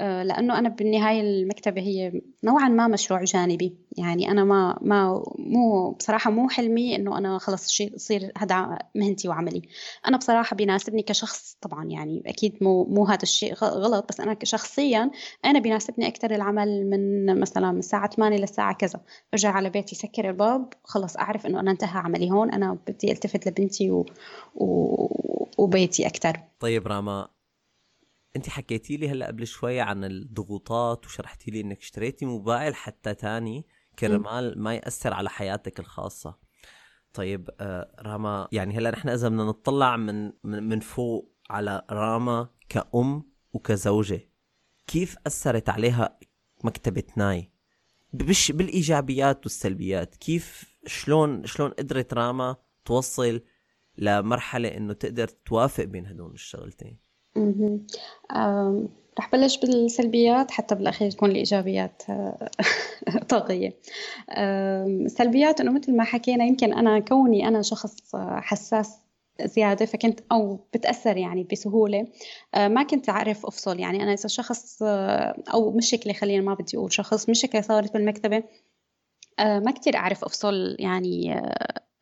لأنه 0.00 0.58
أنا 0.58 0.68
بالنهاية 0.68 1.20
المكتبة 1.20 1.80
هي 1.80 2.22
نوعا 2.44 2.68
ما 2.68 2.86
مشروع 2.86 3.24
جانبي. 3.24 3.76
يعني 3.98 4.30
أنا 4.30 4.44
ما 4.44 4.78
ما 4.82 5.22
مو 5.38 5.90
بصراحة 5.90 6.30
مو 6.30 6.48
حلمي 6.48 6.96
إنه 6.96 7.18
أنا 7.18 7.38
خلص 7.38 7.68
شيء 7.68 7.94
يصير 7.94 8.32
هذا 8.38 8.78
مهنتي 8.94 9.28
وعملي. 9.28 9.62
أنا 10.08 10.16
بصراحة 10.16 10.56
بيناسبني 10.56 11.02
كشخص 11.02 11.56
طبعا 11.60 11.84
يعني 11.84 12.22
أكيد 12.26 12.58
مو 12.60 12.84
مو 12.84 13.04
هذا 13.06 13.22
الشيء 13.22 13.54
غلط 13.54 14.08
بس 14.08 14.20
أنا 14.20 14.36
شخصيا 14.42 15.10
أنا 15.44 15.58
بيناسبني 15.58 16.08
أكثر 16.08 16.34
العمل 16.34 16.90
من 16.90 17.40
مثلا 17.40 17.72
من 17.72 17.78
الساعة 17.78 18.10
8 18.10 18.38
للساعة 18.38 18.74
كذا. 18.74 19.00
أرجع 19.34 19.50
على 19.50 19.70
بيتي 19.70 19.94
سكر 19.94 20.30
الباب 20.30 20.72
خلص 20.84 21.16
أعرف 21.16 21.46
إنه 21.46 21.60
أنا 21.60 21.70
انتهى 21.70 21.98
عملي 21.98 22.30
هون. 22.30 22.52
أنا 22.52 22.78
بدي 22.88 23.12
التفت 23.12 23.48
لبنتي 23.48 23.90
و... 23.90 24.06
و... 24.54 25.06
وبيتي 25.58 26.06
أكثر 26.06 26.40
طيب 26.60 26.86
راما 26.86 27.35
انت 28.36 28.48
حكيتي 28.48 28.96
لي 28.96 29.08
هلا 29.08 29.26
قبل 29.26 29.46
شوي 29.46 29.80
عن 29.80 30.04
الضغوطات 30.04 31.06
وشرحتي 31.06 31.50
لي 31.50 31.60
انك 31.60 31.78
اشتريتي 31.78 32.26
موبايل 32.26 32.74
حتى 32.74 33.14
تاني 33.14 33.66
كرمال 33.98 34.62
ما 34.62 34.74
يأثر 34.74 35.12
على 35.14 35.30
حياتك 35.30 35.80
الخاصة. 35.80 36.38
طيب 37.14 37.50
آه 37.60 37.96
راما 37.98 38.48
يعني 38.52 38.78
هلا 38.78 38.90
نحن 38.90 39.08
إذا 39.08 39.28
بدنا 39.28 39.44
نطلع 39.44 39.96
من 39.96 40.32
من 40.44 40.80
فوق 40.80 41.36
على 41.50 41.82
راما 41.90 42.48
كأم 42.68 43.22
وكزوجة 43.52 44.28
كيف 44.86 45.16
أثرت 45.26 45.68
عليها 45.68 46.18
مكتبة 46.64 47.04
ناي؟ 47.16 47.52
بش 48.12 48.52
بالإيجابيات 48.52 49.46
والسلبيات 49.46 50.14
كيف 50.14 50.76
شلون 50.86 51.46
شلون 51.46 51.70
قدرت 51.70 52.14
راما 52.14 52.56
توصل 52.84 53.42
لمرحلة 53.98 54.76
إنه 54.76 54.92
تقدر 54.92 55.28
توافق 55.28 55.84
بين 55.84 56.06
هدول 56.06 56.32
الشغلتين؟ 56.32 57.05
رح 59.18 59.30
بلش 59.32 59.58
بالسلبيات 59.58 60.50
حتى 60.50 60.74
بالأخير 60.74 61.10
تكون 61.10 61.30
الإيجابيات 61.30 62.02
آه، 62.08 62.50
طاغية. 63.28 63.76
السلبيات 64.38 65.60
إنه 65.60 65.72
مثل 65.72 65.96
ما 65.96 66.04
حكينا 66.04 66.44
يمكن 66.44 66.72
أنا 66.72 66.98
كوني 66.98 67.48
أنا 67.48 67.62
شخص 67.62 68.16
حساس 68.16 68.98
زيادة 69.44 69.86
فكنت 69.86 70.20
أو 70.32 70.60
بتأثر 70.74 71.16
يعني 71.16 71.46
بسهولة 71.52 72.06
آه، 72.54 72.68
ما 72.68 72.82
كنت 72.82 73.08
أعرف 73.08 73.46
أفصل. 73.46 73.80
يعني 73.80 74.02
أنا 74.02 74.12
إذا 74.12 74.28
شخص 74.28 74.82
آه، 74.82 75.42
أو 75.52 75.72
مشكلة 75.72 76.12
خلينا 76.12 76.42
ما 76.42 76.54
بدي 76.54 76.76
أقول 76.76 76.92
شخص 76.92 77.28
مشكلة 77.28 77.60
صارت 77.60 77.92
بالمكتبة 77.92 78.42
ما 79.38 79.70
كتير 79.70 79.96
أعرف 79.96 80.24
أفصل 80.24 80.76
يعني 80.78 81.42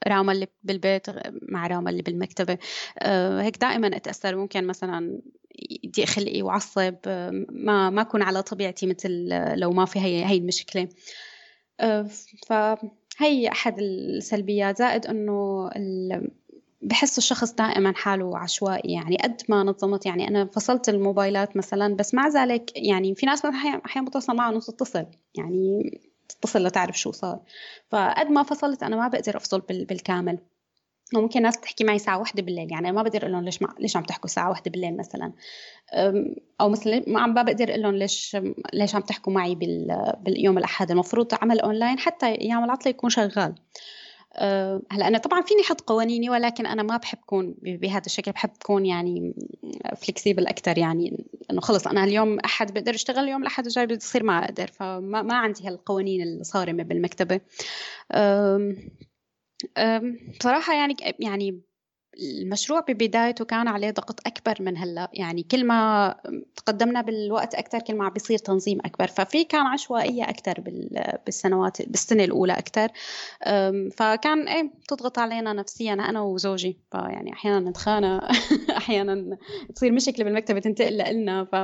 راما 0.09 0.33
اللي 0.33 0.47
بالبيت 0.63 1.07
مع 1.43 1.67
راما 1.67 1.91
اللي 1.91 2.03
بالمكتبة. 2.03 2.59
آه، 2.99 3.43
هيك 3.43 3.59
دائما 3.59 3.97
أتأثر. 3.97 4.37
ممكن 4.37 4.67
مثلا 4.67 5.21
يضيق 5.85 6.05
خلقي 6.07 6.43
وعصب 6.43 6.95
آه، 7.07 7.31
ما 7.51 7.91
ما 7.91 8.03
أكون 8.03 8.23
على 8.23 8.43
طبيعتي 8.43 8.87
مثل 8.87 9.29
لو 9.55 9.73
ما 9.73 9.85
في 9.85 9.99
هي 9.99 10.25
هي 10.25 10.39
المشكلة. 10.39 10.89
آه، 11.81 12.09
فهي 12.47 13.49
أحد 13.49 13.79
السلبيات. 13.79 14.79
زائد 14.79 15.07
إنه 15.07 15.71
بحس 16.83 17.19
الشخص 17.19 17.53
دائما 17.53 17.93
حاله 17.97 18.39
عشوائي. 18.39 18.93
يعني 18.93 19.17
قد 19.17 19.43
ما 19.49 19.63
نظمت 19.63 20.07
يعني 20.07 20.29
أنا 20.29 20.45
فصلت 20.45 20.89
الموبايلات 20.89 21.57
مثلا 21.57 21.97
بس 21.97 22.15
مع 22.15 22.29
ذلك 22.29 22.71
يعني 22.77 23.15
في 23.15 23.27
ناس 23.27 23.45
أحيانا 23.45 24.09
بتوصل 24.09 24.37
معها 24.37 24.53
نص 24.53 24.71
تتصل 24.71 25.07
يعني 25.35 25.91
تتصل 26.41 26.65
لتعرف 26.65 26.99
شو 26.99 27.13
صار. 27.13 27.41
فقد 27.89 28.31
ما 28.31 28.43
فصلت 28.43 28.83
أنا 28.83 28.97
ما 28.97 29.09
بقدر 29.09 29.37
أفصل 29.37 29.61
بالكامل. 29.61 30.39
وممكن 31.15 31.43
ناس 31.43 31.61
تحكي 31.61 31.85
معي 31.85 31.99
ساعة 31.99 32.19
واحدة 32.19 32.43
بالليل 32.43 32.73
يعني 32.73 32.93
ما 32.93 33.03
بقدر 33.03 33.23
أقول 33.23 33.33
لهم 33.33 33.45
ليش 33.45 33.63
ما 33.63 33.75
ليش 33.79 33.97
عم 33.97 34.03
تحكوا 34.03 34.29
ساعة 34.29 34.51
واحدة 34.51 34.71
بالليل 34.71 34.97
مثلا. 34.97 35.33
أو 36.61 36.69
مثلا 36.69 37.05
ما 37.07 37.21
عم 37.21 37.35
بقدر 37.35 37.71
أقول 37.71 37.83
لهم 37.83 37.95
ليش 37.95 38.37
ليش 38.73 38.95
عم 38.95 39.03
تحكوا 39.03 39.33
معي 39.33 39.55
بال... 39.55 40.13
باليوم 40.21 40.59
الأحد. 40.59 40.91
المفروض 40.91 41.35
عمل 41.43 41.61
أونلاين 41.61 41.99
حتى 41.99 42.27
أيام 42.27 42.65
العطلة 42.65 42.91
يكون 42.91 43.11
شغال. 43.11 43.55
هلأ 44.91 45.09
أنا 45.09 45.19
طبعا 45.19 45.43
فيني 45.43 45.61
أحط 45.61 45.81
قوانيني 45.81 46.31
ولكن 46.31 46.67
أنا 46.67 46.83
ما 46.83 46.97
بحب 46.97 47.19
اكون 47.19 47.55
بهذا 47.63 48.07
الشكل 48.07 48.33
بحب 48.33 48.51
اكون 48.63 48.87
يعني 48.87 49.35
flexible 49.97 50.47
أكثر 50.47 50.79
يعني 50.79 51.25
انه 51.51 51.61
خلص 51.61 51.87
أنا 51.87 52.05
اليوم 52.05 52.39
أحد 52.41 52.75
بقدر 52.75 52.95
أشتغل 52.95 53.25
اليوم 53.25 53.43
الأحد 53.43 53.67
الجاي 53.67 53.87
بتصير 53.87 54.23
ما 54.23 54.45
أقدر 54.45 54.67
فما 54.67 55.23
ما 55.23 55.35
عندي 55.37 55.69
هالقوانين 55.69 56.23
الصارمة 56.23 56.83
بالمكتبة. 56.83 57.41
أه 58.13 58.75
بصراحه 60.41 60.75
يعني 60.75 60.97
يعني 61.21 61.61
المشروع 62.23 62.81
ببدايته 62.81 63.45
كان 63.45 63.69
عليه 63.69 63.91
ضغط 63.91 64.21
أكبر 64.27 64.55
من 64.61 64.79
هلأ. 64.79 65.11
يعني 65.13 65.43
كل 65.43 65.67
ما 65.67 66.15
تقدمنا 66.57 67.01
بالوقت 67.03 67.55
أكثر 67.55 67.79
كل 67.79 67.95
ما 67.95 68.09
بيصير 68.09 68.39
تنظيم 68.39 68.79
أكبر. 68.85 69.07
ففي 69.07 69.45
كان 69.45 69.67
عشوائية 69.67 70.23
أكثر 70.25 70.61
بالسنوات 71.27 71.89
بالسنة 71.89 72.25
الأولى 72.25 72.53
أكثر 72.53 72.89
فكان 73.97 74.49
إيه 74.49 74.71
تضغط 74.89 75.19
علينا 75.19 75.53
نفسيا 75.53 75.93
أنا 75.93 76.21
وزوجي. 76.21 76.79
فيعني 76.93 77.33
أحيانا 77.33 77.71
نتخانق 77.71 78.25
أحيانا 78.77 79.39
تصير 79.75 79.93
مشكلة 79.93 80.25
بالمكتبة 80.25 80.61
تنتقل 80.61 81.15
لنا 81.15 81.45
ف 81.45 81.55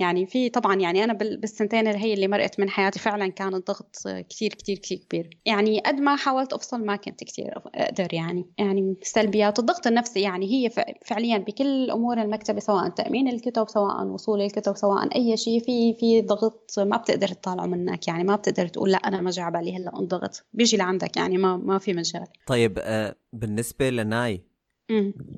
يعني 0.00 0.26
في 0.26 0.48
طبعا 0.48 0.74
يعني 0.76 1.04
أنا 1.04 1.12
بالسنتين 1.12 1.88
اللي 1.88 1.98
هي 1.98 2.14
اللي 2.14 2.28
مرقت 2.28 2.60
من 2.60 2.70
حياتي 2.70 2.98
فعلا 2.98 3.28
كان 3.28 3.54
الضغط 3.54 3.96
كثير 4.30 4.54
كثير 4.54 4.78
كثير 4.78 4.98
كبير. 4.98 5.38
يعني 5.46 5.80
قد 5.80 5.94
ما 5.94 6.16
حاولت 6.16 6.52
أفصل 6.52 6.84
ما 6.84 6.96
كنت 6.96 7.24
كثير 7.24 7.62
أقدر 7.74 8.14
يعني 8.14 8.46
يعني 8.58 8.96
سلبيات. 9.02 9.58
الضغط 9.58 9.86
النفسي 9.86 10.20
يعني 10.20 10.46
هي 10.46 10.70
فعليا 11.04 11.38
بكل 11.38 11.90
أمور 11.90 12.22
المكتبة 12.22 12.60
سواء 12.60 12.88
تأمين 12.88 13.28
الكتب 13.28 13.68
سواء 13.68 14.06
وصول 14.06 14.40
الكتب 14.40 14.76
سواء 14.76 15.16
أي 15.16 15.36
شيء 15.36 15.60
في 15.60 15.94
في 15.94 16.22
ضغط 16.22 16.74
ما 16.78 16.96
بتقدر 16.96 17.28
تطالعه 17.28 17.66
منك. 17.66 18.08
يعني 18.08 18.24
ما 18.24 18.36
بتقدر 18.36 18.66
تقول 18.66 18.90
لا 18.90 18.98
أنا 18.98 19.20
ما 19.20 19.30
جا 19.30 19.48
بالي 19.48 19.76
هلأ 19.76 19.98
انضغط 19.98 20.46
بيجي 20.52 20.76
لعندك 20.76 21.16
يعني 21.16 21.38
ما 21.38 21.56
ما 21.56 21.78
في 21.78 21.92
مجال. 21.92 22.26
طيب 22.46 22.78
آه 22.78 23.14
بالنسبة 23.32 23.90
لناي 23.90 24.44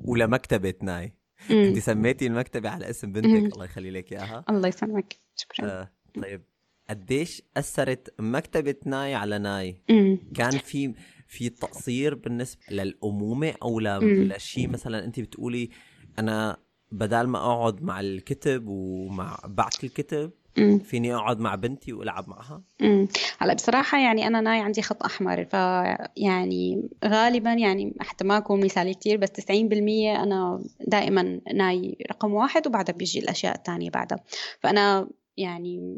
ولمكتبه 0.05 0.73
ناي 0.81 1.20
انت 1.51 1.79
سميتي 1.79 2.27
المكتبة 2.27 2.69
على 2.69 2.89
اسم 2.89 3.11
بنتك 3.11 3.53
الله 3.53 3.65
يخلي 3.65 3.91
لك 3.91 4.11
إياها. 4.11 4.45
الله 4.49 4.67
يسلمك. 4.67 5.15
شكرا. 5.35 5.65
آه 5.67 5.91
طيب. 6.21 6.41
قديش 6.89 7.41
أثرت 7.57 8.13
مكتبة 8.19 8.75
ناي 8.85 9.15
على 9.15 9.39
ناي. 9.39 9.81
كان 10.35 10.51
في 10.51 10.93
في 11.27 11.49
تقصير 11.49 12.15
بالنسبة 12.15 12.61
للأمومة 12.71 13.53
أو 13.63 13.79
لشيء 13.79 14.69
مثلا 14.69 15.05
انت 15.05 15.19
بتقولي 15.19 15.69
أنا 16.19 16.57
بدال 16.91 17.27
ما 17.27 17.37
أقعد 17.39 17.83
مع 17.83 17.99
الكتب 17.99 18.67
ومع 18.67 19.39
بعت 19.45 19.83
الكتب 19.83 20.31
فيني 20.83 21.15
أقعد 21.15 21.39
مع 21.39 21.55
بنتي 21.55 21.93
وألعب 21.93 22.29
معها. 22.29 22.61
هلا 23.39 23.53
بصراحة 23.53 23.99
يعني 23.99 24.27
أنا 24.27 24.41
ناي 24.41 24.59
عندي 24.59 24.81
خط 24.81 25.03
أحمر 25.03 25.45
ف 25.45 25.53
يعني 26.17 26.89
غالبا 27.05 27.53
يعني 27.53 27.93
حتى 27.99 28.23
ما 28.23 28.37
أكون 28.37 28.65
مثالي 28.65 28.93
كتير 28.93 29.17
بس 29.17 29.29
90% 29.29 29.51
أنا 29.51 30.63
دائما 30.87 31.41
ناي 31.53 31.97
رقم 32.09 32.33
واحد 32.33 32.67
وبعدها 32.67 32.95
بيجي 32.95 33.19
الأشياء 33.19 33.55
الثانية 33.55 33.89
بعدها. 33.89 34.23
فأنا 34.59 35.07
يعني 35.37 35.97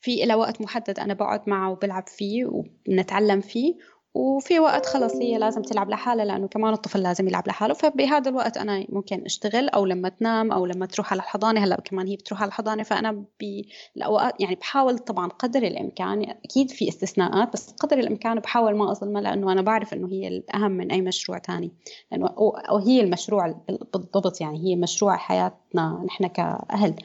في 0.00 0.24
إلى 0.24 0.34
وقت 0.34 0.60
محدد 0.60 0.98
أنا 0.98 1.14
بقعد 1.14 1.48
معه 1.48 1.70
وبلعب 1.70 2.08
فيه 2.08 2.44
وبنتعلم 2.44 3.40
فيه 3.40 3.74
وفي 4.16 4.60
وقت 4.60 4.86
خلص 4.86 5.14
هي 5.14 5.38
لازم 5.38 5.62
تلعب 5.62 5.90
لحالها 5.90 6.24
لأنه 6.24 6.48
كمان 6.48 6.72
الطفل 6.72 7.02
لازم 7.02 7.28
يلعب 7.28 7.48
لحاله. 7.48 7.74
فبهذا 7.74 8.30
الوقت 8.30 8.56
أنا 8.56 8.86
ممكن 8.88 9.24
أشتغل 9.24 9.68
أو 9.68 9.86
لما 9.86 10.08
تنام 10.08 10.52
أو 10.52 10.66
لما 10.66 10.86
تروح 10.86 11.12
على 11.12 11.18
الحضانة. 11.18 11.64
هلأ 11.64 11.80
كمان 11.80 12.06
هي 12.06 12.16
بتروح 12.16 12.42
على 12.42 12.48
الحضانة 12.48 12.82
فأنا 12.82 13.24
بالأوقات 13.40 14.40
يعني 14.40 14.54
بحاول 14.54 14.98
طبعا 14.98 15.28
قدر 15.28 15.62
الإمكان 15.62 16.22
أكيد 16.44 16.70
في 16.70 16.88
استثناءات 16.88 17.52
بس 17.52 17.70
قدر 17.72 17.98
الإمكان 17.98 18.40
بحاول 18.40 18.76
ما 18.76 18.92
أظلمها 18.92 19.22
لأنه 19.22 19.52
أنا 19.52 19.62
بعرف 19.62 19.92
إنه 19.94 20.08
هي 20.08 20.28
الأهم 20.28 20.70
من 20.70 20.92
أي 20.92 21.00
مشروع 21.00 21.38
تاني. 21.38 21.72
لأنه 22.12 22.26
أو 22.68 22.78
هي 22.78 23.00
المشروع 23.00 23.54
بالضبط 23.94 24.40
يعني 24.40 24.58
هي 24.64 24.76
مشروع 24.76 25.16
حياتنا 25.16 26.02
نحن 26.06 26.26
كأهل. 26.26 26.90
آه، 26.90 26.96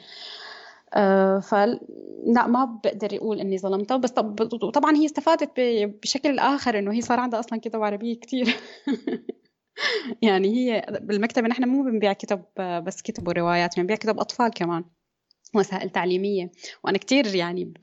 فلا 1.42 2.48
ما 2.48 2.80
بقدر 2.84 3.18
أقول 3.18 3.40
إني 3.40 3.58
ظلمتها 3.58 3.98
بس 3.98 4.12
طبعا 4.74 4.96
هي 4.96 5.06
استفادت 5.06 5.52
بشكل 6.04 6.40
آخر 6.40 6.80
إنه 6.80 6.94
هي 6.94 7.02
صار 7.02 7.20
عندها 7.20 7.40
أصلا 7.40 7.60
كتب 7.60 7.84
عربية 7.84 8.20
كثير 8.20 8.56
يعني 10.22 10.48
هي 10.56 10.86
بالمكتبة 11.02 11.48
نحن 11.48 11.64
مو 11.64 11.84
بنبيع 11.84 12.14
كتب 12.14 12.44
بس 12.58 13.02
كتب 13.02 13.28
وروايات 13.28 13.80
بنبيع 13.80 13.96
كتب 13.96 14.20
أطفال 14.20 14.50
كمان 14.50 14.84
وسائل 15.56 15.90
تعليمية. 15.90 16.52
وأنا 16.84 16.98
كتير 16.98 17.36
يعني 17.36 17.74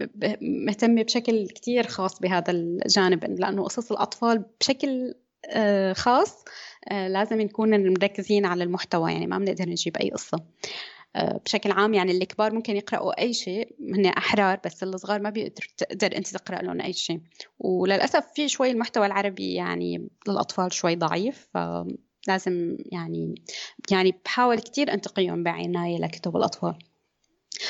مهتمة 0.41 1.03
بشكل 1.03 1.49
كتير 1.49 1.87
خاص 1.87 2.21
بهذا 2.21 2.51
الجانب 2.51 3.25
لأنه 3.25 3.65
قصص 3.65 3.93
الأطفال 3.93 4.45
بشكل 4.61 5.15
آه، 5.47 5.93
خاص 5.93 6.45
آه، 6.89 7.09
لازم 7.09 7.41
نكون 7.41 7.93
مركزين 7.93 8.47
على 8.47 8.65
المحتوى 8.65 9.13
يعني 9.13 9.27
ما 9.27 9.39
بنقدر 9.39 9.69
نجيب 9.69 9.97
أي 9.97 10.11
قصة. 10.11 10.37
آه، 10.37 10.43
بشكل 11.17 11.73
عام 11.73 11.95
يعني 11.95 12.13
الكبار 12.13 12.55
ممكن 12.55 12.77
يقرأوا 12.77 13.21
أي 13.21 13.33
شيء 13.33 13.77
هن 13.81 14.07
أحرار 14.07 14.61
بس 14.65 14.83
الصغار 14.83 15.21
ما 15.23 15.31
بيقدر 15.31 15.67
تقدر 15.77 16.17
أنت 16.17 16.29
تقرأ 16.29 16.63
لهم 16.63 16.81
أي 16.81 16.93
شيء. 16.93 17.21
وللأسف 17.59 18.25
في 18.35 18.49
شوي 18.49 18.71
المحتوى 18.71 19.07
العربي 19.07 19.55
يعني 19.55 20.09
للأطفال 20.29 20.73
شوي 20.73 20.97
ضعيف 20.97 21.49
لازم 22.29 22.77
يعني 22.93 23.35
يعني 23.91 24.15
بحاول 24.25 24.59
كتير 24.59 24.93
أنتقيهم 24.93 25.43
بعناية 25.43 25.99
لكتب 25.99 26.37
الأطفال. 26.37 26.79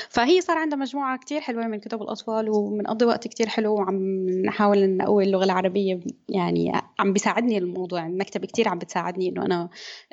فهي 0.08 0.40
صار 0.40 0.58
عندها 0.58 0.78
مجموعة 0.78 1.18
كتير 1.18 1.40
حلوة 1.40 1.66
من 1.66 1.80
كتب 1.80 2.02
الأطفال 2.02 2.50
وبنقضي 2.50 3.04
وقت 3.04 3.28
كتير 3.28 3.48
حلو 3.48 3.74
وعم 3.74 4.26
نحاول 4.46 4.96
نقوي 4.96 5.24
اللغة 5.24 5.44
العربية 5.44 6.00
يعني 6.28 6.72
عم 6.98 7.12
بيساعدني 7.12 7.58
الموضوع 7.58 8.06
المكتبة 8.06 8.46
كتير 8.46 8.68
عم 8.68 8.78
بتساعدني 8.78 9.28
إنه 9.28 9.44
أنا 9.44 9.68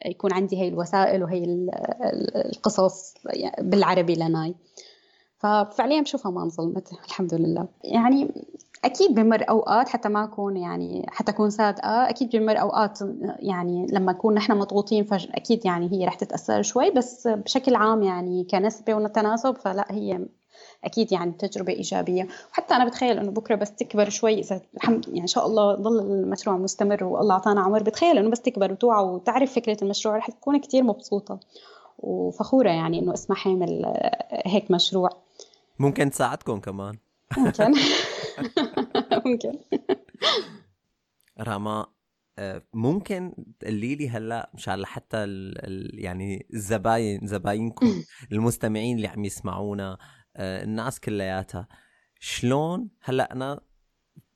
يكون 0.06 0.34
عندي 0.34 0.58
هي 0.58 0.68
الوسائل 0.68 1.24
وهي 1.24 1.44
القصص 2.36 3.14
بالعربي 3.60 4.16
لناي. 4.16 4.56
ففعليا 5.38 6.02
بشوفها 6.02 6.32
ما 6.32 6.44
انظلمت 6.44 6.92
الحمد 7.06 7.34
لله. 7.34 7.68
يعني 7.84 8.32
أكيد 8.86 9.16
بمر 9.16 9.50
أوقات 9.50 9.90
حتى 9.90 10.10
ما 10.10 10.24
أكون 10.24 10.58
يعني 10.58 11.06
حتى 11.10 11.32
أكون 11.32 11.50
صادقة 11.50 12.10
أكيد 12.10 12.36
بمر 12.36 12.62
أوقات 12.62 13.00
يعني 13.40 13.88
لما 13.92 14.12
نكون 14.12 14.34
نحن 14.34 14.58
مضغوطين 14.58 15.04
فاكيد 15.04 15.66
يعني 15.66 15.92
هي 15.92 16.06
رح 16.06 16.16
تتأثر 16.16 16.62
شوي 16.62 16.92
بس 16.92 17.28
بشكل 17.28 17.76
عام 17.76 18.04
يعني 18.04 18.44
كنسبة 18.44 18.94
ونتناسب 18.94 19.58
فلا 19.58 19.86
هي 19.92 20.26
أكيد 20.84 21.12
يعني 21.12 21.32
تجربة 21.32 21.74
إيجابية. 21.74 22.28
وحتى 22.52 22.76
أنا 22.76 22.86
بتخيل 22.86 23.18
إنه 23.20 23.32
بكرة 23.32 23.56
بس 23.56 23.76
تكبر 23.76 24.10
شوي 24.10 24.40
إذا 24.40 24.62
الحمد 24.76 25.08
يعني 25.08 25.22
إن 25.22 25.28
شاء 25.28 25.46
الله 25.48 25.76
ضل 25.76 26.00
المشروع 26.00 26.58
مستمر 26.58 27.04
والله 27.04 27.34
أعطانا 27.34 27.62
عمر 27.62 27.84
بتخيل 27.84 28.18
إنه 28.18 28.30
بس 28.30 28.42
تكبر 28.42 28.72
وتوعى 28.72 29.04
وتعرف 29.04 29.54
فكرة 29.54 29.78
المشروع 29.82 30.18
رح 30.18 30.32
تكون 30.32 30.60
كثير 30.60 30.84
مبسوطة. 30.84 31.40
وفخورة 31.98 32.70
يعني 32.70 33.00
إنه 33.00 33.14
اسمها 33.14 33.38
حامل 33.38 33.94
هيك 34.46 34.72
مشروع. 34.72 35.10
ممكن 35.80 36.10
تساعدكم 36.10 36.60
كمان. 36.60 36.98
ممكن. 37.38 37.74
ممكن. 39.26 39.60
راما 41.40 41.86
آه، 42.40 42.62
ممكن 42.74 43.34
تقولي 43.60 43.96
لي 43.96 44.10
هلأ 44.10 44.52
مشان 44.54 44.76
لحتى 44.76 45.18
ال 45.18 45.66
ال 45.66 46.00
يعني 46.04 46.48
الزباين 46.54 47.28
زباينكم 47.28 48.04
المستمعين 48.32 48.96
اللي 48.96 49.08
عم 49.08 49.26
يسمعونا 49.26 49.98
آه، 50.36 50.64
الناس 50.64 51.00
كلياتها 51.00 51.68
شلون 52.20 52.90
هلأ 53.02 53.34
أنا 53.34 53.62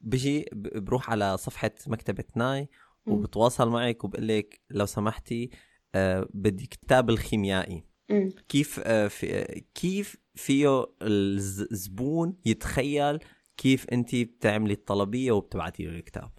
بجي 0.01 0.45
بروح 0.53 1.10
على 1.10 1.38
صفحة 1.38 1.72
مكتبة 1.88 2.24
ناي 2.36 2.70
وبتواصل 3.05 3.70
معك 3.70 4.03
وبقول 4.03 4.28
لك 4.28 4.62
لو 4.70 4.86
سمحتي 4.86 5.49
آه، 5.53 5.57
بدي 6.34 6.66
كتاب 6.66 7.10
الخيميائي. 7.10 7.84
كيف 8.50 8.80
في 8.90 9.46
كيف 9.76 10.18
فيه 10.36 10.86
الزبون 11.02 12.34
يتخيل 12.46 13.20
كيف 13.58 13.86
انت 13.92 14.16
بتعملي 14.16 14.74
الطلبية 14.74 15.32
وبتبعتي 15.32 15.86
له 15.86 15.92
الكتاب؟ 15.92 16.30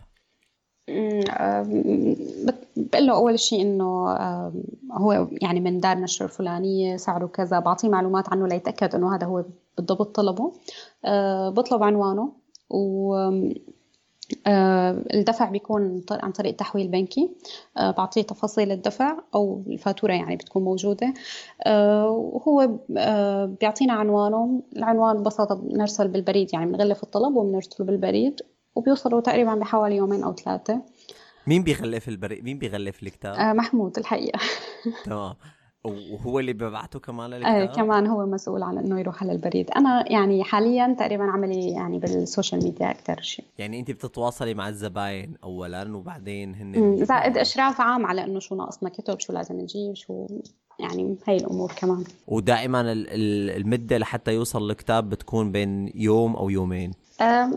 بقول 2.76 3.06
له 3.06 3.16
أول 3.16 3.38
شيء 3.38 3.62
إنه 3.62 4.08
هو 4.92 5.28
يعني 5.42 5.60
من 5.60 5.80
دار 5.80 5.98
نشر 5.98 6.24
الفلانيه 6.24 6.96
سعره 6.96 7.26
كذا 7.26 7.58
بعطيه 7.58 7.88
معلومات 7.88 8.28
عنه 8.28 8.46
ليتأكد 8.48 8.94
إنه 8.94 9.16
هذا 9.16 9.26
هو 9.26 9.44
بالضبط 9.76 10.14
طلبه. 10.16 10.52
بطلب 11.50 11.82
عنوانه 11.82 12.32
و 12.70 13.14
آه، 13.14 13.54
الدفع 15.14 15.50
بيكون 15.50 16.02
عن 16.10 16.32
طريق 16.32 16.56
تحويل 16.56 16.88
بنكي 16.88 17.30
آه، 17.76 17.90
بعطيه 17.90 18.22
تفاصيل 18.22 18.72
الدفع 18.72 19.18
أو 19.34 19.62
الفاتورة 19.66 20.12
يعني 20.12 20.36
بتكون 20.36 20.64
موجودة. 20.64 21.14
آه، 21.66 22.10
وهو 22.10 22.70
بيعطينا 23.60 23.92
عنوانه. 23.92 24.62
العنوان 24.76 25.16
ببساطة 25.16 25.54
بنرسل 25.54 26.08
بالبريد 26.08 26.54
يعني 26.54 26.66
بنغلف 26.66 27.02
الطلب 27.02 27.36
وبنرسله 27.36 27.86
بالبريد 27.86 28.40
وبيوصلوا 28.74 29.20
تقريبا 29.20 29.54
بحوالي 29.54 29.96
يومين 29.96 30.24
أو 30.24 30.34
ثلاثة. 30.34 30.82
مين 31.46 31.62
بيغلف 31.62 32.08
البريد؟ 32.08 32.44
مين 32.44 32.58
بيغلف 32.58 33.02
الكتاب؟ 33.02 33.56
محمود 33.56 33.98
الحقيقة. 33.98 34.40
تمام. 35.04 35.34
وهو 35.84 36.38
اللي 36.38 36.52
ببعته 36.52 36.98
كمان 36.98 37.30
للكتاب؟ 37.30 37.54
إيه 37.54 37.66
كمان 37.66 38.06
هو 38.06 38.26
مسؤول 38.26 38.62
عن 38.62 38.78
إنه 38.78 39.00
يروح 39.00 39.22
على 39.22 39.32
البريد، 39.32 39.70
أنا 39.70 40.12
يعني 40.12 40.44
حاليا 40.44 40.96
تقريبا 40.98 41.24
عملي 41.24 41.70
يعني 41.70 41.98
بال 41.98 42.15
social 42.15 42.64
media 42.64 42.90
أكثر 42.90 43.20
شيء. 43.20 43.44
يعني 43.58 43.80
انت 43.80 43.90
بتتواصلي 43.90 44.54
مع 44.54 44.68
الزباين 44.68 45.34
اولا 45.44 45.96
وبعدين 45.96 46.54
هن 46.54 47.04
زائد 47.04 47.38
إشراف 47.38 47.80
عام 47.80 48.06
على 48.06 48.24
إنه 48.24 48.38
شو 48.40 48.54
ناقصنا 48.54 48.88
كتب 48.88 49.20
شو 49.20 49.32
لازم 49.32 49.60
نجيب 49.60 49.94
شو 49.94 50.26
يعني 50.78 51.16
هاي 51.28 51.36
الأمور 51.36 51.72
كمان. 51.76 52.04
ودائما 52.28 52.80
ال- 52.80 53.08
ال- 53.10 53.50
المدة 53.56 53.98
لحتى 53.98 54.34
يوصل 54.34 54.70
الكتاب 54.70 55.08
بتكون 55.08 55.52
بين 55.52 55.92
يوم 55.94 56.36
أو 56.36 56.50
يومين. 56.50 56.90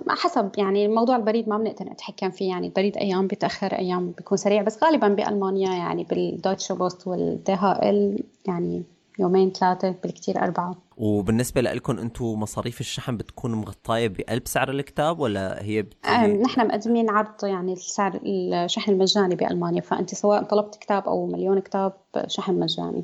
حسب 0.09 0.51
يعني 0.57 0.87
موضوع 0.87 1.15
البريد 1.15 1.49
ما 1.49 1.57
بنقدر 1.57 1.85
نتحكم 1.85 2.29
فيه 2.29 2.49
يعني 2.49 2.67
البريد 2.67 2.97
أيام 2.97 3.27
بيتأخر 3.27 3.73
أيام 3.73 4.11
بيكون 4.11 4.37
سريع 4.37 4.61
بس 4.61 4.83
غالبا 4.83 5.07
بألمانيا 5.07 5.73
يعني 5.73 6.03
بال 6.03 6.18
Deutsche 6.18 6.75
Post 6.75 7.07
وال 7.07 7.53
DHL 7.63 8.23
يعني 8.47 8.83
يومين 9.19 9.51
ثلاثة 9.51 9.95
بالكثير 10.03 10.43
أربعة. 10.43 10.75
وبالنسبة 10.97 11.61
لكم 11.61 11.97
أنتم 11.97 12.25
مصاريف 12.25 12.79
الشحن 12.79 13.17
بتكون 13.17 13.51
مغطاية 13.51 14.07
بقلب 14.07 14.47
سعر 14.47 14.69
الكتاب 14.69 15.19
ولا 15.19 15.63
هي 15.63 15.81
بت... 15.81 16.07
نحن 16.45 16.67
مقدمين 16.67 17.09
عرض 17.09 17.43
يعني 17.43 17.73
السعر 17.73 18.19
الشحن 18.25 18.91
المجاني 18.91 19.35
بألمانيا 19.35 19.81
فأنت 19.81 20.15
سواء 20.15 20.43
طلبت 20.43 20.75
كتاب 20.75 21.07
أو 21.07 21.25
مليون 21.25 21.59
كتاب 21.59 21.93
شحن 22.27 22.59
مجاني. 22.59 23.03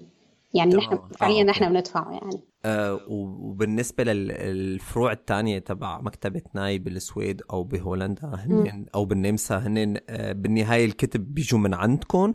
يعني. 0.53 0.75
نحن 0.75 0.93
آه، 0.93 1.07
فعليا 1.17 1.35
أوكي. 1.35 1.43
نحن 1.49 1.73
بندفعه 1.73 2.11
يعني 2.11 2.39
آه 2.65 2.99
وبالنسبة 3.09 4.03
للفروع 4.03 5.11
الثانية 5.11 5.59
تبع 5.59 6.01
مكتبة 6.01 6.41
ناي 6.53 6.77
بالسويد 6.79 7.41
أو 7.53 7.63
بهولندا 7.63 8.27
هن 8.35 8.85
أو 8.95 9.05
بالنمسا 9.05 9.57
هن 9.57 9.97
آه 10.09 10.31
بالنهاية 10.31 10.85
الكتب 10.85 11.33
بيجوا 11.33 11.59
من 11.59 11.73
عندكم 11.73 12.33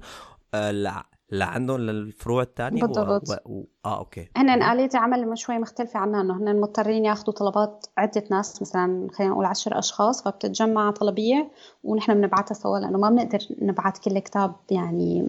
آه 0.54 0.70
لع- 0.70 1.04
لعندهم 1.32 1.80
للفروع 1.80 2.42
الثانية 2.42 2.82
بالضبط. 2.82 3.28
و... 3.30 3.32
و... 3.46 3.64
آه 3.84 3.98
أوكي 3.98 4.28
هن 4.36 4.62
آلية 4.62 4.88
عمل 4.94 5.38
شوي 5.38 5.58
مختلفة 5.58 6.00
عنا 6.00 6.20
إنه 6.20 6.36
هن 6.36 6.60
مضطرين 6.60 7.04
ياخذوا 7.04 7.34
طلبات 7.34 7.86
عدة 7.98 8.24
ناس 8.30 8.62
مثلا 8.62 9.08
خلينا 9.12 9.32
نقول 9.32 9.44
عشر 9.44 9.78
أشخاص 9.78 10.22
فبتتجمع 10.24 10.90
طلبية 10.90 11.50
ونحن 11.84 12.14
بنبعتها 12.14 12.54
سوا 12.54 12.78
لأنه 12.78 12.98
ما 12.98 13.10
بنقدر 13.10 13.38
نبعت 13.62 13.98
كل 13.98 14.18
كتاب 14.18 14.54
يعني 14.70 15.28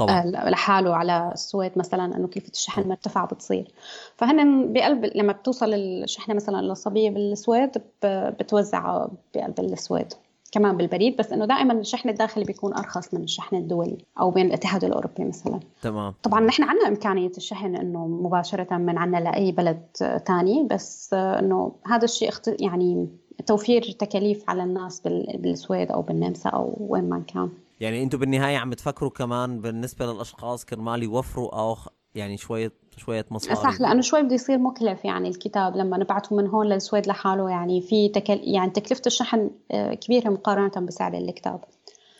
طبعا. 0.00 0.20
آه، 0.20 0.50
لحاله 0.50 0.96
على 0.96 1.30
السويد 1.34 1.72
مثلا 1.76 2.16
إنه 2.16 2.28
كلفه 2.28 2.50
الشحن 2.52 2.88
مرتفعه 2.88 3.26
بتصير. 3.26 3.68
فهن 4.16 4.72
بقلب 4.72 5.10
لما 5.14 5.32
بتوصل 5.32 5.74
الشحنة 5.74 6.34
مثلا 6.34 6.62
للصبية 6.62 7.10
بالسويد 7.10 7.70
بتوزع 8.04 9.06
بقلب 9.34 9.60
السويد 9.60 10.12
كمان 10.52 10.76
بالبريد. 10.76 11.16
بس 11.16 11.32
إنه 11.32 11.44
دائما 11.44 11.72
الشحن 11.72 12.08
الداخلي 12.08 12.44
بيكون 12.44 12.74
أرخص 12.74 13.14
من 13.14 13.22
الشحن 13.22 13.56
الدولي 13.56 13.98
أو 14.20 14.30
بين 14.30 14.46
الاتحاد 14.46 14.84
الأوروبي 14.84 15.24
مثلا. 15.24 15.60
تمام. 15.82 16.14
طبعا 16.22 16.40
نحن 16.40 16.62
عندنا 16.62 16.88
إمكانية 16.88 17.32
الشحن 17.36 17.76
إنه 17.76 18.06
مباشرة 18.06 18.76
من 18.76 18.98
عنا 18.98 19.16
لأي 19.16 19.52
بلد 19.52 19.82
ثاني 20.26 20.68
بس 20.70 21.14
إنه 21.14 21.72
هذا 21.86 22.04
الشيء 22.04 22.28
اخت... 22.28 22.60
يعني 22.60 23.08
توفير 23.46 23.82
تكاليف 23.82 24.44
على 24.48 24.62
الناس 24.62 25.00
بال... 25.00 25.38
بالسويد 25.38 25.90
أو 25.90 26.02
بالنمسا 26.02 26.48
أو 26.48 26.76
وين 26.80 27.08
ما 27.08 27.22
كان. 27.34 27.48
يعني 27.80 28.02
أنتم 28.02 28.18
بالنهاية 28.18 28.56
عم 28.56 28.74
تفكروا 28.74 29.10
كمان 29.10 29.60
بالنسبة 29.60 30.06
للأشخاص 30.06 30.64
كرمال 30.64 31.02
يوفروا 31.02 31.60
أو 31.60 31.76
يعني 32.14 32.36
شوية 32.36 32.72
شوية 32.96 33.26
مصاري. 33.30 33.56
صح 33.56 33.80
لأنه 33.80 34.00
شوي 34.00 34.22
بده 34.22 34.34
يصير 34.34 34.58
مكلف 34.58 35.04
يعني 35.04 35.28
الكتاب 35.28 35.76
لما 35.76 35.96
نبعته 35.98 36.36
من 36.36 36.46
هون 36.46 36.66
للسويد 36.66 37.06
لحاله 37.06 37.50
يعني 37.50 37.80
في 37.80 38.08
تكل... 38.08 38.40
يعني 38.42 38.70
تكلفة 38.70 39.02
الشحن 39.06 39.50
آه، 39.70 39.94
كبيرة 39.94 40.28
مقارنة 40.30 40.86
بسعر 40.86 41.14
الكتاب. 41.14 41.60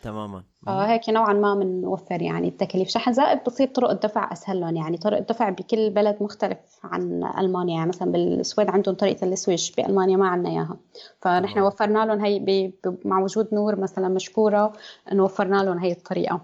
تماما. 0.03 0.42
فهيك 0.66 1.09
نوعا 1.09 1.32
ما 1.32 1.55
بنوفر 1.55 2.22
يعني 2.22 2.48
التكاليف 2.48 2.88
شحن 2.88 3.12
زائد 3.12 3.44
بصير 3.46 3.68
طرق 3.68 3.90
الدفع 3.90 4.32
أسهل 4.32 4.61
لهم. 4.61 4.76
يعني 4.76 4.98
طرق 4.98 5.16
الدفع 5.18 5.51
بكل 5.51 5.90
بلد 5.90 6.16
مختلف 6.20 6.59
عن 6.84 7.24
ألمانيا. 7.38 7.74
يعني 7.76 7.88
مثلا 7.88 8.12
بالسويد 8.12 8.70
عندهم 8.70 8.94
طريقة 8.94 9.26
ال 9.26 9.34
Swish 9.34 9.74
بألمانيا 9.76 10.16
ما 10.16 10.28
عندنا 10.28 10.51
إياها. 10.51 10.76
فنحن 11.20 11.55
تمام. 11.55 11.66
وفرنا 11.66 12.07
لهم 12.07 12.20
هي 12.20 12.38
ب... 12.38 12.72
مع 13.05 13.20
وجود 13.20 13.48
نور 13.53 13.76
مثلا 13.76 14.09
مشكورة 14.09 14.72
إنه 15.12 15.24
وفرنا 15.24 15.62
لهم 15.62 15.78
هي 15.78 15.92
الطريقة. 15.92 16.40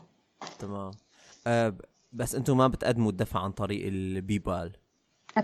تمام. 0.59 0.91
آه 1.47 1.69
ب- 1.69 1.81
بس 2.13 2.35
أنتم 2.35 2.57
ما 2.57 2.69
بتقدموا 2.69 3.11
الدفع 3.11 3.41
عن 3.41 3.51
طريق 3.51 3.87
ال 3.87 3.97
PayPal؟ 3.97 4.73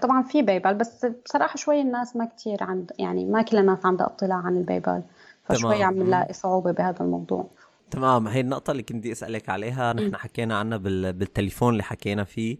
طبعا 0.03 0.23
في 0.23 0.43
PayPal 0.43 0.75
بس 0.75 1.07
بصراحة 1.07 1.57
شوي 1.57 1.81
الناس 1.81 2.17
ما 2.17 2.25
كتير 2.25 2.63
عند 2.63 2.93
يعني 2.99 3.25
ما 3.25 3.43
كل 3.43 3.57
الناس 3.57 3.87
عندها 3.87 4.07
اطلاع 4.07 4.37
عن 4.37 4.57
ال 4.57 4.63
PayPal 4.63 5.03
فشوي. 5.45 5.83
عم 5.83 6.03
نلاقي 6.03 6.33
صعوبة 6.33 6.73
بهذا 6.73 7.01
الموضوع. 7.01 7.47
تمام 7.93 8.29
هي 8.29 8.41
النقطة 8.41 8.71
اللي 8.71 8.83
كنت 8.83 8.97
بدي 8.97 9.13
أسألك 9.13 9.49
عليها. 9.49 9.93
نحن 9.93 10.17
حكينا 10.17 10.57
عنها 10.59 10.79
بال... 10.79 11.13
بالتليفون 11.13 11.73
اللي 11.73 11.83
حكينا 11.83 12.25
فيه. 12.25 12.57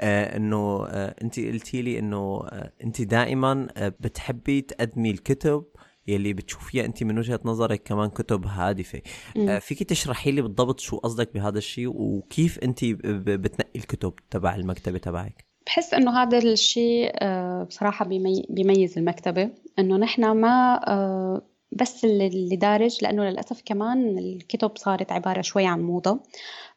آه 0.00 0.36
إنه 0.36 0.86
آه 0.86 1.14
انت 1.22 1.40
قلتي 1.40 1.82
لي 1.82 1.98
إنه 1.98 2.16
آه 2.44 2.72
انت 2.84 3.02
دائما 3.02 3.68
آه 3.76 3.92
بتحبي 4.00 4.60
تقدمي 4.60 5.10
الكتب 5.10 5.64
يلي 6.06 6.32
بتشوفيها 6.32 6.84
انت 6.84 7.02
من 7.02 7.18
وجهة 7.18 7.40
نظرك 7.44 7.82
كمان 7.82 8.08
كتب 8.10 8.46
هادفة. 8.46 9.00
آه 9.36 9.58
فيكي 9.58 9.84
تشرحي 9.84 10.30
لي 10.30 10.42
بالضبط 10.42 10.80
شو 10.80 10.96
قصدك 10.98 11.34
بهذا 11.34 11.58
الشيء 11.58 11.88
وكيف 11.94 12.58
انت 12.58 12.84
بتنقي 12.84 13.70
الكتب 13.78 14.12
تبع 14.30 14.54
المكتبة 14.54 14.98
تبعك؟ 14.98 15.44
بحس 15.66 15.94
إنه 15.94 16.22
هذا 16.22 16.38
الشيء 16.38 17.10
آه، 17.14 17.62
بصراحة 17.64 18.04
بيمي- 18.04 18.46
بيميز 18.50 18.98
المكتبة. 18.98 19.50
إنه 19.78 19.96
نحن 19.96 20.30
ما 20.30 20.80
آه، 20.88 21.42
بس 21.72 22.04
اللي 22.04 22.56
دارج 22.56 22.98
لأنه 23.02 23.24
للأسف 23.24 23.62
كمان 23.64 24.18
الكتب 24.18 24.76
صارت 24.76 25.12
عبارة 25.12 25.40
شوي 25.40 25.66
عن 25.66 25.82
موضة 25.82 26.20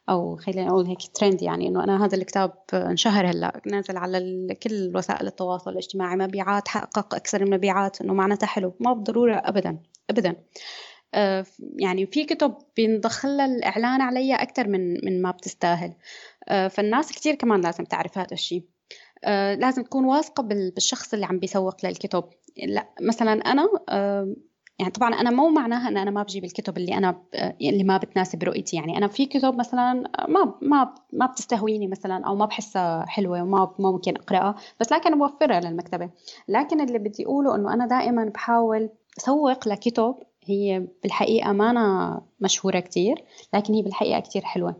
أو 0.08 0.36
خلينا 0.36 0.66
نقول 0.66 0.86
هيك 0.86 0.98
ترند 1.14 1.42
يعني 1.42 1.68
إنه 1.68 1.84
أنا 1.84 2.04
هذا 2.04 2.16
الكتاب 2.16 2.52
انشهر 2.74 3.30
هلأ 3.30 3.60
نازل 3.66 3.96
على 3.96 4.48
كل 4.62 4.92
وسائل 4.96 5.26
التواصل 5.26 5.70
الاجتماعي 5.70 6.16
مبيعات 6.16 6.68
حقق 6.68 7.14
أكثر 7.14 7.42
المبيعات 7.42 8.00
إنه 8.00 8.14
معناتها 8.14 8.46
حلو 8.46 8.74
ما 8.80 8.92
بالضرورة 8.92 9.34
ابدا 9.44 9.78
ابدا. 10.10 10.36
آه، 11.14 11.44
يعني 11.76 12.06
في 12.06 12.24
كتب 12.24 12.54
بينضخ 12.76 13.26
لها 13.26 13.46
الإعلان 13.46 14.00
عليها 14.00 14.42
أكثر 14.42 14.68
من 14.68 15.04
من 15.04 15.22
ما 15.22 15.30
بتستاهل. 15.30 15.92
آه، 16.48 16.68
فالناس 16.68 17.12
كتير 17.12 17.34
كمان 17.34 17.60
لازم 17.60 17.84
تعرف 17.84 18.18
هذا 18.18 18.32
الشيء 18.32 18.64
آه، 19.24 19.54
لازم 19.54 19.82
تكون 19.82 20.04
واثقة 20.04 20.42
بال- 20.42 20.70
بالشخص 20.70 21.14
اللي 21.14 21.26
عم 21.26 21.38
بيسوق 21.38 21.86
للكتب. 21.86 22.24
لأ 22.66 22.88
مثلا 23.00 23.40
آه، 23.88 24.34
يعني 24.78 24.90
طبعا 24.92 25.14
أنا 25.14 25.30
مو 25.30 25.48
معناها 25.48 25.88
أن 25.88 25.96
أنا 25.96 26.10
ما 26.10 26.22
بجيب 26.22 26.44
الكتب 26.44 26.76
اللي 26.76 26.94
أنا 26.94 27.10
ب- 27.10 27.54
اللي 27.60 27.84
ما 27.84 27.96
بتناسب 27.96 28.42
رؤيتي. 28.44 28.76
يعني 28.76 28.98
أنا 28.98 29.06
في 29.08 29.26
كتب 29.26 29.54
مثلا 29.54 29.92
ما 30.28 30.54
ما 30.62 30.94
ما 31.12 31.26
بتستهويني 31.26 31.86
مثلا 31.88 32.24
أو 32.26 32.34
ما 32.36 32.44
بحسها 32.46 33.04
حلوة 33.06 33.42
وما 33.42 33.74
ما 33.78 33.90
ممكن 33.90 34.16
أقرأها 34.16 34.54
بس 34.80 34.92
لكن 34.92 35.18
بوفرها 35.18 35.60
للمكتبة. 35.60 36.10
لكن 36.48 36.80
اللي 36.80 36.98
بدي 36.98 37.24
أقوله 37.26 37.54
أنه 37.54 37.72
أنا 37.74 37.86
دائما 37.86 38.24
بحاول 38.24 38.90
أسوق 39.18 39.68
لكتب 39.68 40.14
هي 40.44 40.86
بالحقيقة 41.02 41.52
ما 41.52 41.70
أنا 41.70 42.20
مشهورة 42.40 42.80
كتير 42.80 43.24
لكن 43.54 43.74
هي 43.74 43.82
بالحقيقة 43.82 44.20
كتير 44.20 44.42
حلوة. 44.42 44.70
آه، 44.70 44.76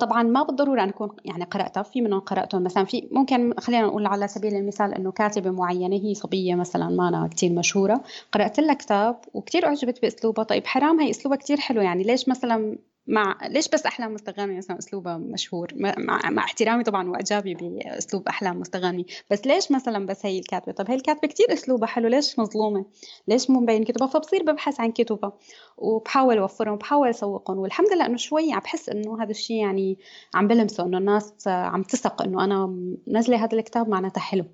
طبعا 0.00 0.22
ما 0.22 0.42
بالضرورة 0.42 0.82
أنا 0.82 0.90
أكون 0.90 1.08
يعني 1.24 1.44
قراتها 1.44 1.82
في 1.82 2.00
منهم 2.00 2.20
قراتهم 2.20 2.62
مثلا 2.64 2.84
في 2.84 3.08
ممكن 3.12 3.54
خلينا 3.60 3.86
نقول 3.86 4.06
على 4.06 4.28
سبيل 4.28 4.54
المثال 4.54 4.94
إنه 4.94 5.12
كاتبة 5.12 5.50
معينة 5.50 5.96
هي 5.96 6.14
صبية 6.14 6.54
مثلا 6.54 6.88
ما 6.88 7.08
أنا 7.08 7.28
كثير 7.28 7.52
مشهورة 7.52 8.02
قرأت 8.32 8.60
لها 8.60 8.74
كتاب 8.74 9.20
وكثير 9.34 9.66
أعجبت 9.66 10.02
بأسلوبها. 10.02 10.44
طيب 10.44 10.66
حرام 10.66 11.00
هي 11.00 11.10
أسلوبها 11.10 11.38
كثير 11.38 11.60
حلو. 11.60 11.80
يعني 11.82 12.02
ليش 12.02 12.28
مثلا 12.28 12.78
مع 13.06 13.38
ليش 13.46 13.68
بس 13.68 13.86
أحلام 13.86 14.14
مستغانمي 14.14 14.56
مثلا 14.56 14.78
أسلوبها 14.78 15.16
مشهور؟ 15.16 15.68
مع, 15.74 15.94
مع, 16.30 16.44
احترامي 16.44 16.84
طبعا 16.84 17.10
وإعجابي 17.10 17.54
بأسلوب 17.54 18.28
أحلام 18.28 18.60
مستغانمي 18.60 19.06
بس 19.30 19.46
ليش 19.46 19.72
مثلا 19.72 20.06
بس 20.06 20.26
هي 20.26 20.38
الكاتبة؟ 20.38 20.72
طب 20.72 20.90
هي 20.90 20.94
الكاتبة 20.94 21.28
كثير 21.28 21.52
أسلوبها 21.52 21.86
حلو 21.86 22.08
ليش 22.08 22.38
مظلومة؟ 22.38 22.84
ليش 23.28 23.50
مو 23.50 23.60
مبين 23.60 23.84
كتبها؟ 23.84 24.08
فبصير 24.08 24.42
ببحث 24.42 24.80
عن 24.80 24.92
كتبها 24.92 25.32
وبحاول 25.76 26.38
اوفرهم 26.38 26.74
وبحاول 26.74 27.08
أسوقهم. 27.08 27.58
والحمد 27.58 27.92
لله 27.92 28.06
إنه 28.06 28.16
شوي 28.16 28.52
عم 28.52 28.60
بحس 28.60 28.88
إنه 28.88 29.22
هذا 29.22 29.30
الشيء 29.30 29.56
يعني 29.56 29.98
عم 30.34 30.48
بلمسه 30.48 30.84
إنه 30.84 30.98
الناس 30.98 31.48
عم 31.48 31.82
تثق 31.82 32.22
إنه 32.22 32.44
أنا 32.44 32.66
منزله 33.06 33.44
هذا 33.44 33.58
الكتاب 33.58 33.88
معناتها 33.88 34.20
حلو. 34.20 34.44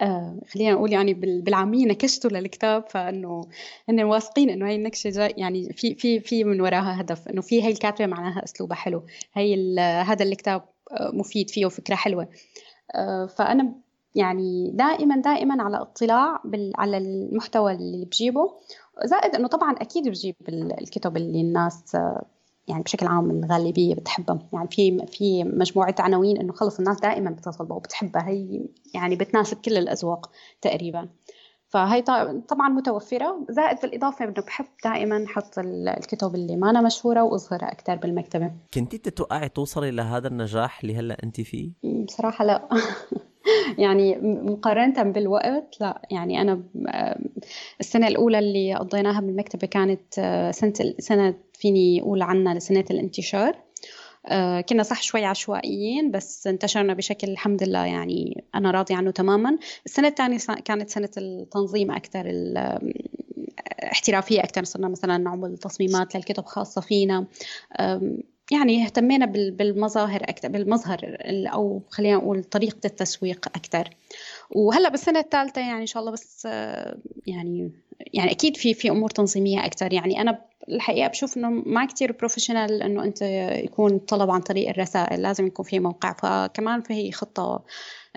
آه 0.00 0.36
خلينا 0.54 0.72
نقول 0.72 0.92
يعني 0.92 1.14
بال- 1.14 1.42
بالعامية 1.42 1.86
نكشته 1.86 2.28
للكتاب 2.28 2.84
فإنه 2.90 3.40
هن 3.88 4.02
واثقين 4.02 4.50
إنه 4.50 4.68
هي 4.68 4.76
النكشة 4.76 5.10
جاي 5.10 5.34
يعني 5.36 5.72
في 5.72 5.94
في 5.94 6.20
في 6.20 6.44
من 6.44 6.60
وراها 6.60 7.00
هدف 7.00 7.28
إنه 7.28 7.40
في 7.42 7.62
هي 7.62 7.70
الكاتبة 7.70 8.06
معناها 8.06 8.44
أسلوبها 8.44 8.76
حلو 8.76 9.02
هي 9.34 9.78
هذا 9.80 10.24
الكتاب 10.24 10.62
آه، 10.92 11.10
مفيد 11.14 11.50
فيه 11.50 11.66
فكره 11.68 11.94
حلوة. 11.94 12.28
آه، 12.94 13.26
فأنا 13.26 13.72
يعني 14.14 14.70
دائما 14.74 15.16
دائما 15.20 15.62
على 15.62 15.76
اطلاع 15.76 16.40
بال- 16.44 16.72
على 16.78 16.96
المحتوى 16.98 17.72
اللي 17.72 18.04
بجيبه 18.04 18.50
زائد 19.04 19.34
إنه 19.34 19.48
طبعا 19.48 19.72
أكيد 19.72 20.08
بجيب 20.08 20.34
ال- 20.48 20.80
الكتب 20.80 21.16
اللي 21.16 21.40
الناس 21.40 21.94
آه، 21.94 22.24
يعني 22.68 22.82
بشكل 22.82 23.06
عام 23.06 23.30
الغالبية 23.30 23.94
بتحبها. 23.94 24.38
يعني 24.52 24.68
في 24.68 25.06
في 25.06 25.44
مجموعة 25.44 25.94
عناوين 25.98 26.36
إنه 26.40 26.52
خلص 26.52 26.78
الناس 26.78 27.00
دائما 27.00 27.30
بتطلبها 27.30 27.76
وبتحبها. 27.76 28.28
هي 28.28 28.64
يعني 28.94 29.16
بتناسب 29.16 29.56
كل 29.56 29.76
الأذواق 29.76 30.30
تقريبا. 30.62 31.08
فهي 31.68 32.02
طبعا 32.48 32.68
متوفرة. 32.68 33.46
زائد 33.50 33.78
بالإضافة 33.82 34.24
إنه 34.24 34.32
بحب 34.32 34.64
دائما 34.84 35.24
أحط 35.24 35.58
ال- 35.58 35.88
الكتب 35.88 36.34
اللي 36.34 36.56
ما 36.56 36.70
أنا 36.70 36.80
مشهورة 36.80 37.22
واظهرها 37.22 37.72
أكثر 37.72 37.96
بالمكتبة. 37.96 38.50
كنتي 38.74 38.98
تتوقعي 38.98 39.48
توصلي 39.48 39.90
لهذا 39.90 40.28
النجاح 40.28 40.80
اللي 40.82 40.96
هلأ 40.96 41.16
انت 41.24 41.40
فيه؟ 41.40 41.70
بصراحة 42.04 42.44
لا. 42.44 42.68
يعني 43.78 44.16
مقارنة 44.22 45.02
بالوقت 45.02 45.76
لا 45.80 46.02
يعني 46.10 46.40
أنا 46.40 46.62
السنة 47.80 48.08
الأولى 48.08 48.38
اللي 48.38 48.74
قضيناها 48.74 49.20
بالمكتبة 49.20 49.66
كانت 49.66 50.18
آه، 50.18 50.50
سنة 50.50 50.72
سنة 50.98 51.34
فيني 51.54 52.00
أقول 52.02 52.22
عنها 52.22 52.54
لسنة 52.54 52.84
الانتشار. 52.90 53.56
آه، 54.26 54.60
كنا 54.60 54.82
صح 54.82 55.02
شوي 55.02 55.24
عشوائيين 55.24 56.10
بس 56.10 56.46
انتشرنا 56.46 56.94
بشكل 56.94 57.28
الحمد 57.30 57.62
لله 57.62 57.84
يعني 57.86 58.44
أنا 58.54 58.70
راضي 58.70 58.94
عنه 58.94 59.10
تماما. 59.10 59.58
السنة 59.86 60.08
الثانية 60.08 60.38
كانت 60.64 60.90
سنة 60.90 61.10
التنظيم 61.18 61.90
أكثر 61.90 62.24
احترافية 63.92 64.40
أكثر 64.40 64.64
صرنا 64.64 64.88
مثلا 64.88 65.18
نعمل 65.18 65.58
تصميمات 65.58 66.16
للكتب 66.16 66.44
خاصة 66.44 66.80
فينا. 66.80 67.26
يعني 68.52 68.84
اهتمينا 68.84 69.26
بالمظاهر 69.26 70.22
أكثر 70.22 70.48
بالمظهر 70.48 71.16
أو 71.52 71.82
خلينا 71.90 72.16
نقول 72.16 72.44
طريقة 72.44 72.80
التسويق 72.84 73.48
أكثر 73.54 73.90
وهلأ 74.50 74.88
بالسنة 74.88 75.18
الثالثة 75.18 75.60
يعني 75.60 75.80
إن 75.80 75.86
شاء 75.86 76.00
الله 76.00 76.12
بس 76.12 76.44
يعني 77.26 77.72
يعني 78.14 78.30
أكيد 78.30 78.56
في 78.56 78.74
في 78.74 78.90
أمور 78.90 79.10
تنظيمية 79.10 79.66
أكثر 79.66 79.92
يعني 79.92 80.20
أنا 80.20 80.38
الحقيقة 80.68 81.08
بشوف 81.08 81.36
إنه 81.36 81.50
ما 81.50 81.86
كتير 81.86 82.12
بروفيشنال 82.12 82.82
إنه 82.82 83.04
أنت 83.04 83.22
يكون 83.64 83.98
طلب 83.98 84.30
عن 84.30 84.40
طريق 84.40 84.68
الرسائل 84.68 85.22
لازم 85.22 85.46
يكون 85.46 85.64
في 85.64 85.78
موقع. 85.78 86.12
فكمان 86.12 86.82
في 86.82 87.12
خطة 87.12 87.64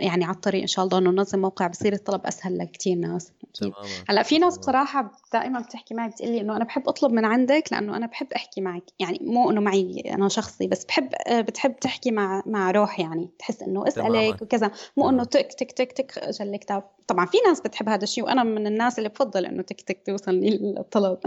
يعني 0.01 0.25
على 0.25 0.35
الطريق 0.35 0.61
إن 0.61 0.67
شاء 0.67 0.85
الله 0.85 0.97
إنه 0.97 1.11
ننظم 1.11 1.39
موقع 1.39 1.67
بصير 1.67 1.93
الطلب 1.93 2.25
أسهل 2.25 2.57
لكثير 2.57 2.97
ناس. 2.97 3.31
أكيد 3.55 3.73
هلأ 4.09 4.23
في 4.23 4.37
ناس 4.37 4.57
بصراحة 4.57 5.11
دائما 5.33 5.59
بتحكي 5.59 5.93
معي 5.93 6.09
بتقول 6.09 6.31
لي 6.31 6.41
إنه 6.41 6.55
أنا 6.55 6.65
بحب 6.65 6.89
أطلب 6.89 7.11
من 7.11 7.25
عندك 7.25 7.63
لأنه 7.71 7.97
أنا 7.97 8.07
بحب 8.07 8.27
أحكي 8.35 8.61
معك. 8.61 8.83
يعني 8.99 9.19
مو 9.21 9.51
إنه 9.51 9.61
معي 9.61 10.01
أنا 10.13 10.29
شخصي 10.29 10.67
بس 10.67 10.85
بحب 10.85 11.09
بتحب 11.29 11.79
تحكي 11.79 12.11
مع 12.11 12.43
مع 12.45 12.71
روح 12.71 12.99
يعني. 12.99 13.29
تحس 13.39 13.61
إنه 13.61 13.87
اسألك 13.87 14.41
وكذا. 14.41 14.71
مو 14.97 15.09
إنه 15.09 15.23
تك 15.23 15.53
تك 15.53 15.71
تك 15.71 15.91
تك 15.91 16.17
اجى 16.17 16.43
الكتاب 16.43 16.83
طبعا 17.09 17.25
في 17.25 17.37
ناس 17.47 17.61
بتحب 17.61 17.89
هذا 17.89 18.03
الشيء 18.03 18.23
وأنا 18.23 18.43
من 18.43 18.67
الناس 18.67 18.97
اللي 18.97 19.09
بفضل 19.09 19.45
إنه 19.45 19.61
تك 19.61 19.81
تك 19.81 20.01
توصلني 20.05 20.55
الطلب. 20.79 21.17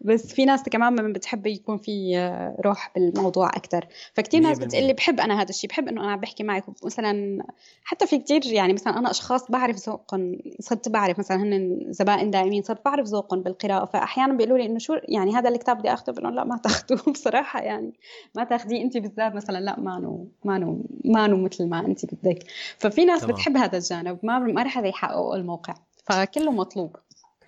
بس 0.00 0.32
في 0.34 0.44
ناس 0.44 0.62
كمان 0.62 1.12
بتحب 1.12 1.46
يكون 1.46 1.76
في 1.78 2.16
روح 2.64 2.92
بالموضوع 2.94 3.48
أكثر 3.48 3.86
فكتير 4.14 4.40
ناس 4.40 4.58
بتقول 4.58 4.84
لي 4.84 4.92
بحب 4.92 5.20
أنا 5.20 5.40
هذا 5.40 5.48
الشيء 5.48 5.70
بحب 5.70 5.88
إنه 5.88 6.04
أنا 6.04 6.16
بحكي 6.16 6.44
معك. 6.44 6.64
مثلا 6.84 7.42
حتى 7.84 8.06
في 8.06 8.18
كتير 8.18 8.46
يعني 8.46 8.72
مثلا 8.72 8.98
أنا 8.98 9.10
أشخاص 9.10 9.50
بعرف 9.50 9.76
ذوقهم 9.88 10.38
صرت 10.60 10.88
بعرف 10.88 11.18
مثلا 11.18 11.36
هن 11.36 11.86
زبائن 11.88 12.30
دائمين 12.30 12.62
صرت 12.62 12.84
بعرف 12.84 13.06
ذوقهم 13.06 13.42
بالقراءة. 13.42 13.84
فاحيانا 13.84 14.32
بيقولوا 14.32 14.58
لي 14.58 14.66
إنه 14.66 14.78
شو 14.78 14.96
يعني 15.08 15.34
هذا 15.34 15.48
الكتاب 15.48 15.78
بدي 15.78 15.92
اخذه 15.92 16.10
بقول 16.10 16.36
لا 16.36 16.44
ما 16.44 16.56
تاخذوه 16.56 17.12
بصراحة 17.12 17.60
يعني 17.60 17.92
ما 18.34 18.44
تأخذيه 18.44 18.82
أنت 18.82 18.96
بالذات. 18.96 19.34
مثلا 19.34 19.58
لا 19.58 19.80
مانو 19.80 20.28
مانو 20.44 20.84
مانو 21.04 21.36
مثل 21.36 21.66
ما 21.66 21.86
أنت 21.86 22.14
بدك. 22.14 22.44
ففي 22.78 23.04
ناس 23.04 23.20
تمام. 23.20 23.32
بتحب 23.32 23.56
هذا 23.56 23.78
الجانب 23.78 24.18
ما 24.22 24.38
ما 24.38 24.62
رح 24.62 24.78
يحققوا 24.78 25.31
الموقع 25.34 25.74
فكله 26.04 26.52
مطلوب. 26.52 26.96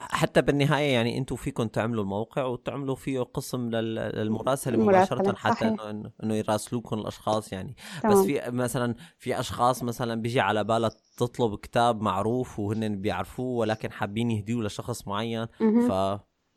حتى 0.01 0.43
بالنهاية 0.43 0.93
يعني 0.93 1.18
أنتم 1.18 1.37
فيكم 1.37 1.68
تعملوا 1.68 2.03
الموقع 2.03 2.45
وتعملوا 2.45 2.95
فيه 2.95 3.20
قسم 3.20 3.70
للمراسلة 3.70 4.78
مباشرة 4.78 5.35
حتى 5.35 5.68
انه 5.68 6.11
إنه 6.22 6.35
يراسلوكم 6.35 6.99
الأشخاص 6.99 7.53
يعني. 7.53 7.76
طبعا. 8.03 8.14
بس 8.14 8.18
في 8.26 8.41
مثلا 8.47 8.95
في 9.18 9.41
أشخاص 9.41 9.82
مثلا 9.82 10.22
بيجي 10.22 10.41
على 10.41 10.64
بالها 10.64 10.91
تطلب 11.16 11.59
كتاب 11.59 12.01
معروف 12.01 12.59
وهن 12.59 13.01
بيعرفوه 13.01 13.59
ولكن 13.59 13.93
حابين 13.93 14.30
يهديوه 14.30 14.64
لشخص 14.64 15.09
معين 15.09 15.47
ف 15.89 15.93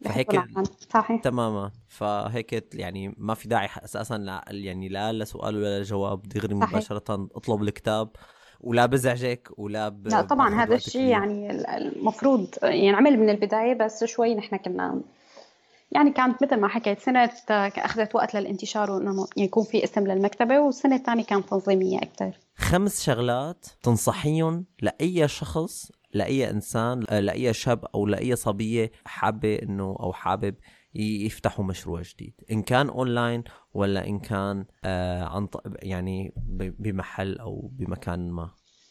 فهيك 0.05 0.41
صحيح. 0.93 1.21
تماما. 1.21 1.71
فهيك 1.87 2.75
يعني 2.75 3.15
ما 3.17 3.33
في 3.33 3.47
داعي 3.47 3.69
أساسا 3.83 4.17
لا 4.17 4.45
يعني 4.47 4.89
لا 4.89 5.13
لسؤال 5.13 5.55
ولا 5.55 5.79
لجواب 5.79 6.21
دغري 6.21 6.55
مباشرة 6.55 7.27
اطلب 7.35 7.63
الكتاب. 7.63 8.09
ولا 8.61 8.85
بزعجك 8.85 9.49
ولا 9.57 9.89
ب... 9.89 10.07
لا 10.07 10.21
طبعا 10.21 10.63
هذا 10.63 10.75
الشيء 10.75 11.01
يعني 11.01 11.51
المفروض 11.51 12.47
يعني 12.63 12.89
عمل 12.89 13.19
من 13.19 13.29
البداية 13.29 13.73
بس 13.73 14.03
شوي 14.03 14.35
نحن 14.35 14.57
كنا 14.57 15.01
يعني 15.91 16.11
كانت 16.11 16.43
مثل 16.43 16.55
ما 16.55 16.67
حكيت 16.67 16.99
سنة 16.99 17.29
أخذت 17.49 18.15
وقت 18.15 18.35
للانتشار 18.35 18.91
وإنه 18.91 19.27
يكون 19.37 19.63
في 19.63 19.83
اسم 19.83 20.07
للمكتبة 20.07 20.59
والسنة 20.59 20.95
الثانية 20.95 21.23
كانت 21.23 21.49
تنظيمية 21.49 21.97
أكثر. 21.97 22.39
خمس 22.55 23.03
شغلات 23.03 23.65
تنصحيهم 23.83 24.65
لأي 24.81 25.27
شخص 25.27 25.91
لأي 26.13 26.49
إنسان 26.49 26.99
لأي 26.99 27.53
شاب 27.53 27.85
أو 27.95 28.05
لأي 28.05 28.35
صبية 28.35 28.91
حابة 29.05 29.55
إنه 29.55 29.95
أو 29.99 30.13
حابب 30.13 30.55
يفتحوا 30.97 31.65
مشروع 31.65 32.01
جديد. 32.01 32.33
إن 32.51 32.61
كان 32.61 32.89
أونلاين 32.89 33.43
ولا 33.73 34.07
إن 34.07 34.19
كان 34.19 34.65
آه 34.85 35.23
عن 35.23 35.47
يعني 35.83 36.33
بمحل 36.79 37.37
أو 37.37 37.69
بمكان 37.73 38.31
ما. 38.31 38.49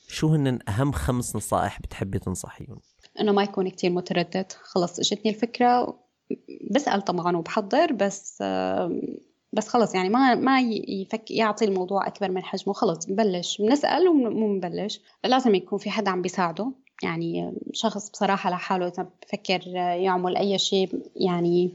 شو 0.08 0.28
هن 0.28 0.58
أهم 0.68 0.92
خمس 0.92 1.36
نصائح 1.36 1.80
بتحبي 1.80 2.18
تنصحيهم؟ 2.18 2.80
إنه 3.20 3.32
ما 3.32 3.42
يكون 3.42 3.68
كتير 3.68 3.90
متردد. 3.90 4.52
خلص 4.52 4.98
إجتني 4.98 5.30
الفكرة. 5.32 5.98
بسأل 6.70 7.02
طبعا 7.02 7.36
وبحضر 7.36 7.92
بس 7.92 8.38
آه 8.42 9.00
بس 9.52 9.68
خلص 9.68 9.94
يعني 9.94 10.08
ما 10.08 10.34
ما 10.34 10.60
يفك 10.60 11.30
يعطي 11.30 11.64
الموضوع 11.64 12.06
أكبر 12.06 12.30
من 12.30 12.44
حجمه. 12.44 12.74
خلص 12.74 13.06
بنبلش 13.06 13.62
بنسأل 13.62 14.08
ومو 14.08 14.58
بنبلش. 14.58 15.00
لازم 15.24 15.54
يكون 15.54 15.78
في 15.78 15.90
حدا 15.90 16.10
عم 16.10 16.22
بيساعده. 16.22 16.72
يعني 17.02 17.52
شخص 17.72 18.10
بصراحة 18.10 18.50
لحاله 18.50 18.86
إذا 18.86 19.08
بفكر 19.22 19.66
يعمل 19.76 20.36
أي 20.36 20.58
شيء 20.58 21.02
يعني 21.16 21.70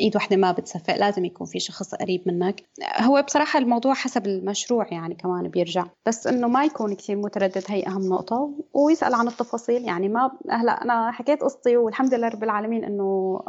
إيد 0.00 0.16
واحدة 0.16 0.36
ما 0.36 0.52
بتصفق 0.52 0.96
لازم 0.96 1.24
يكون 1.24 1.46
في 1.46 1.60
شخص 1.60 1.94
قريب 1.94 2.22
منك. 2.26 2.62
هو 3.00 3.22
بصراحة 3.22 3.58
الموضوع 3.58 3.94
حسب 3.94 4.26
المشروع 4.26 4.86
يعني 4.92 5.14
كمان 5.14 5.48
بيرجع. 5.48 5.84
بس 6.06 6.26
إنه 6.26 6.48
ما 6.48 6.64
يكون 6.64 6.94
كثير 6.94 7.16
متردد 7.16 7.64
هي 7.68 7.86
أهم 7.86 8.08
نقطة. 8.08 8.54
ويسأل 8.74 9.14
عن 9.14 9.28
التفاصيل 9.28 9.84
يعني 9.84 10.08
ما 10.08 10.30
هلأ 10.50 10.72
أنا 10.84 11.10
حكيت 11.10 11.42
قصتي 11.42 11.76
والحمد 11.76 12.14
لله 12.14 12.28
رب 12.28 12.44
العالمين 12.44 12.84
إنه 12.84 13.40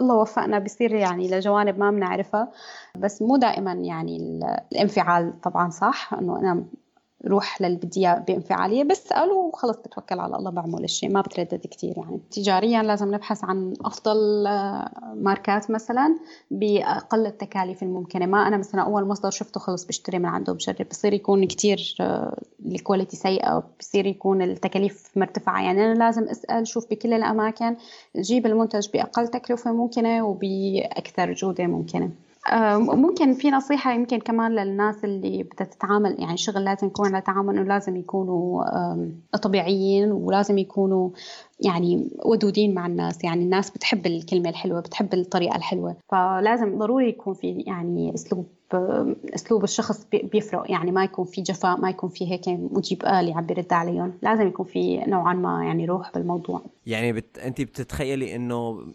الله 0.00 0.14
وفقنا 0.14 0.58
بصير 0.58 0.94
يعني 0.94 1.28
لجوانب 1.28 1.78
ما 1.78 1.90
بنعرفها. 1.90 2.52
بس 2.98 3.22
مو 3.22 3.36
دائما 3.36 3.72
يعني 3.72 4.40
الانفعال 4.72 5.40
طبعا 5.40 5.70
صح 5.70 6.14
إنه 6.14 6.38
أنا 6.38 6.64
روح 7.26 7.62
للي 7.62 7.76
بدي 7.76 8.14
بانفعاليه 8.28 8.84
بسال 8.84 9.30
وخلص 9.30 9.76
بتوكل 9.76 10.20
على 10.20 10.36
الله 10.36 10.50
بعمل 10.50 10.84
الشيء 10.84 11.10
ما 11.12 11.20
بتردد 11.20 11.66
كثير 11.66 11.94
يعني. 11.98 12.20
تجاريا 12.30 12.82
لازم 12.82 13.14
نبحث 13.14 13.44
عن 13.44 13.74
أفضل 13.84 14.46
آه، 14.46 14.90
ماركات 15.14 15.70
مثلا 15.70 16.18
بأقل 16.50 17.26
التكاليف 17.26 17.82
الممكنة. 17.82 18.26
ما 18.26 18.48
أنا 18.48 18.56
مثلا 18.56 18.82
أول 18.82 19.04
مصدر 19.04 19.30
شفته 19.30 19.60
خلص 19.60 19.84
بشتري 19.84 20.18
من 20.18 20.26
عنده 20.26 20.52
بجرب 20.52 20.88
بصير 20.90 21.12
يكون 21.12 21.46
كثير 21.46 21.96
آه، 22.00 22.40
الكواليتي 22.66 23.16
سيئة 23.16 23.62
بصير 23.80 24.06
يكون 24.06 24.42
التكاليف 24.42 25.10
مرتفعة. 25.16 25.62
يعني 25.62 25.84
أنا 25.84 25.98
لازم 25.98 26.22
أسأل 26.22 26.66
شوف 26.66 26.90
بكل 26.90 27.12
الأماكن 27.12 27.76
جيب 28.16 28.46
المنتج 28.46 28.88
بأقل 28.94 29.28
تكلفة 29.28 29.72
ممكنة 29.72 30.26
وبأكثر 30.26 31.32
جودة 31.32 31.66
ممكنة. 31.66 32.10
ممكن 32.78 33.34
في 33.34 33.50
نصيحة 33.50 33.92
يمكن 33.92 34.18
كمان 34.18 34.52
للناس 34.52 35.04
اللي 35.04 35.42
بدها 35.42 35.66
تتعامل 35.66 36.16
يعني 36.18 36.36
شغل 36.36 36.64
لازم 36.64 36.86
يكون 36.86 37.14
على 37.14 37.20
تعامل 37.20 37.56
إنه 37.58 37.68
لازم 37.68 37.96
يكونوا 37.96 38.64
طبيعيين 39.42 40.12
ولازم 40.12 40.58
يكونوا 40.58 41.10
يعني 41.60 42.10
ودودين 42.24 42.74
مع 42.74 42.86
الناس 42.86 43.24
يعني 43.24 43.42
الناس 43.44 43.70
بتحب 43.70 44.06
الكلمة 44.06 44.48
الحلوة 44.48 44.80
بتحب 44.80 45.14
الطريقة 45.14 45.56
الحلوة 45.56 45.96
فلازم 46.08 46.78
ضروري 46.78 47.08
يكون 47.08 47.34
في 47.34 47.64
يعني 47.66 48.14
أسلوب. 48.14 48.46
اسلوب 49.34 49.64
الشخص 49.64 50.06
بيفرق. 50.12 50.70
يعني 50.70 50.92
ما 50.92 51.04
يكون 51.04 51.24
في 51.24 51.42
جفاء 51.42 51.80
ما 51.80 51.90
يكون 51.90 52.10
في 52.10 52.32
هيك 52.32 52.48
مجيب 52.48 53.02
آلي 53.04 53.32
عم 53.32 53.46
بيرد 53.46 53.72
عليهم. 53.72 54.12
لازم 54.22 54.46
يكون 54.46 54.66
في 54.66 54.96
نوعا 54.96 55.34
ما 55.34 55.64
يعني 55.64 55.86
روح 55.86 56.12
بالموضوع. 56.14 56.62
يعني 56.86 57.12
بت... 57.12 57.38
انت 57.38 57.60
بتتخيلي 57.60 58.36
إنه 58.36 58.86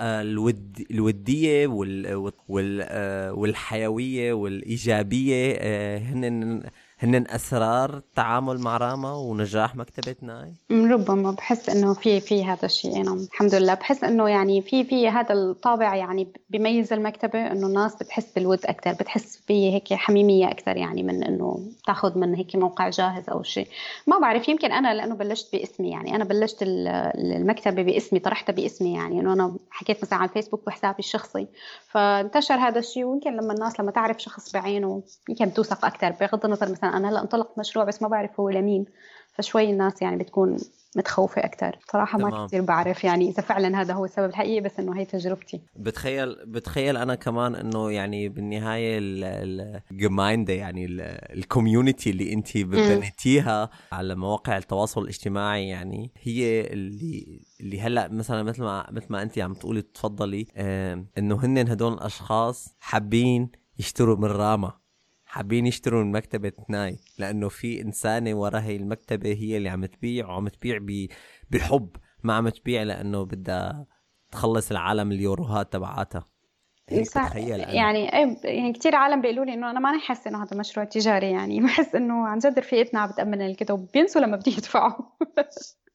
الود... 0.00 0.86
الودية 0.90 1.66
وال... 1.66 2.32
وال... 2.48 2.86
والحيوية 3.32 4.32
والإيجابية 4.32 5.56
هن 5.98 6.62
هن 6.98 7.24
أسرار 7.28 7.96
التعامل 7.96 8.58
مع 8.58 8.76
راما 8.76 9.14
ونجاح 9.14 9.76
مكتبه 9.76 10.16
ناي؟ 10.22 10.52
ربما. 10.70 11.30
بحس 11.30 11.68
إنه 11.68 11.94
في 11.94 12.20
في 12.20 12.44
هذا 12.44 12.64
الشيء. 12.64 13.02
نعم 13.02 13.18
الحمد 13.32 13.54
لله. 13.54 13.74
بحس 13.74 14.04
إنه 14.04 14.28
يعني 14.28 14.62
في 14.62 14.84
في 14.84 15.08
هذا 15.08 15.34
الطابع 15.34 15.94
يعني 15.94 16.32
بيميز 16.50 16.92
المكتبة. 16.92 17.46
إنه 17.46 17.66
الناس 17.66 17.96
بتحس 17.96 18.32
بالود 18.32 18.66
أكثر 18.66 18.92
بتحس 18.92 19.42
في 19.46 19.72
هيك 19.72 19.94
حميمية 19.94 20.50
أكثر 20.50 20.76
يعني 20.76 21.02
من 21.02 21.24
إنه 21.24 21.60
تاخذ 21.86 22.18
من 22.18 22.34
هيك 22.34 22.56
موقع 22.56 22.88
جاهز 22.88 23.30
أو 23.30 23.42
شيء. 23.42 23.68
ما 24.06 24.18
بعرف. 24.18 24.48
يمكن 24.48 24.72
أنا 24.72 24.94
لأنه 24.94 25.14
بلشت 25.14 25.52
باسمي 25.52 25.90
يعني. 25.90 26.16
أنا 26.16 26.24
بلشت 26.24 26.58
المكتبة 26.62 27.82
باسمي. 27.82 28.18
طرحتها 28.18 28.52
باسمي 28.52 28.94
يعني. 28.94 29.20
إنه 29.20 29.32
أنا 29.32 29.56
حكيت 29.70 30.02
مثلا 30.02 30.18
على 30.18 30.28
الفيسبوك 30.28 30.66
بحسابي 30.66 30.98
الشخصي. 30.98 31.46
فانتشر 31.88 32.54
هذا 32.54 32.78
الشيء. 32.78 33.04
ويمكن 33.04 33.32
لما 33.36 33.52
الناس 33.52 33.80
لما 33.80 33.90
تعرف 33.90 34.18
شخص 34.18 34.52
بعينه 34.52 35.02
يمكن 35.28 35.52
توثق 35.52 35.84
أكثر 35.84 36.10
بغض 36.20 36.44
النظر 36.44 36.70
مثلا 36.70 36.85
أنا 36.88 37.10
هلا 37.10 37.22
انطلقت 37.22 37.58
مشروع 37.58 37.84
بس 37.84 38.02
ما 38.02 38.08
بعرف 38.08 38.40
هو 38.40 38.50
لمين 38.50 38.84
فشوي 39.34 39.70
الناس 39.70 40.02
يعني 40.02 40.16
بتكون 40.16 40.56
متخوفة 40.96 41.44
أكتر. 41.44 41.78
صراحة 41.92 42.18
ما 42.18 42.30
تمام. 42.30 42.46
كثير 42.46 42.62
بعرف 42.62 43.04
يعني 43.04 43.28
إذا 43.28 43.42
فعلا 43.42 43.80
هذا 43.80 43.94
هو 43.94 44.04
السبب 44.04 44.28
الحقيقي 44.28 44.60
بس 44.60 44.78
إنه 44.78 44.98
هي 44.98 45.04
تجربتي. 45.04 45.60
بتخيل 45.76 46.36
بتخيل 46.46 46.96
أنا 46.96 47.14
كمان 47.14 47.54
إنه 47.54 47.90
يعني 47.90 48.28
بالنهاية 48.28 48.98
الجمايندة 49.00 50.52
يعني 50.52 50.86
الكوميونتي 51.32 52.10
اللي 52.10 52.32
أنت 52.32 52.58
بنيتيها 52.58 53.70
على 53.92 54.14
مواقع 54.14 54.56
التواصل 54.56 55.02
الاجتماعي 55.02 55.68
يعني 55.68 56.10
هي 56.22 56.60
اللي 56.60 57.40
اللي 57.60 57.80
هلأ 57.80 58.08
مثلا 58.08 58.42
مثل 58.42 58.62
ما 58.62 58.86
مثل 58.90 59.06
ما 59.10 59.22
أنت 59.22 59.38
عم 59.38 59.54
تقولي 59.54 59.82
تفضلي 59.82 60.46
إنه 61.18 61.44
هن 61.44 61.68
هدول 61.68 61.92
الأشخاص 61.92 62.74
حابين 62.80 63.50
يشتروا 63.78 64.16
من 64.16 64.24
راما. 64.28 64.72
حابين 65.36 65.66
يشتروا 65.66 66.04
من 66.04 66.12
مكتبة 66.12 66.52
ناي 66.68 66.98
لأنه 67.18 67.48
في 67.48 67.82
إنسانة 67.82 68.34
ورا 68.34 68.60
هي 68.60 68.76
المكتبة 68.76 69.32
هي 69.32 69.56
اللي 69.56 69.68
عم 69.68 69.86
تبيع 69.86 70.28
وعم 70.28 70.48
تبيع 70.48 70.78
بحب 71.50 71.96
ما 72.22 72.34
عم 72.34 72.48
تبيع 72.48 72.82
لأنه 72.82 73.22
بدها 73.24 73.86
تخلص 74.32 74.70
العالم 74.70 75.12
اليوروهات 75.12 75.72
تبعاتها. 75.72 76.24
أنا. 77.64 77.72
يعني 77.72 78.12
إيه 78.12 78.36
يعني 78.44 78.72
كثير 78.72 78.94
عالم 78.94 79.20
بيقولوا 79.20 79.44
لي 79.44 79.54
إنه 79.54 79.70
أنا 79.70 79.80
ماني 79.80 79.98
حاسة 79.98 80.28
إنه 80.30 80.42
هذا 80.42 80.56
مشروع 80.56 80.86
تجاري 80.86 81.30
يعني. 81.30 81.60
بحس 81.64 81.94
إنه 81.94 82.26
عن 82.26 82.38
جد 82.38 82.58
رفيقتنا 82.58 83.00
عم 83.00 83.08
بتأمن 83.10 83.42
الكتب 83.42 83.88
بينسوا 83.94 84.20
لما 84.20 84.36
بدي 84.36 84.50
يدفعوا. 84.50 85.02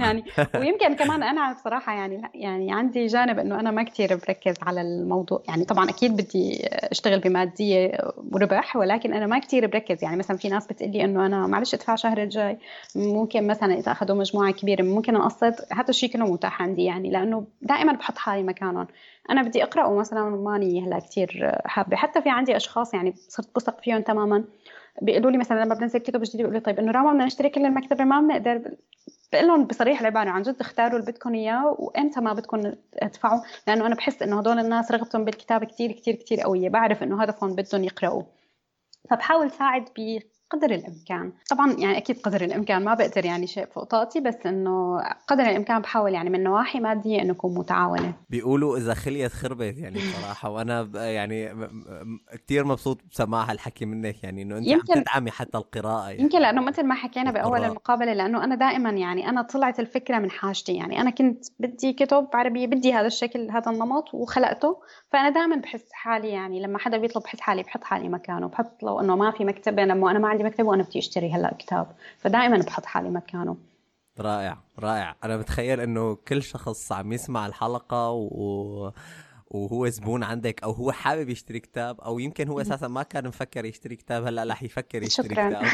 يعني 0.00 0.24
ويمكن 0.60 0.94
كمان 0.94 1.22
أنا 1.22 1.52
بصراحة 1.52 1.94
يعني 1.94 2.22
يعني 2.34 2.72
عندي 2.72 3.06
جانب 3.06 3.38
إنه 3.38 3.60
أنا 3.60 3.70
ما 3.70 3.82
كثير 3.82 4.16
بركز 4.16 4.54
على 4.62 4.80
الموضوع. 4.80 5.42
يعني 5.48 5.64
طبعا 5.64 5.88
أكيد 5.90 6.16
بدي 6.16 6.66
أشتغل 6.66 7.20
بمادية 7.20 7.98
وربح 8.32 8.76
ولكن 8.76 9.12
أنا 9.12 9.26
ما 9.26 9.38
كثير 9.38 9.66
بركز. 9.66 10.04
يعني 10.04 10.16
مثلا 10.16 10.36
في 10.36 10.48
ناس 10.48 10.66
بتقلي 10.66 11.04
إنه 11.04 11.26
أنا 11.26 11.46
معلش 11.46 11.74
أدفع 11.74 11.94
شهر 11.94 12.22
الجاي 12.22 12.58
ممكن 12.96 13.46
مثلا 13.46 13.74
إذا 13.74 13.92
أخذوا 13.92 14.16
مجموعة 14.16 14.52
كبيرة 14.52 14.82
ممكن 14.82 15.16
أقسط. 15.16 15.54
هذا 15.72 15.88
الشيء 15.88 16.10
كله 16.12 16.32
متاح 16.32 16.62
عندي 16.62 16.84
يعني 16.84 17.10
لأنه 17.10 17.46
دائما 17.62 17.92
بحط 17.92 18.18
حالي 18.18 18.42
مكانهم. 18.42 18.86
أنا 19.30 19.42
بدي 19.42 19.62
اقرا 19.62 19.84
ومثلا 19.84 20.24
ماني 20.30 20.86
هلأ 20.86 20.98
كثير 20.98 21.56
حابة. 21.64 21.96
حتى 21.96 22.22
في 22.22 22.30
عندي 22.30 22.56
أشخاص 22.56 22.94
يعني 22.94 23.14
صرت 23.28 23.48
بثق 23.56 23.80
فيهم 23.80 24.02
تماما. 24.02 24.44
بيقولوا 25.02 25.30
لي 25.30 25.38
مثلا 25.38 25.64
لما 25.64 25.74
بنزل 25.74 25.98
كتب 25.98 26.22
جديده 26.22 26.38
بيقولوا 26.38 26.58
لي 26.58 26.60
طيب 26.60 26.78
إنه 26.78 26.92
راما 26.92 27.12
بدنا 27.12 27.24
نشتري 27.24 27.48
كل 27.48 27.66
المكتبه 27.66 28.04
ما 28.04 28.20
بنقدر 28.20 28.76
بقول 29.32 29.46
لهم 29.46 29.64
بصريح 29.64 30.00
العباره 30.00 30.30
عن 30.30 30.42
جد 30.42 30.56
اختاروا 30.60 30.98
اللي 30.98 31.12
بدكم 31.12 31.34
إياه 31.34 31.76
وإمتى 31.78 32.20
ما 32.20 32.32
بدكم 32.32 32.72
تدفعوا؟ 33.00 33.40
لأنه 33.66 33.86
أنا 33.86 33.94
بحس 33.94 34.22
إنه 34.22 34.38
هدول 34.38 34.58
الناس 34.58 34.92
رغبتهم 34.92 35.24
بالكتاب 35.24 35.64
كثير 35.64 35.92
كثير 35.92 36.14
كثير 36.14 36.40
قوية 36.40 36.68
بعرف 36.68 37.02
إنه 37.02 37.22
هدفهم 37.22 37.54
بدهم 37.54 37.84
يقرأوا. 37.84 38.22
فبحاول 39.10 39.50
ساعد 39.50 39.88
بقدر 40.52 40.70
الإمكان 40.74 41.32
طبعا 41.50 41.72
يعني 41.72 41.96
أكيد 41.98 42.20
قدر 42.20 42.40
الإمكان 42.44 42.84
ما 42.84 42.94
بقدر 42.94 43.24
يعني 43.24 43.46
شيء 43.46 43.66
فوق 43.66 43.84
طاقتي 43.84 44.20
بس 44.20 44.46
إنه 44.46 44.98
قدر 45.28 45.42
الإمكان 45.42 45.80
بحاول 45.80 46.14
يعني 46.14 46.30
من 46.30 46.42
نواحي 46.42 46.80
مادية 46.80 47.22
إنه 47.22 47.32
أكون 47.32 47.54
متعاونة 47.54 48.14
بيقولوا 48.30 48.76
إذا 48.76 48.94
خليت 48.94 49.32
خربت 49.32 49.78
يعني 49.78 49.98
بصراحة 49.98 50.50
وأنا 50.50 50.82
ب- 50.82 50.94
يعني 50.94 51.54
كتير 52.34 52.64
مبسوط 52.64 52.98
بسماع 53.10 53.42
هالحكي 53.50 53.84
منك 53.84 54.24
يعني 54.24 54.42
إنه 54.42 54.58
أنت 54.58 54.68
عم 54.68 54.72
يمكن- 54.74 55.04
تدعمي 55.04 55.30
حتى 55.30 55.58
القراءة 55.58 56.08
يعني. 56.10 56.22
يمكن 56.22 56.38
لأنه 56.40 56.60
مثل 56.62 56.82
ما 56.82 56.94
حكينا 56.94 57.30
بأول. 57.30 57.64
المقابلة 57.64 58.12
لأنه 58.12 58.44
أنا 58.44 58.54
دائما 58.54 58.90
يعني 58.90 59.28
أنا 59.28 59.42
طلعت 59.42 59.80
الفكرة 59.80 60.18
من 60.18 60.30
حاجتي 60.30 60.74
يعني 60.74 61.00
أنا 61.00 61.10
كنت 61.10 61.44
بدي 61.58 61.92
كتب 61.92 62.28
عربيه 62.34 62.66
بدي 62.66 62.92
هذا 62.94 63.06
الشكل 63.06 63.50
هذا 63.50 63.70
النمط 63.70 64.14
وخلقته 64.14 64.76
فأنا 65.12 65.30
دائما 65.30 65.56
بحس 65.56 65.92
حالي 65.92 66.28
يعني 66.28 66.62
لما 66.62 66.78
حدا 66.78 66.96
بيطلب 66.98 67.22
بحس 67.22 67.40
حالي 67.40 67.62
بحط 67.62 67.84
حالي 67.84 68.08
مكانه 68.08 68.46
بحط 68.48 68.82
لو 68.82 69.00
إنه 69.00 69.16
ما 69.16 69.30
في 69.30 69.44
مكتبة 69.44 69.84
لما 69.84 70.10
أنا 70.10 70.18
ما 70.18 70.28
عندي 70.28 70.41
مكتبه 70.42 70.68
وأنا 70.68 70.82
بدي 70.82 70.98
أشتري 70.98 71.32
هلأ 71.32 71.54
كتاب 71.58 71.86
فدائما 72.18 72.58
بحط 72.58 72.86
حالي 72.86 73.10
مكانه. 73.10 73.56
رائع 74.20 74.58
رائع. 74.78 75.16
أنا 75.24 75.36
بتخيل 75.36 75.80
إنه 75.80 76.14
كل 76.14 76.42
شخص 76.42 76.92
عم 76.92 77.12
يسمع 77.12 77.46
الحلقة 77.46 78.10
و... 78.10 78.90
وهو 79.52 79.88
زبون 79.88 80.22
عندك 80.22 80.62
أو 80.62 80.70
هو 80.70 80.92
حابب 80.92 81.28
يشتري 81.28 81.60
كتاب 81.60 82.00
أو 82.00 82.18
يمكن 82.18 82.48
هو 82.48 82.60
أساسا 82.60 82.88
ما 82.88 83.02
كان 83.02 83.28
مفكر 83.28 83.64
يشتري 83.64 83.96
كتاب 83.96 84.26
هلأ 84.26 84.44
رح 84.44 84.62
يفكر 84.62 85.02
يشتري 85.02 85.28
شكراً. 85.28 85.48
كتاب. 85.48 85.64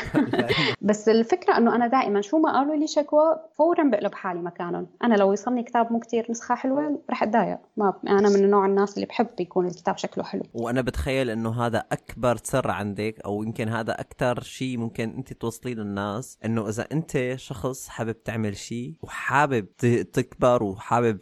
بس 0.88 1.08
الفكرة 1.08 1.56
إنه 1.56 1.76
أنا 1.76 1.86
دائما 1.86 2.20
شو 2.20 2.38
ما 2.38 2.52
قالوا 2.52 2.76
لي 2.76 2.86
شكوى 2.86 3.36
فورا 3.54 3.90
بقلب 3.90 4.14
حالي 4.14 4.40
مكانهم. 4.40 4.86
أنا 5.04 5.14
لو 5.14 5.30
يوصلني 5.30 5.62
كتاب 5.62 5.92
مو 5.92 5.98
كتير 5.98 6.26
نسخة 6.30 6.54
حلوة 6.54 7.02
رح 7.10 7.22
أتضايق. 7.22 7.58
ما 7.76 7.94
أنا 8.08 8.28
من 8.28 8.50
نوع 8.50 8.66
الناس 8.66 8.94
اللي 8.94 9.06
بحب 9.06 9.26
يكون 9.40 9.66
الكتاب 9.66 9.98
شكله 9.98 10.24
حلو. 10.24 10.42
وأنا 10.54 10.80
بتخيل 10.80 11.30
إنه 11.30 11.66
هذا 11.66 11.78
أكبر 11.92 12.36
سر 12.44 12.70
عندك 12.70 13.20
أو 13.24 13.42
يمكن 13.42 13.68
هذا 13.68 14.00
أكثر 14.00 14.40
شيء 14.42 14.78
ممكن 14.78 15.10
أنت 15.10 15.32
توصليه 15.32 15.74
للناس 15.74 16.38
إنه 16.44 16.68
إذا 16.68 16.86
أنت 16.92 17.34
شخص 17.36 17.88
حابب 17.88 18.22
تعمل 18.22 18.56
شيء 18.56 18.94
وحابب 19.02 19.76
تكبر 20.12 20.62
وحابب 20.62 21.20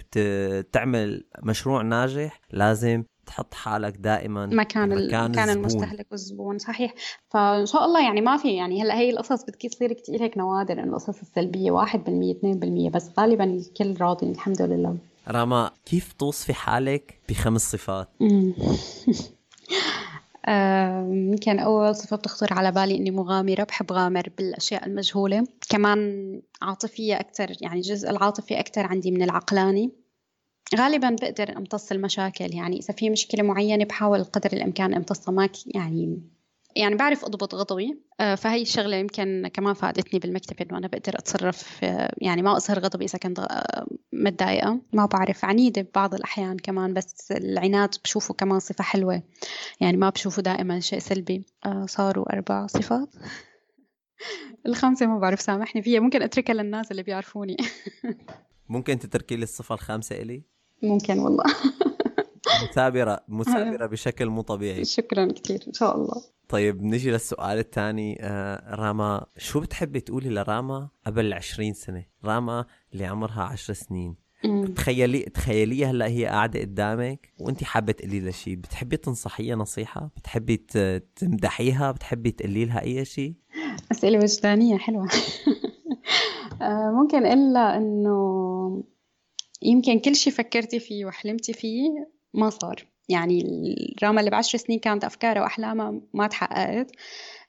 تعمل 0.72 1.24
مشروع 1.42 1.82
ناجح 1.82 2.40
لازم 2.50 3.04
تحط 3.26 3.54
حالك 3.54 3.96
دائما 3.96 4.46
مكان 4.46 4.88
مكان 4.88 5.30
مكان 5.30 5.48
الزبون. 5.48 5.48
المستهلك 5.48 6.06
والزبون 6.10 6.58
صحيح. 6.58 6.94
فإن 7.28 7.66
شاء 7.66 7.84
الله 7.84 8.04
يعني 8.04 8.20
ما 8.20 8.36
في 8.36 8.56
يعني 8.56 8.82
هلا 8.82 8.98
هي 8.98 9.10
القصص 9.10 9.42
بدك 9.42 9.66
تصير 9.70 9.92
كثير 9.92 10.22
هيك 10.22 10.38
نوادر 10.38 10.72
إنه 10.72 10.88
القصص 10.88 11.20
السلبية 11.20 11.70
1% 11.70 11.86
2% 12.88 12.90
بس 12.90 13.10
غالبا 13.18 13.44
الكل 13.44 14.00
راضي 14.00 14.26
الحمد 14.26 14.62
لله. 14.62 14.96
راما 15.28 15.70
كيف 15.86 16.12
توصفي 16.12 16.54
حالك 16.54 17.20
بخمس 17.28 17.70
صفات؟ 17.72 18.08
يمكن 21.30 21.58
أول 21.58 21.96
صفة 21.96 22.16
بتخطر 22.16 22.52
على 22.52 22.72
بالي 22.72 22.96
إني 22.96 23.10
مغامرة 23.10 23.64
بحب 23.64 23.92
غامر 23.92 24.30
بالأشياء 24.38 24.86
المجهولة. 24.86 25.46
كمان 25.68 26.40
عاطفية 26.62 27.20
أكتر 27.20 27.52
يعني 27.60 27.76
الجزء 27.76 28.10
العاطفي 28.10 28.60
أكتر 28.60 28.86
عندي 28.86 29.10
من 29.10 29.22
العقلاني. 29.22 30.05
غالبا 30.74 31.16
بقدر 31.22 31.56
امتص 31.56 31.92
المشاكل. 31.92 32.54
يعني 32.54 32.78
إذا 32.78 32.94
في 32.94 33.10
مشكلة 33.10 33.42
معينة 33.42 33.84
بحاول 33.84 34.24
قدر 34.24 34.52
الإمكان 34.52 34.94
امتصها. 34.94 35.32
ما 35.32 35.48
يعني 35.66 36.22
يعني 36.76 36.94
بعرف 36.94 37.24
أضبط 37.24 37.54
غضبي. 37.54 38.02
آه، 38.20 38.34
فهي 38.34 38.62
الشغلة 38.62 38.96
يمكن 38.96 39.50
كمان 39.54 39.74
فادتني 39.74 40.20
بالمكتب 40.20 40.62
إنه 40.62 40.78
أنا 40.78 40.86
بقدر 40.86 41.14
أتصرف 41.14 41.84
آه، 41.84 42.14
يعني 42.18 42.42
ما 42.42 42.56
أظهر 42.56 42.78
غضبي 42.78 43.04
إذا 43.04 43.18
كنت 43.18 43.38
آه، 43.38 43.86
متضايقة. 44.12 44.80
ما 44.92 45.06
بعرف 45.06 45.44
عنيدة 45.44 45.82
ببعض 45.82 46.14
الأحيان 46.14 46.56
كمان 46.56 46.94
بس 46.94 47.32
العناد 47.32 47.94
بشوفه 48.04 48.34
كمان 48.34 48.58
صفة 48.58 48.84
حلوة. 48.84 49.22
يعني 49.80 49.96
ما 49.96 50.10
بشوفه 50.10 50.42
دائما 50.42 50.80
شيء 50.80 50.98
سلبي. 50.98 51.46
صاروا 51.86 52.32
أربع 52.32 52.66
صفات. 52.66 53.14
الخمسة 54.66 55.06
ما 55.06 55.18
بعرف 55.18 55.40
سامحني 55.40 55.82
فيها. 55.82 56.00
ممكن 56.00 56.22
أتركها 56.22 56.54
للناس 56.54 56.90
اللي 56.90 57.02
بيعرفوني. 57.02 57.56
ممكن 58.68 58.98
تتركي 58.98 59.36
لي 59.36 59.42
الصفة 59.42 59.74
الخامسة 59.74 60.16
إلي؟ 60.16 60.55
ممكن 60.82 61.18
والله. 61.18 61.44
مثابرة 62.70 63.20
مثابرة 63.28 63.86
بشكل 63.86 64.26
مو 64.26 64.40
طبيعي. 64.42 64.84
شكرا 64.84 65.32
كثير 65.32 65.64
إن 65.68 65.72
شاء 65.72 65.96
الله. 65.96 66.22
طيب 66.48 66.82
نجي 66.82 67.10
للسؤال 67.10 67.58
الثاني. 67.58 68.18
آه 68.20 68.74
راما 68.74 69.26
شو 69.38 69.60
بتحبي 69.60 70.00
تقولي 70.00 70.28
لراما 70.30 70.88
قبل 71.06 71.32
20 71.32 71.72
سنة؟ 71.72 72.04
راما 72.24 72.64
اللي 72.92 73.06
عمرها 73.06 73.42
10 73.42 73.74
سنين. 73.74 74.26
تخيلي 74.76 75.22
تخيليها 75.22 75.90
هلأ 75.90 76.06
هي 76.06 76.26
قاعدة 76.26 76.60
قدامك 76.60 77.32
وانت 77.40 77.64
حابة 77.64 77.92
تقولي 77.92 78.20
لها 78.20 78.30
شيء 78.30 78.54
بتحبي 78.56 78.96
تنصحيها 78.96 79.56
نصيحة؟ 79.56 80.10
بتحبي 80.16 80.56
تمدحيها؟ 81.16 81.92
بتحبي 81.92 82.30
تقولي 82.30 82.64
لها 82.64 82.82
أي 82.82 83.04
شيء 83.04 83.34
أسئلة 83.92 84.18
وجدانية 84.18 84.78
حلوة. 84.78 85.08
آه، 86.62 86.90
ممكن 86.90 87.26
إلا 87.26 87.76
إنه 87.76 88.84
يمكن 89.62 89.98
كل 89.98 90.16
شيء 90.16 90.32
فكرتي 90.32 90.80
فيه 90.80 91.04
وحلمتي 91.04 91.52
فيه 91.52 91.88
ما 92.34 92.50
صار. 92.50 92.86
يعني 93.08 93.42
الراما 93.98 94.20
اللي 94.20 94.30
بعشر 94.30 94.58
سنين 94.58 94.78
كانت 94.78 95.04
أفكارها 95.04 95.42
وأحلامها 95.42 96.00
ما 96.14 96.26
تحققت 96.26 96.90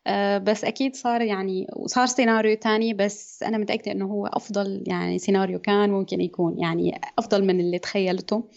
آه، 0.08 0.38
بس 0.38 0.64
أكيد 0.64 0.96
صار 0.96 1.22
يعني 1.22 1.68
وصار 1.76 2.06
سيناريو 2.06 2.56
تاني 2.56 2.94
بس 2.94 3.44
أنا 3.44 3.58
متأكدة 3.58 3.92
إنه 3.92 4.06
هو 4.06 4.28
أفضل 4.28 4.84
يعني 4.88 5.20
سيناريو 5.20 5.60
كان 5.60 5.90
ممكن 5.90 6.22
يكون 6.22 6.60
يعني 6.60 7.02
أفضل 7.20 7.46
من 7.46 7.60
اللي 7.60 7.80
تخيلته. 7.80 8.50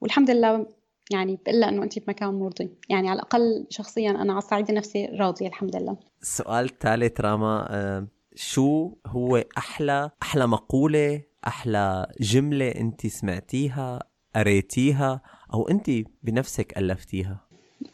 والحمد 0.00 0.30
لله 0.30 0.66
يعني 1.10 1.38
لها 1.48 1.68
إنه 1.68 1.82
أنت 1.82 1.98
بمكان 1.98 2.34
مرضي. 2.34 2.70
يعني 2.88 3.08
على 3.08 3.16
الأقل 3.16 3.66
شخصيا 3.70 4.10
أنا 4.10 4.32
على 4.32 4.38
الصعيد 4.38 4.68
النفسي 4.68 5.06
راضية 5.06 5.46
الحمد 5.46 5.76
لله. 5.76 5.96
السؤال 6.22 6.64
الثالث 6.64 7.20
راما 7.20 7.66
آه 7.70 8.06
شو 8.34 8.92
هو 9.06 9.44
أحلى 9.58 10.10
أحلى 10.22 10.46
مقولة 10.46 11.22
أحلى 11.46 12.12
جملة 12.20 12.68
أنت 12.68 13.06
سمعتيها 13.06 14.02
قريتيها 14.36 15.20
أو 15.54 15.68
أنت 15.68 15.90
بنفسك 16.22 16.78
ألفتيها؟ 16.78 17.45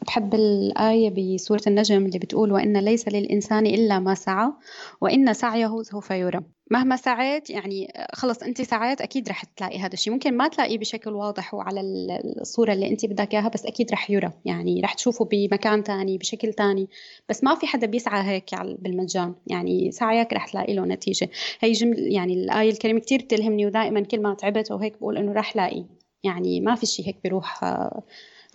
بحب 0.07 0.35
الآية 0.35 1.11
بسورة 1.11 1.63
النجم 1.67 2.07
اللي 2.07 2.19
بتقول 2.19 2.53
وإن 2.53 2.77
ليس 2.77 3.09
للإنسان 3.09 3.67
إلا 3.67 3.99
ما 3.99 4.15
سعى 4.15 4.53
وإن 5.01 5.33
سعيه 5.33 5.83
سوف 5.83 6.11
يرى. 6.11 6.41
مهما 6.71 6.97
سعيت 6.97 7.51
يعني 7.51 7.93
خلص 8.13 8.43
أنت 8.43 8.63
سعيت 8.63 9.01
أكيد 9.01 9.29
رح 9.29 9.45
تلاقي 9.45 9.79
هذا 9.79 9.93
الشيء. 9.93 10.13
ممكن 10.13 10.37
ما 10.37 10.49
تلاقيه 10.49 10.79
بشكل 10.79 11.11
واضح 11.11 11.55
وعلى 11.55 11.81
الصورة 12.41 12.73
اللي 12.73 12.89
أنت 12.89 13.07
بدك 13.07 13.35
إياها 13.35 13.49
بس 13.49 13.67
أكيد 13.67 13.93
رح 13.93 14.11
يرى. 14.11 14.33
يعني 14.45 14.81
رح 14.81 14.95
تشوفه 14.95 15.25
بمكان 15.25 15.85
تاني 15.85 16.19
بشكل 16.19 16.53
تاني. 16.53 16.89
بس 17.29 17.45
ما 17.45 17.55
في 17.55 17.67
حدا 17.67 17.87
بيسعى 17.87 18.29
هيك 18.29 18.55
بالمجان. 18.79 19.35
يعني 19.47 19.91
سعيك 19.91 20.33
رح 20.33 20.49
تلاقي 20.49 20.75
له 20.75 20.85
نتيجة. 20.85 21.29
هي 21.61 21.73
جمل 21.73 22.13
يعني 22.13 22.35
الآية 22.35 22.71
الكريمة 22.71 23.01
كثير 23.01 23.23
بتلهمني 23.23 23.67
ودائما 23.67 24.01
كل 24.01 24.23
ما 24.23 24.35
تعبت 24.35 24.71
وهيك 24.73 24.99
بقول 24.99 25.17
إنه 25.17 25.33
رح 25.33 25.57
لاقي. 25.57 25.85
يعني 26.25 26.61
ما 26.61 26.75
في 26.75 26.87
شيء 26.87 27.07
هيك 27.07 27.17
بيروح 27.25 27.65
آه، 27.65 28.03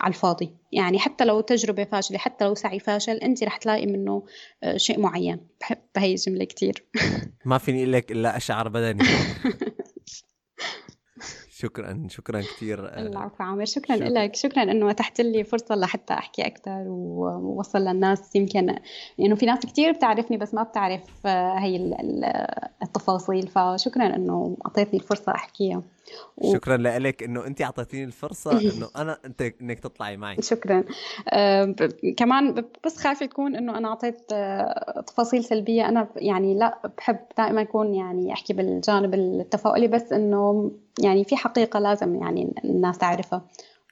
على 0.00 0.14
الفاضي. 0.14 0.54
يعني 0.72 0.98
حتى 0.98 1.24
لو 1.24 1.40
تجربة 1.40 1.84
فاشلة 1.84 2.18
حتى 2.18 2.44
لو 2.44 2.54
سعي 2.54 2.78
فاشل 2.78 3.16
أنت 3.16 3.44
رح 3.44 3.56
تلاقي 3.56 3.86
منه 3.86 4.22
آه، 4.62 4.76
شيء 4.76 5.00
معين. 5.00 5.40
بحب 5.60 5.78
هاي 5.96 6.10
الجملة 6.10 6.44
كتير. 6.44 6.84
ما 7.44 7.58
فيني 7.58 7.78
أقول 7.82 7.92
لك 7.92 8.12
إلا 8.12 8.36
أشعر 8.36 8.68
بدني. 8.68 9.04
شكرا 11.50 12.06
شكرا 12.10 12.40
كثير 12.40 12.88
آه، 12.88 13.00
العفو 13.00 13.44
عامر 13.44 13.64
شكرا, 13.64 13.96
شكرا. 13.96 14.08
لك. 14.08 14.36
شكرا 14.36 14.62
إنه 14.62 14.90
اتحت 14.90 15.20
لي 15.20 15.44
فرصة 15.44 15.74
لحتى 15.74 16.14
أحكي 16.14 16.46
أكثر 16.46 16.84
ووصل 16.88 17.78
للناس. 17.78 18.36
يمكن 18.36 18.66
لأنه 18.66 18.80
يعني 19.18 19.36
في 19.36 19.46
ناس 19.46 19.58
كثير 19.66 19.92
بتعرفني 19.92 20.36
بس 20.36 20.54
ما 20.54 20.62
بتعرف 20.62 21.26
هي 21.26 21.76
التفاصيل. 22.82 23.48
فشكرا 23.48 24.16
إنه 24.16 24.56
أعطيتني 24.66 25.00
الفرصة 25.00 25.34
أحكيها. 25.34 25.82
و... 26.36 26.52
شكرا 26.52 26.76
لك 26.76 27.22
إنه 27.22 27.46
انت 27.46 27.62
أعطيتيني 27.62 28.04
الفرصة 28.04 28.58
إنه 28.70 28.88
أنا 28.96 29.18
أنت 29.24 29.42
إنك 29.62 29.80
تطلعي 29.80 30.16
معي. 30.16 30.36
شكرا. 30.42 30.84
آه 31.28 31.64
ب... 31.64 31.82
كمان 32.16 32.64
بس 32.86 32.96
خايفة 32.96 33.26
تكون 33.26 33.56
إنه 33.56 33.78
أنا 33.78 33.88
أعطيت 33.88 34.32
آه 34.32 35.04
تفاصيل 35.06 35.44
سلبية. 35.44 35.88
أنا 35.88 36.08
يعني 36.16 36.54
لا 36.54 36.92
بحب 36.98 37.18
دائما 37.38 37.62
أكون 37.62 37.94
يعني 37.94 38.32
أحكي 38.32 38.52
بالجانب 38.52 39.14
التفاؤلي 39.14 39.88
بس 39.88 40.12
إنه 40.12 40.70
يعني 41.02 41.24
في 41.24 41.36
حقيقة 41.36 41.78
لازم 41.80 42.14
يعني 42.14 42.54
الناس 42.64 42.98
تعرفها 42.98 43.46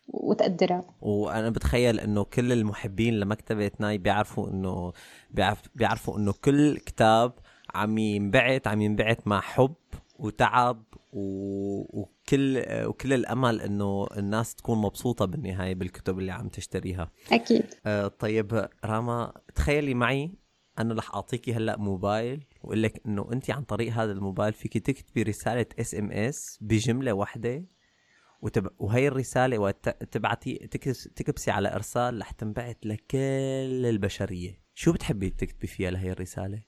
وتقدرها. 0.08 0.84
وأنا 1.00 1.50
بتخيل 1.50 2.00
إنه 2.00 2.24
كل 2.24 2.52
المحبين 2.52 3.20
لمكتبة 3.20 3.70
ناي 3.78 3.98
بيعرفوا 3.98 4.50
إنه 4.50 4.92
بيعرف 5.30 5.62
بيعرفوا 5.74 6.18
إنه 6.18 6.34
كل 6.44 6.78
كتاب 6.78 7.32
عم 7.74 7.98
ينبعت 7.98 8.66
عم 8.66 8.80
ينبعت 8.80 9.18
مع 9.26 9.40
حب 9.40 9.74
وتعب 10.18 10.84
و... 11.12 12.00
وكل 12.00 12.62
وكل 12.84 13.12
الأمل 13.12 13.60
إنه 13.60 14.06
الناس 14.16 14.54
تكون 14.54 14.78
مبسوطة 14.78 15.24
بالنهاية 15.24 15.74
بالكتب 15.74 16.18
اللي 16.18 16.32
عم 16.32 16.48
تشتريها. 16.48 17.10
أكيد. 17.32 17.64
آه 17.86 18.08
طيب 18.08 18.68
راما 18.84 19.32
تخيلي 19.54 19.94
معي 19.94 20.32
أنا 20.78 20.94
رح 20.94 21.14
أعطيكي 21.14 21.54
هلأ 21.54 21.76
موبايل 21.76 22.44
وأقول 22.62 22.82
لك 22.82 23.02
إنه 23.06 23.28
أنت 23.32 23.50
عن 23.50 23.62
طريق 23.62 23.92
هذا 23.92 24.12
الموبايل 24.12 24.52
فيك 24.52 24.78
تكتبي 24.78 25.22
رسالة 25.22 25.66
SMS 25.80 26.58
بجملة 26.60 27.12
واحدة 27.12 27.64
وتب... 28.42 28.70
وهي 28.78 29.08
الرسالة 29.08 29.58
وقت 29.58 29.88
تبعتي 29.88 30.54
تكبسي 31.16 31.50
على 31.50 31.74
إرسال 31.74 32.20
رح 32.20 32.30
تنبعت 32.30 32.86
لكل 32.86 33.86
البشرية. 33.86 34.60
شو 34.74 34.92
بتحبي 34.92 35.30
تكتبي 35.30 35.66
فيها 35.66 35.90
لهي 35.90 36.12
الرسالة؟ 36.12 36.62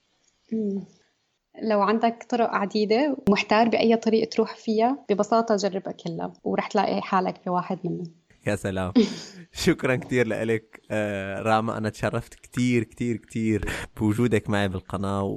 لو 1.62 1.80
عندك 1.82 2.26
طرق 2.28 2.50
عديدة 2.50 3.16
ومحتار 3.28 3.68
بأي 3.68 3.96
طريق 3.96 4.28
تروح 4.28 4.56
فيها 4.56 5.04
ببساطة 5.10 5.56
جربها 5.56 5.92
كلها 5.92 6.32
ورح 6.44 6.66
تلاقي 6.66 7.02
حالك 7.02 7.36
في 7.44 7.50
واحد 7.50 7.78
منهم. 7.84 8.14
يا 8.46 8.56
سلام. 8.56 8.92
شكرا 9.52 9.96
كثير 9.96 10.26
لك 10.26 10.80
آه 10.90 11.42
راما 11.42 11.78
أنا 11.78 11.88
تشرفت 11.88 12.34
كثير 12.34 12.84
كثير 12.84 13.16
كثير 13.16 13.70
بوجودك 13.96 14.50
معي 14.50 14.68
بالقناة 14.68 15.22
و... 15.22 15.34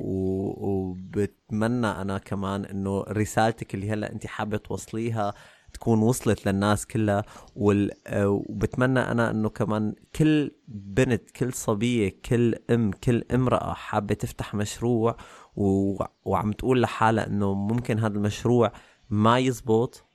وبتمنى 0.57 1.87
أنا 1.87 2.17
كمان 2.17 2.65
إنه 2.65 3.03
رسالتك 3.03 3.73
اللي 3.75 3.89
هلأ 3.89 4.11
أنت 4.11 4.27
حابة 4.27 4.57
توصليها 4.57 5.33
تكون 5.73 5.99
وصلت 6.01 6.47
للناس 6.47 6.85
كلها 6.85 7.23
وال... 7.55 7.91
آه، 8.07 8.29
وبتمنى 8.29 8.99
أنا 8.99 9.31
إنه 9.31 9.49
كمان 9.49 9.93
كل 10.15 10.51
بنت 10.67 11.31
كل 11.31 11.53
صبية 11.53 12.21
كل 12.25 12.55
أم 12.69 12.91
كل 12.91 13.23
امرأة 13.33 13.73
حابة 13.73 14.13
تفتح 14.15 14.55
مشروع 14.55 15.17
و... 15.55 15.95
وعم 16.25 16.51
تقول 16.51 16.81
لحالها 16.81 17.27
إنه 17.27 17.53
ممكن 17.53 17.99
هذا 17.99 18.13
المشروع 18.13 18.71
ما 19.09 19.39
يزبط 19.39 20.05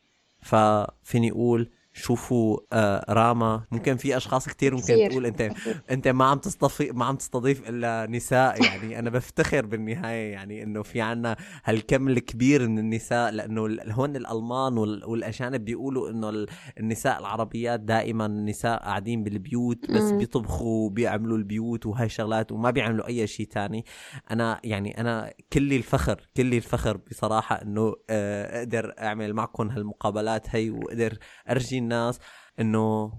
ففيني 0.42 1.30
أقول 1.30 1.70
شوفوا 1.96 2.58
آه 2.72 3.04
راما. 3.12 3.64
ممكن 3.72 3.96
في 3.96 4.16
أشخاص 4.16 4.48
كتير 4.48 4.74
ممكن 4.74 4.86
كثير. 4.86 5.10
تقول 5.10 5.26
أنت 5.26 5.50
أنت 5.90 6.08
ما 6.08 6.24
عم 6.24 6.38
تستضيف 6.38 6.94
ما 6.94 7.04
عم 7.04 7.16
تستضيف 7.16 7.68
إلا 7.68 8.06
نساء. 8.10 8.64
يعني 8.64 8.98
أنا 8.98 9.10
بفتخر 9.10 9.66
بالنهاية 9.66 10.32
يعني 10.32 10.62
إنه 10.62 10.82
في 10.82 11.00
عنا 11.00 11.36
هالكم 11.64 12.08
الكبير 12.08 12.68
من 12.68 12.78
النساء 12.78 13.30
لأنه 13.30 13.76
هون 13.90 14.16
الألمان 14.16 14.78
والأجانب 14.78 15.64
بيقولوا 15.64 16.10
إنه 16.10 16.46
النساء 16.80 17.18
العربيات 17.20 17.80
دائما 17.80 18.26
النساء 18.26 18.78
قاعدين 18.78 19.24
بالبيوت 19.24 19.90
بس 19.90 20.10
بيطبخوا 20.10 20.86
وبيعملوا 20.86 21.36
البيوت 21.38 21.86
وهاي 21.86 22.06
الشغلات 22.06 22.52
وما 22.52 22.70
بيعملوا 22.70 23.06
أي 23.06 23.26
شيء 23.26 23.46
تاني. 23.46 23.84
أنا 24.30 24.60
يعني 24.64 25.00
أنا 25.00 25.32
كل 25.52 25.72
الفخر 25.72 26.28
كل 26.36 26.54
الفخر 26.54 26.96
بصراحة 27.10 27.62
إنه 27.62 27.94
آه، 28.10 28.58
أقدر 28.58 28.94
أعمل 28.98 29.34
معكم 29.34 29.68
هالمقابلات 29.70 30.46
هي 30.50 30.70
وأقدر 30.70 31.18
أرجي 31.50 31.78
الناس 31.86 32.20
إنه 32.60 33.12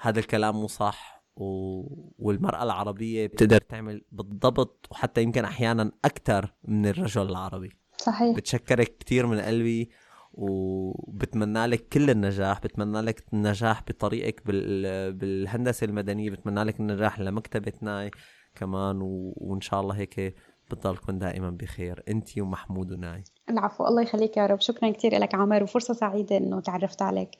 هذا 0.00 0.18
الكلام 0.18 0.56
مو 0.56 0.66
صح 0.66 1.24
و... 1.36 1.44
والمرأة 2.18 2.62
العربية 2.62 3.26
بتقدر 3.26 3.60
تعمل 3.60 4.04
بالضبط 4.12 4.88
وحتى 4.90 5.22
يمكن 5.22 5.44
أحيانا 5.44 5.92
أكثر 6.04 6.54
من 6.64 6.86
الرجل 6.86 7.22
العربي. 7.22 7.70
صحيح. 7.96 8.36
بتشكرك 8.36 8.96
كثير 8.98 9.26
من 9.26 9.40
قلبي 9.40 9.90
وبتمنى 10.32 11.66
لك 11.66 11.88
كل 11.88 12.10
النجاح 12.10 12.60
بتمنى 12.60 13.00
لك 13.00 13.24
النجاح 13.32 13.82
بطريقك 13.82 14.46
بال... 14.46 15.12
بالهندسة 15.12 15.84
المدنية 15.84 16.30
بتمنى 16.30 16.64
لك 16.64 16.80
النجاح 16.80 17.20
لمكتبة 17.20 17.72
ناي 17.82 18.10
كمان 18.54 19.02
و... 19.02 19.32
وإن 19.36 19.60
شاء 19.60 19.80
الله 19.80 19.94
هيك 19.94 20.34
بتضلكم 20.70 21.18
دائما 21.18 21.50
بخير. 21.50 22.02
أنت 22.08 22.38
ومحمود 22.38 22.92
وناي. 22.92 23.24
العفو 23.50 23.86
الله 23.86 24.02
يخليك 24.02 24.36
يا 24.36 24.46
رب. 24.46 24.60
شكرا 24.60 24.90
كثير 24.90 25.18
لك 25.18 25.34
عمر 25.34 25.62
وفرصة 25.62 25.94
سعيدة 25.94 26.36
إنه 26.36 26.60
تعرفت 26.60 27.02
عليك. 27.02 27.30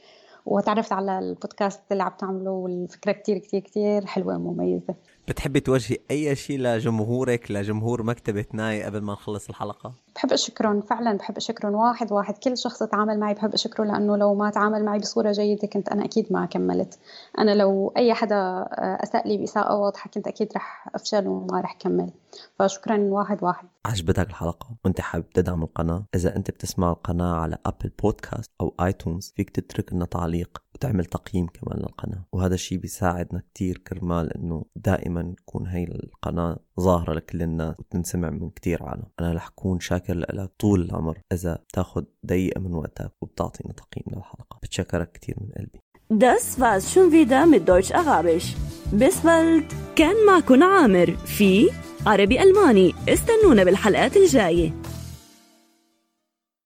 وتعرفت 0.47 0.93
على 0.93 1.19
البودكاست 1.19 1.81
اللي 1.93 2.03
عم 2.03 2.13
تعمله 2.19 2.51
والفكرة 2.51 3.13
كتير 3.13 3.39
كتير 3.39 3.61
كتير 3.61 4.07
حلوة 4.07 4.37
ومميزة. 4.37 4.95
بتحبي 5.29 5.61
توجهي 5.61 5.99
أي 6.11 6.37
شيء 6.37 6.59
لجمهورك 6.59 7.51
لجمهور 7.51 8.03
مكتبة 8.03 8.45
ناي 8.53 8.83
قبل 8.83 9.01
ما 9.01 9.13
نخلص 9.13 9.49
الحلقة؟ 9.49 9.95
بحب 10.21 10.33
أشكرهم 10.33 10.81
فعلا 10.81 11.17
بحب 11.17 11.37
أشكرهم 11.37 11.75
واحد 11.75 12.13
واحد. 12.13 12.39
كل 12.39 12.59
شخص 12.59 12.83
تعامل 12.83 13.21
معي 13.21 13.35
بحب 13.35 13.55
أشكره 13.55 13.85
لأنه 13.85 14.17
لو 14.17 14.35
ما 14.35 14.51
تعامل 14.51 14.85
معي 14.85 14.99
بصورة 14.99 15.33
جيدة 15.33 15.69
كنت 15.69 15.89
أنا 15.89 16.05
أكيد 16.05 16.27
ما 16.31 16.47
كملت. 16.47 16.99
أنا 17.39 17.55
لو 17.55 17.93
أي 17.97 18.15
حدا 18.15 18.67
اساء 18.79 19.29
لي 19.29 19.39
بإساءة 19.39 19.77
واضحة 19.77 20.11
كنت 20.11 20.27
أكيد 20.27 20.49
رح 20.57 20.89
أفشل 20.95 21.29
وما 21.29 21.61
رح 21.61 21.77
كمل. 21.81 22.11
فشكرا 22.59 22.99
واحد 22.99 23.45
واحد. 23.45 23.69
عجبتك 23.87 24.29
الحلقة؟ 24.29 24.69
وانت 24.85 25.01
حابب 25.01 25.31
تدعم 25.31 25.63
القناة؟ 25.63 26.05
إذا 26.15 26.37
أنت 26.37 26.51
بتسمع 26.51 26.91
القناة 26.91 27.35
على 27.35 27.59
Apple 27.67 27.91
Podcast 28.03 28.51
أو 28.61 28.75
iTunes 28.81 29.33
فيك 29.37 29.51
تترك 29.51 29.93
لنا 29.93 30.05
تعليق 30.05 30.63
وتعمل 30.75 31.05
تقييم 31.05 31.47
كمان 31.47 31.79
للقناة. 31.79 32.25
وهذا 32.33 32.55
الشيء 32.55 32.79
بيساعدنا 32.79 33.41
كتير 33.41 33.79
كرمال 33.79 34.33
إنه 34.37 34.65
دائما 34.77 35.35
تكون 35.39 35.67
هاي 35.67 35.85
القناة 35.85 36.59
ظاهرة 36.81 37.13
لكل 37.15 37.43
الناس 37.43 37.75
وتنسمع 37.79 38.31
من 38.31 38.51
كتير 38.51 38.83
عالم 38.83 39.03
أنا 39.21 39.33
رح 39.33 39.47
أكون 39.47 39.81
شاكر 39.81 40.15
لك 40.15 40.51
طول 40.59 40.81
العمر 40.83 41.19
إذا 41.33 41.59
تاخد 41.73 42.05
دقيقة 42.23 42.61
من 42.61 42.75
وقتك 42.75 43.13
وبتعطينا 43.21 43.73
تقييم 43.73 44.05
للحلقة 44.17 44.59
بتشكرك 44.63 45.13
كتير 45.13 45.35
من 45.41 45.49
قلبي 45.57 45.81
Das 46.29 46.59
war's 46.59 46.93
schon 46.93 47.13
wieder 47.13 47.47
mit 47.47 47.69
Deutsch 47.69 47.93
Arabisch. 47.93 48.49
Bis 48.93 49.17
bald. 49.21 49.65
كان 49.97 50.27
معكم 50.27 50.63
عامر 50.63 51.17
في 51.17 51.71
عربي 52.07 52.43
ألماني 52.43 52.95
استنونا 53.09 53.65
بالحلقات 53.65 54.17
الجاية 54.17 54.73